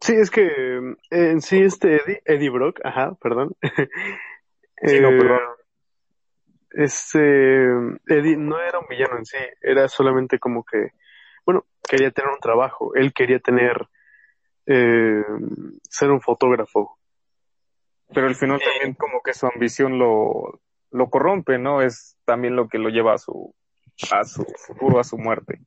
[0.00, 3.56] Sí, es que eh, en sí este Eddie, Eddie Brock, ajá, perdón.
[4.82, 5.40] sí, no, perdón.
[5.40, 7.68] Eh, este
[8.06, 10.90] Eddie no era un villano en sí, era solamente como que,
[11.46, 13.88] bueno, quería tener un trabajo, él quería tener,
[14.66, 15.24] eh,
[15.88, 16.98] ser un fotógrafo.
[18.12, 20.60] Pero al final también como que su ambición lo,
[20.94, 21.82] lo corrompe, ¿no?
[21.82, 23.52] Es también lo que lo lleva a su,
[24.12, 25.60] a su futuro, a su muerte.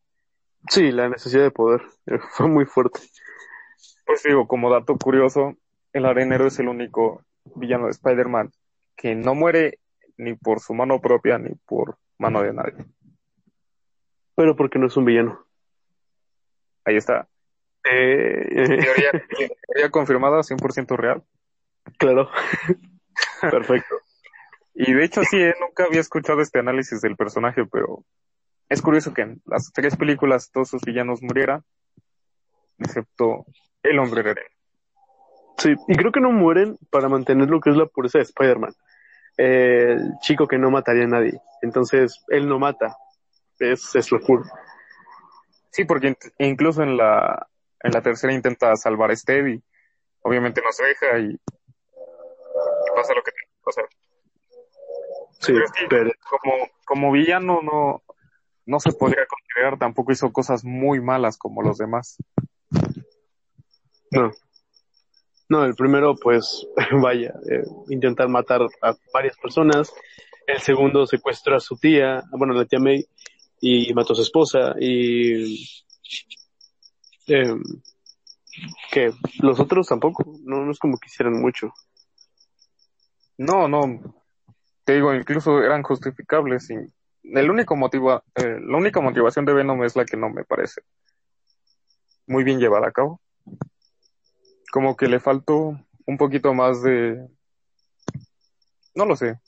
[0.70, 1.82] Sí, la necesidad de poder
[2.32, 3.02] fue muy fuerte.
[4.06, 5.56] Pues digo, como dato curioso,
[5.92, 7.26] el arenero es el único
[7.56, 8.52] villano de Spider-Man
[8.96, 9.80] que no muere
[10.16, 12.86] ni por su mano propia ni por mano de nadie.
[14.34, 15.46] Pero porque no es un villano.
[16.86, 17.28] Ahí está.
[17.84, 18.48] Eh...
[18.50, 19.12] Teoría,
[19.68, 21.22] teoría confirmada, 100% real.
[21.98, 22.30] Claro.
[23.42, 24.07] Perfecto.
[24.80, 28.04] Y de hecho sí, eh, nunca había escuchado este análisis del personaje, pero
[28.70, 31.64] es curioso que en las tres películas todos sus villanos murieran,
[32.78, 33.46] excepto
[33.82, 34.50] el hombre de arena.
[35.58, 38.74] Sí, y creo que no mueren para mantener lo que es la pureza de Spider-Man
[39.38, 41.40] el chico que no mataría a nadie.
[41.62, 42.98] Entonces, él no mata.
[43.60, 44.44] Es, es lo cool.
[45.72, 47.48] Sí, porque incluso en la,
[47.82, 49.62] en la tercera intenta salvar a Stevie.
[50.22, 51.40] Obviamente no se deja y,
[52.96, 53.86] pasa lo que tiene que pasar.
[55.40, 55.54] Sí,
[55.90, 56.54] pero, como,
[56.86, 58.04] como villano no,
[58.66, 62.18] no se podría considerar, tampoco hizo cosas muy malas como los demás.
[64.12, 64.32] No.
[65.50, 66.68] No, el primero, pues,
[67.02, 69.94] vaya, eh, intentar matar a varias personas.
[70.46, 73.06] El segundo secuestró a su tía, bueno, la tía May,
[73.62, 74.76] y mató a su esposa.
[74.80, 75.66] Y
[77.28, 77.56] eh,
[78.92, 81.74] que los otros tampoco, no, no es como que hicieran mucho.
[83.38, 84.17] No, no,
[84.88, 86.70] te digo, incluso eran justificables.
[86.70, 86.78] Y
[87.24, 90.82] el único motivo, eh, la única motivación de Venom es la que no me parece.
[92.26, 93.20] muy bien llevada a cabo.
[94.72, 97.28] Como que le faltó un poquito más de,
[98.96, 99.42] no lo sé,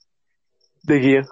[0.83, 1.25] De guía.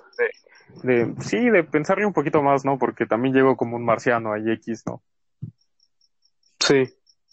[0.83, 2.77] de, sí, de pensarle un poquito más, ¿no?
[2.79, 5.03] Porque también llegó como un marciano ahí X, ¿no?
[6.61, 6.85] Sí.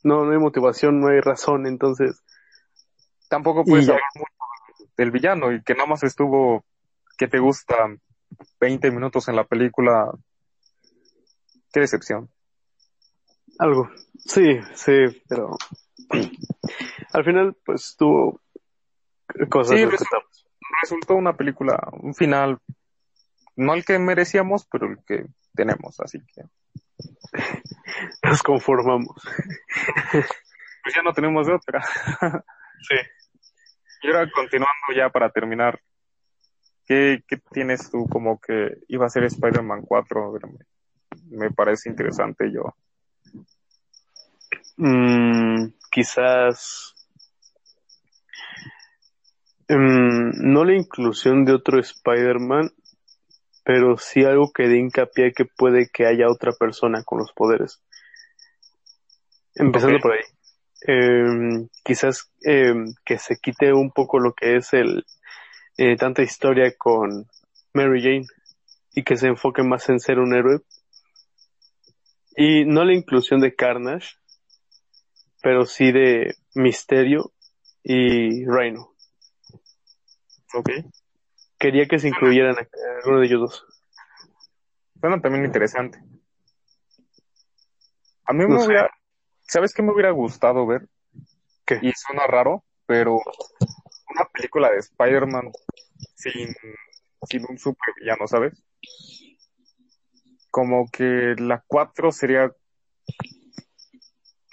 [0.02, 2.20] No, no hay motivación, no hay razón, entonces.
[3.28, 4.33] Tampoco puedes hablar mucho
[4.96, 6.64] del villano y que nada más estuvo,
[7.18, 7.74] que te gusta
[8.60, 10.10] 20 minutos en la película.
[11.72, 12.30] Qué decepción.
[13.58, 13.90] Algo.
[14.16, 15.56] Sí, sí, pero.
[17.12, 18.40] Al final, pues tuvo
[19.48, 19.86] cosas Sí.
[20.82, 22.58] Resultó una película, un final,
[23.56, 26.42] no el que merecíamos, pero el que tenemos, así que
[28.22, 29.16] Nos conformamos.
[30.12, 31.82] pues ya no tenemos de otra.
[32.82, 32.96] Sí.
[34.04, 35.80] Y ahora continuando ya para terminar,
[36.84, 40.30] ¿qué, qué tienes tú como que iba a ser Spider-Man 4?
[41.30, 42.74] Me, me parece interesante yo.
[44.76, 46.94] Mm, quizás.
[49.70, 52.72] mm, no la inclusión de otro Spider-Man,
[53.64, 57.82] pero sí algo que dé hincapié que puede que haya otra persona con los poderes.
[59.54, 60.33] Empezando por ahí.
[60.86, 65.06] Em, quizás em, que se quite un poco lo que es el
[65.78, 67.26] eh, tanta historia con
[67.72, 68.26] Mary Jane
[68.94, 70.60] y que se enfoque más en ser un héroe.
[72.36, 74.16] Y no la inclusión de Carnage,
[75.42, 77.32] pero sí de Misterio
[77.82, 78.94] y Rhino.
[80.54, 80.70] Ok.
[81.58, 83.66] Quería que se incluyeran a alguno de ellos dos.
[85.00, 85.98] Suena también interesante.
[88.26, 88.90] A mí No me hubiera,
[89.54, 90.88] ¿sabes qué me hubiera gustado ver?
[91.64, 91.78] ¿Qué?
[91.80, 95.52] Y suena raro, pero una película de Spider-Man
[96.16, 96.52] sin,
[97.28, 98.60] sin un supervillano, ¿sabes?
[100.50, 102.52] Como que la 4 sería,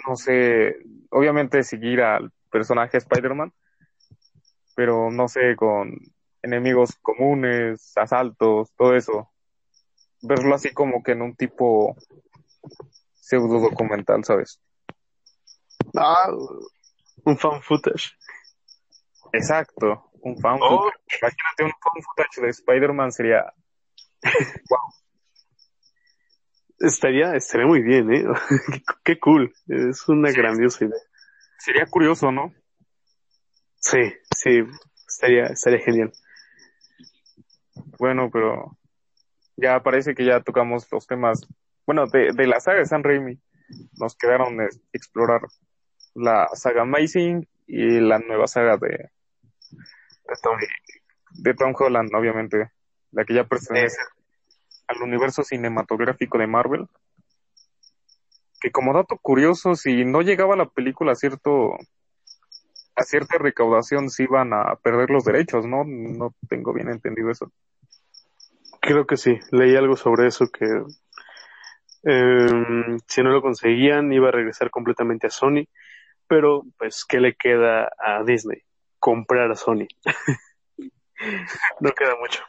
[0.08, 0.76] no sé,
[1.10, 3.52] obviamente seguir al personaje Spider-Man,
[4.76, 5.98] pero no sé, con
[6.44, 9.32] enemigos comunes, asaltos, todo eso.
[10.22, 11.96] Verlo así como que en un tipo
[13.16, 14.62] pseudo documental, ¿sabes?
[15.96, 16.30] Ah,
[17.26, 18.12] un fan footage.
[19.34, 20.70] Exacto, un fan Oh.
[20.84, 21.18] footage.
[21.22, 23.54] Imagínate un fan footage de Spider-Man sería
[26.80, 28.24] Estaría, estaría muy bien, ¿eh?
[28.72, 29.54] qué, qué cool.
[29.68, 30.98] Es una grandiosa idea.
[31.60, 32.54] sería curioso, ¿no?
[33.80, 34.00] Sí,
[34.36, 34.64] sí,
[35.08, 36.12] estaría, estaría genial.
[38.00, 38.78] Bueno, pero
[39.58, 41.42] ya parece que ya tocamos los temas,
[41.86, 43.40] bueno, de, de la saga de San Raimi.
[44.00, 45.42] Nos quedaron eh, explorar
[46.16, 50.58] la saga Amazing y la nueva saga de, de, Tom,
[51.32, 52.72] de Tom Holland, obviamente,
[53.12, 53.98] la que ya pertenece
[54.88, 56.88] al universo cinematográfico de Marvel.
[58.60, 61.78] Que como dato curioso, si no llegaba la película a cierto
[62.96, 65.84] a cierta recaudación se iban a perder los derechos, ¿no?
[65.86, 67.52] No tengo bien entendido eso.
[68.80, 70.66] Creo que sí, leí algo sobre eso que
[72.04, 75.66] em, si no lo conseguían iba a regresar completamente a Sony,
[76.32, 78.64] pero pues ¿qué le queda a Disney?
[79.00, 79.86] Comprar a Sony.
[81.82, 82.42] no queda mucho.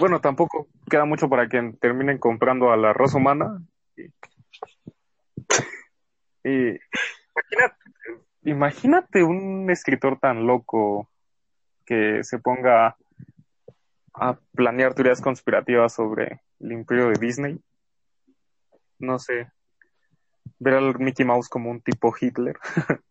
[0.00, 3.62] Bueno, tampoco queda mucho para que terminen comprando a la raza humana.
[6.42, 6.78] Y,
[7.34, 7.76] imagínate,
[8.44, 11.10] imagínate un escritor tan loco
[11.84, 12.96] que se ponga
[14.14, 17.60] a planear teorías conspirativas sobre el imperio de Disney.
[18.98, 19.50] No sé,
[20.58, 22.56] ver al Mickey Mouse como un tipo Hitler.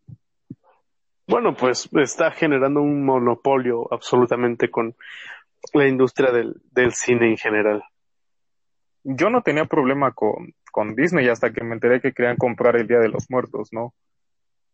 [1.28, 4.96] Bueno, pues está generando un monopolio absolutamente con
[5.74, 7.84] la industria del, del cine en general.
[9.04, 12.88] Yo no tenía problema con, con Disney hasta que me enteré que querían comprar el
[12.88, 13.94] Día de los Muertos, ¿no?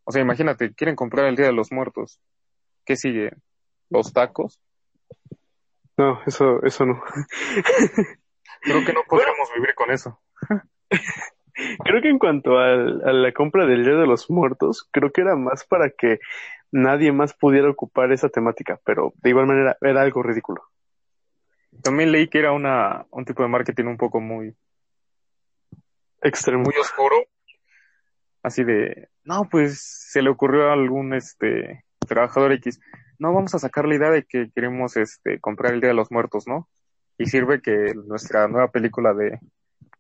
[0.04, 2.20] O sea, imagínate, quieren comprar el Día de los Muertos.
[2.86, 3.32] ¿Qué sigue?
[3.90, 4.60] ¿Los tacos?
[5.98, 7.02] No, eso, eso no.
[8.62, 10.20] Creo que no podremos vivir con eso.
[11.84, 15.22] Creo que en cuanto al- a la compra del Día de los Muertos, creo que
[15.22, 16.20] era más para que
[16.72, 20.62] nadie más pudiera ocupar esa temática, pero de igual manera era algo ridículo.
[21.84, 24.56] También leí que era una, un tipo de marketing un poco muy,
[26.22, 26.64] Extremo.
[26.64, 27.16] muy oscuro.
[28.44, 29.82] Así de, no, pues
[30.12, 32.80] se le ocurrió a algún este trabajador X.
[33.20, 36.12] No, vamos a sacar la idea de que queremos este comprar el Día de los
[36.12, 36.68] Muertos, ¿no?
[37.18, 39.40] Y sirve que nuestra nueva película de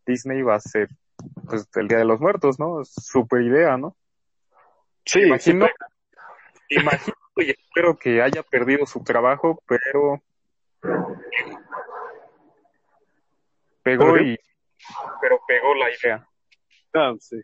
[0.08, 0.90] Disney va a ser
[1.46, 2.84] pues el Día de los Muertos, ¿no?
[2.86, 3.96] Super idea, ¿no?
[5.06, 5.68] Sí, imagino,
[6.70, 10.22] sí, imagino y espero que haya perdido su trabajo, pero
[13.84, 14.38] pegó y
[15.22, 16.28] pero pegó la idea.
[16.94, 17.38] Ah, sí.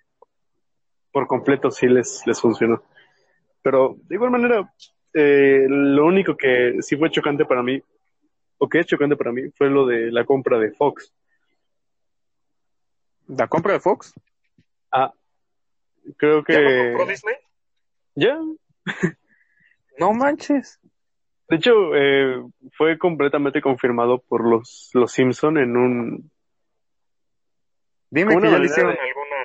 [1.12, 2.84] Por completo sí les, les funcionó.
[3.62, 4.74] Pero de igual manera,
[5.14, 7.82] eh, lo único que sí fue chocante para mí,
[8.58, 11.14] o que es chocante para mí, fue lo de la compra de Fox.
[13.28, 14.14] ¿La compra de Fox?
[14.92, 15.14] Ah,
[16.18, 16.54] creo que...
[16.54, 17.36] ¿Ya lo compró Disney?
[18.16, 18.40] Ya.
[20.00, 20.80] No manches.
[21.50, 22.44] De hecho, eh,
[22.74, 26.32] fue completamente confirmado por los, los Simpson en un...
[28.12, 29.36] Dime que ya le hicieron de- alguna,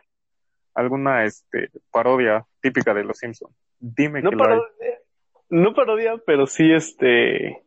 [0.74, 3.56] alguna este, parodia típica de los Simpsons.
[3.80, 4.50] Dime No que lo hay.
[4.50, 4.98] parodia,
[5.48, 7.64] no parodia, pero sí este...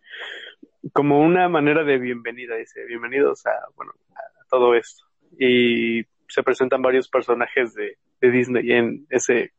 [0.93, 5.04] Como una manera de bienvenida, dice, bienvenidos a, bueno, a todo esto.
[5.37, 9.53] Y se presentan varios personajes de, de Disney en ese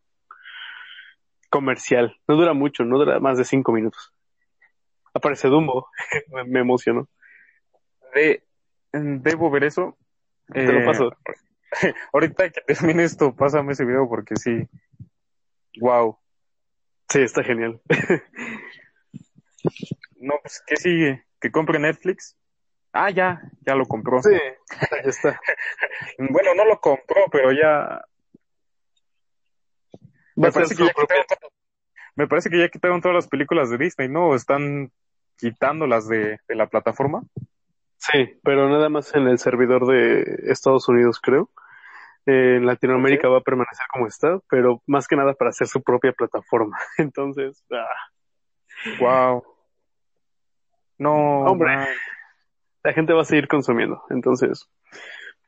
[1.51, 2.17] comercial.
[2.27, 4.13] No dura mucho, no dura más de cinco minutos.
[5.15, 5.89] Aparece Dumbo,
[6.33, 7.09] me, me emocionó.
[8.15, 8.43] De,
[8.93, 9.97] debo ver eso.
[10.53, 11.11] Te lo Eh, paso.
[12.13, 14.69] Ahorita que termine esto, pásame ese video porque sí.
[15.81, 16.19] Wow.
[17.09, 17.81] Sí, está genial.
[20.19, 21.25] No, pues, ¿qué sigue?
[21.41, 22.37] ¿Que compre Netflix?
[22.99, 24.23] Ah, ya, ya lo compró.
[24.23, 25.41] Sí, ya está.
[26.19, 28.03] Bueno, no lo compró, pero ya.
[30.35, 31.49] Me parece, que ya quitaron, to-
[32.15, 34.35] me parece que ya quitaron todas las películas de Disney, ¿no?
[34.35, 34.91] Están
[35.37, 37.23] quitándolas de, de la plataforma.
[37.99, 41.51] Sí, pero nada más en el servidor de Estados Unidos, creo.
[42.27, 45.83] Eh, en Latinoamérica va a permanecer como está, pero más que nada para hacer su
[45.83, 46.79] propia plataforma.
[46.99, 47.87] Entonces, ah,
[48.99, 49.43] Wow.
[50.99, 51.77] No, Hombre.
[51.77, 51.87] man.
[52.87, 54.05] La gente va a seguir consumiendo.
[54.11, 54.71] Entonces,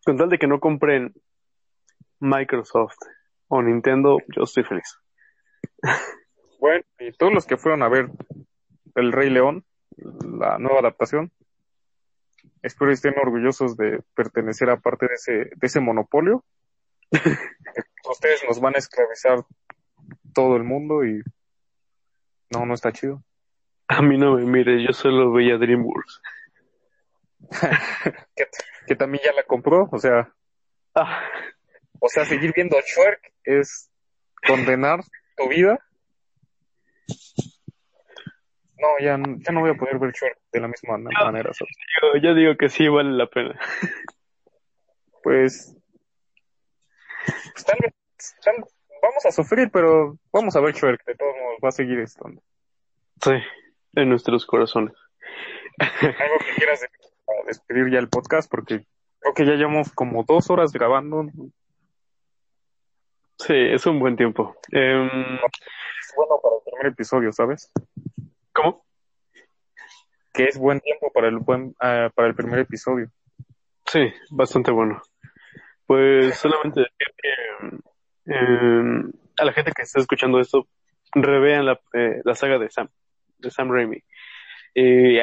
[0.05, 1.15] con tal de que no compren
[2.19, 2.97] Microsoft
[3.47, 4.98] o Nintendo, yo estoy feliz.
[6.59, 8.10] Bueno, y todos los que fueron a ver
[8.97, 9.65] El Rey León,
[9.97, 11.31] la nueva adaptación,
[12.60, 16.44] espero estén orgullosos de pertenecer a parte de ese, de ese monopolio.
[18.10, 19.44] Ustedes nos van a esclavizar
[20.35, 21.23] todo el mundo y
[22.51, 23.23] no, no está chido.
[23.86, 26.20] A mí no me mire, yo solo veía DreamWorks.
[28.36, 28.47] Que,
[28.86, 30.32] que también ya la compró, o sea,
[30.94, 31.23] Ah,
[32.01, 33.90] o sea, seguir viendo Shrek es
[34.47, 35.01] condenar
[35.36, 35.78] tu vida.
[38.81, 41.74] No, ya, ya no voy a poder ver Shrek de la misma manera, ¿sabes?
[42.02, 43.59] yo, yo digo que sí vale la pena.
[45.23, 45.77] Pues,
[47.52, 47.93] pues tal vez,
[48.44, 48.65] tal-
[49.02, 52.40] vamos a sufrir, pero vamos a ver Shrek, de todos modos, va a seguir estando.
[53.23, 53.32] Sí,
[53.94, 54.94] en nuestros corazones.
[55.78, 57.07] Algo que quieras decir
[57.49, 58.87] despedir ya el podcast, porque
[59.20, 61.27] creo que ya llevamos como dos horas grabando.
[63.39, 64.57] Sí, es un buen tiempo.
[64.70, 67.70] Em, Es bueno para el primer episodio, ¿sabes?
[68.53, 68.85] ¿Cómo?
[70.33, 73.11] Que es buen tiempo para el buen, ah, para el primer episodio.
[73.87, 75.01] Sí, bastante bueno.
[75.87, 80.69] Pues solamente decir que em, a la gente que está escuchando esto,
[81.15, 82.89] revean la, eh, la saga de Sam,
[83.39, 84.03] de Sam Raimi.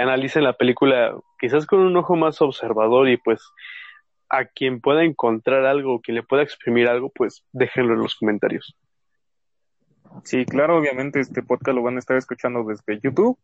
[0.01, 3.41] Analicen la película quizás con un ojo más observador y pues
[4.29, 8.75] a quien pueda encontrar algo, quien le pueda exprimir algo, pues déjenlo en los comentarios.
[10.23, 13.37] Sí, claro, obviamente este podcast lo van a estar escuchando desde YouTube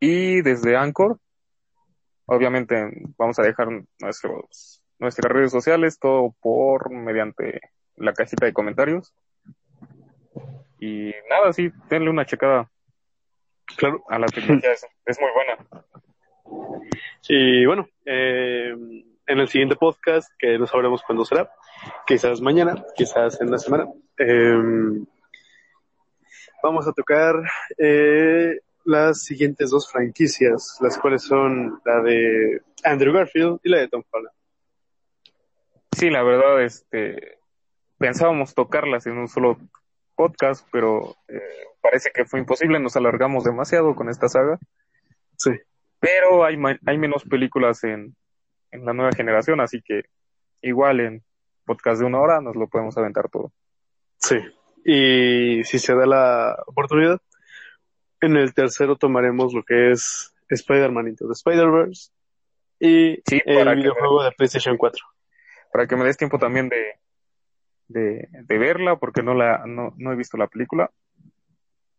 [0.00, 1.18] y desde Anchor.
[2.26, 3.68] Obviamente vamos a dejar
[4.00, 7.60] nuestros, nuestras redes sociales, todo por mediante
[7.96, 9.14] la cajita de comentarios.
[10.80, 12.70] Y nada, sí, denle una checada
[13.76, 14.04] Claro.
[14.08, 15.58] a la tecnología, es, es muy buena.
[17.28, 18.74] Y bueno, eh,
[19.26, 21.50] en el siguiente podcast, que no sabremos cuándo será,
[22.06, 23.86] quizás mañana, quizás en la semana,
[24.18, 24.56] eh,
[26.62, 27.34] vamos a tocar
[27.76, 33.88] eh, las siguientes dos franquicias, las cuales son la de Andrew Garfield y la de
[33.88, 34.34] Tom Holland.
[35.92, 37.38] Sí, la verdad, este,
[37.98, 39.58] pensábamos tocarlas en un solo
[40.16, 41.40] podcast, pero eh,
[41.80, 44.58] parece que fue imposible, nos alargamos demasiado con esta saga.
[45.38, 45.50] Sí.
[46.00, 46.56] pero hay,
[46.86, 48.16] hay menos películas en,
[48.70, 50.04] en la nueva generación, así que
[50.62, 51.22] igual en
[51.66, 53.52] podcast de una hora nos lo podemos aventar todo.
[54.18, 54.36] Sí.
[54.84, 57.20] Y si se da la oportunidad,
[58.20, 62.10] en el tercero tomaremos lo que es Spider-Man Into the Spider-Verse
[62.78, 65.04] y Sí, el videojuego de PlayStation 4.
[65.72, 66.98] para que me des tiempo también de,
[67.88, 70.90] de, de verla, porque no la no, no he visto la película.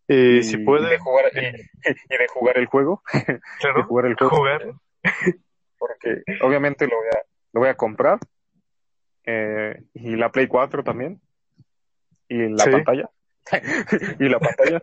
[0.08, 1.40] Y si puede, de jugar, y,
[2.14, 4.74] y de jugar el juego, de claro, jugar el juego, jugar.
[5.78, 7.20] porque obviamente lo voy a,
[7.54, 8.20] lo voy a comprar.
[9.26, 11.20] Eh, y la Play 4 también.
[12.30, 12.72] Y la Sí.
[12.72, 13.10] pantalla.
[14.20, 14.82] y la pantalla.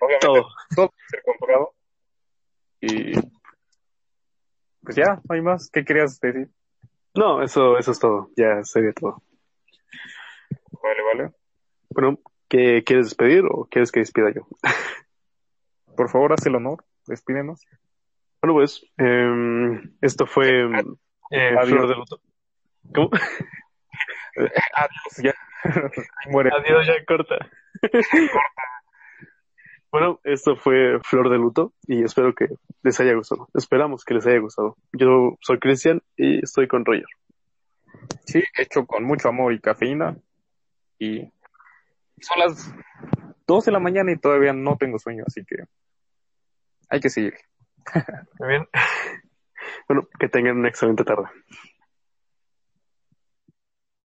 [0.00, 0.48] Obviamente Todo.
[0.76, 1.74] todo va a ser comprado.
[2.80, 3.12] Y
[4.82, 5.70] pues ya, no hay más.
[5.70, 6.48] ¿Qué querías decir?
[7.14, 8.30] No, eso, eso es todo.
[8.36, 9.22] Ya sería todo.
[10.82, 11.32] Vale, vale.
[11.90, 12.18] Bueno,
[12.48, 14.46] ¿qué quieres despedir o quieres que despida yo?
[15.96, 16.84] Por favor, haz el honor.
[17.06, 17.64] Despídenos.
[18.40, 20.62] Bueno, pues, em, esto fue
[21.30, 21.68] eh, Adiós.
[21.68, 22.20] Flor de Luto.
[22.94, 23.10] ¿Cómo?
[24.36, 25.34] Adiós, ya.
[26.30, 26.50] Muere.
[26.52, 27.36] Adiós, ya corta.
[29.92, 32.48] bueno, esto fue Flor de Luto y espero que
[32.82, 33.48] les haya gustado.
[33.54, 34.76] Esperamos que les haya gustado.
[34.92, 37.06] Yo soy Cristian y estoy con Roger.
[38.24, 40.16] Sí, hecho con mucho amor y cafeína.
[41.02, 41.32] Y
[42.20, 42.72] son las
[43.48, 45.56] 2 de la mañana y todavía no tengo sueño, así que
[46.88, 47.34] hay que seguir.
[48.38, 48.68] Muy bien.
[49.88, 51.24] Bueno, que tengan una excelente tarde.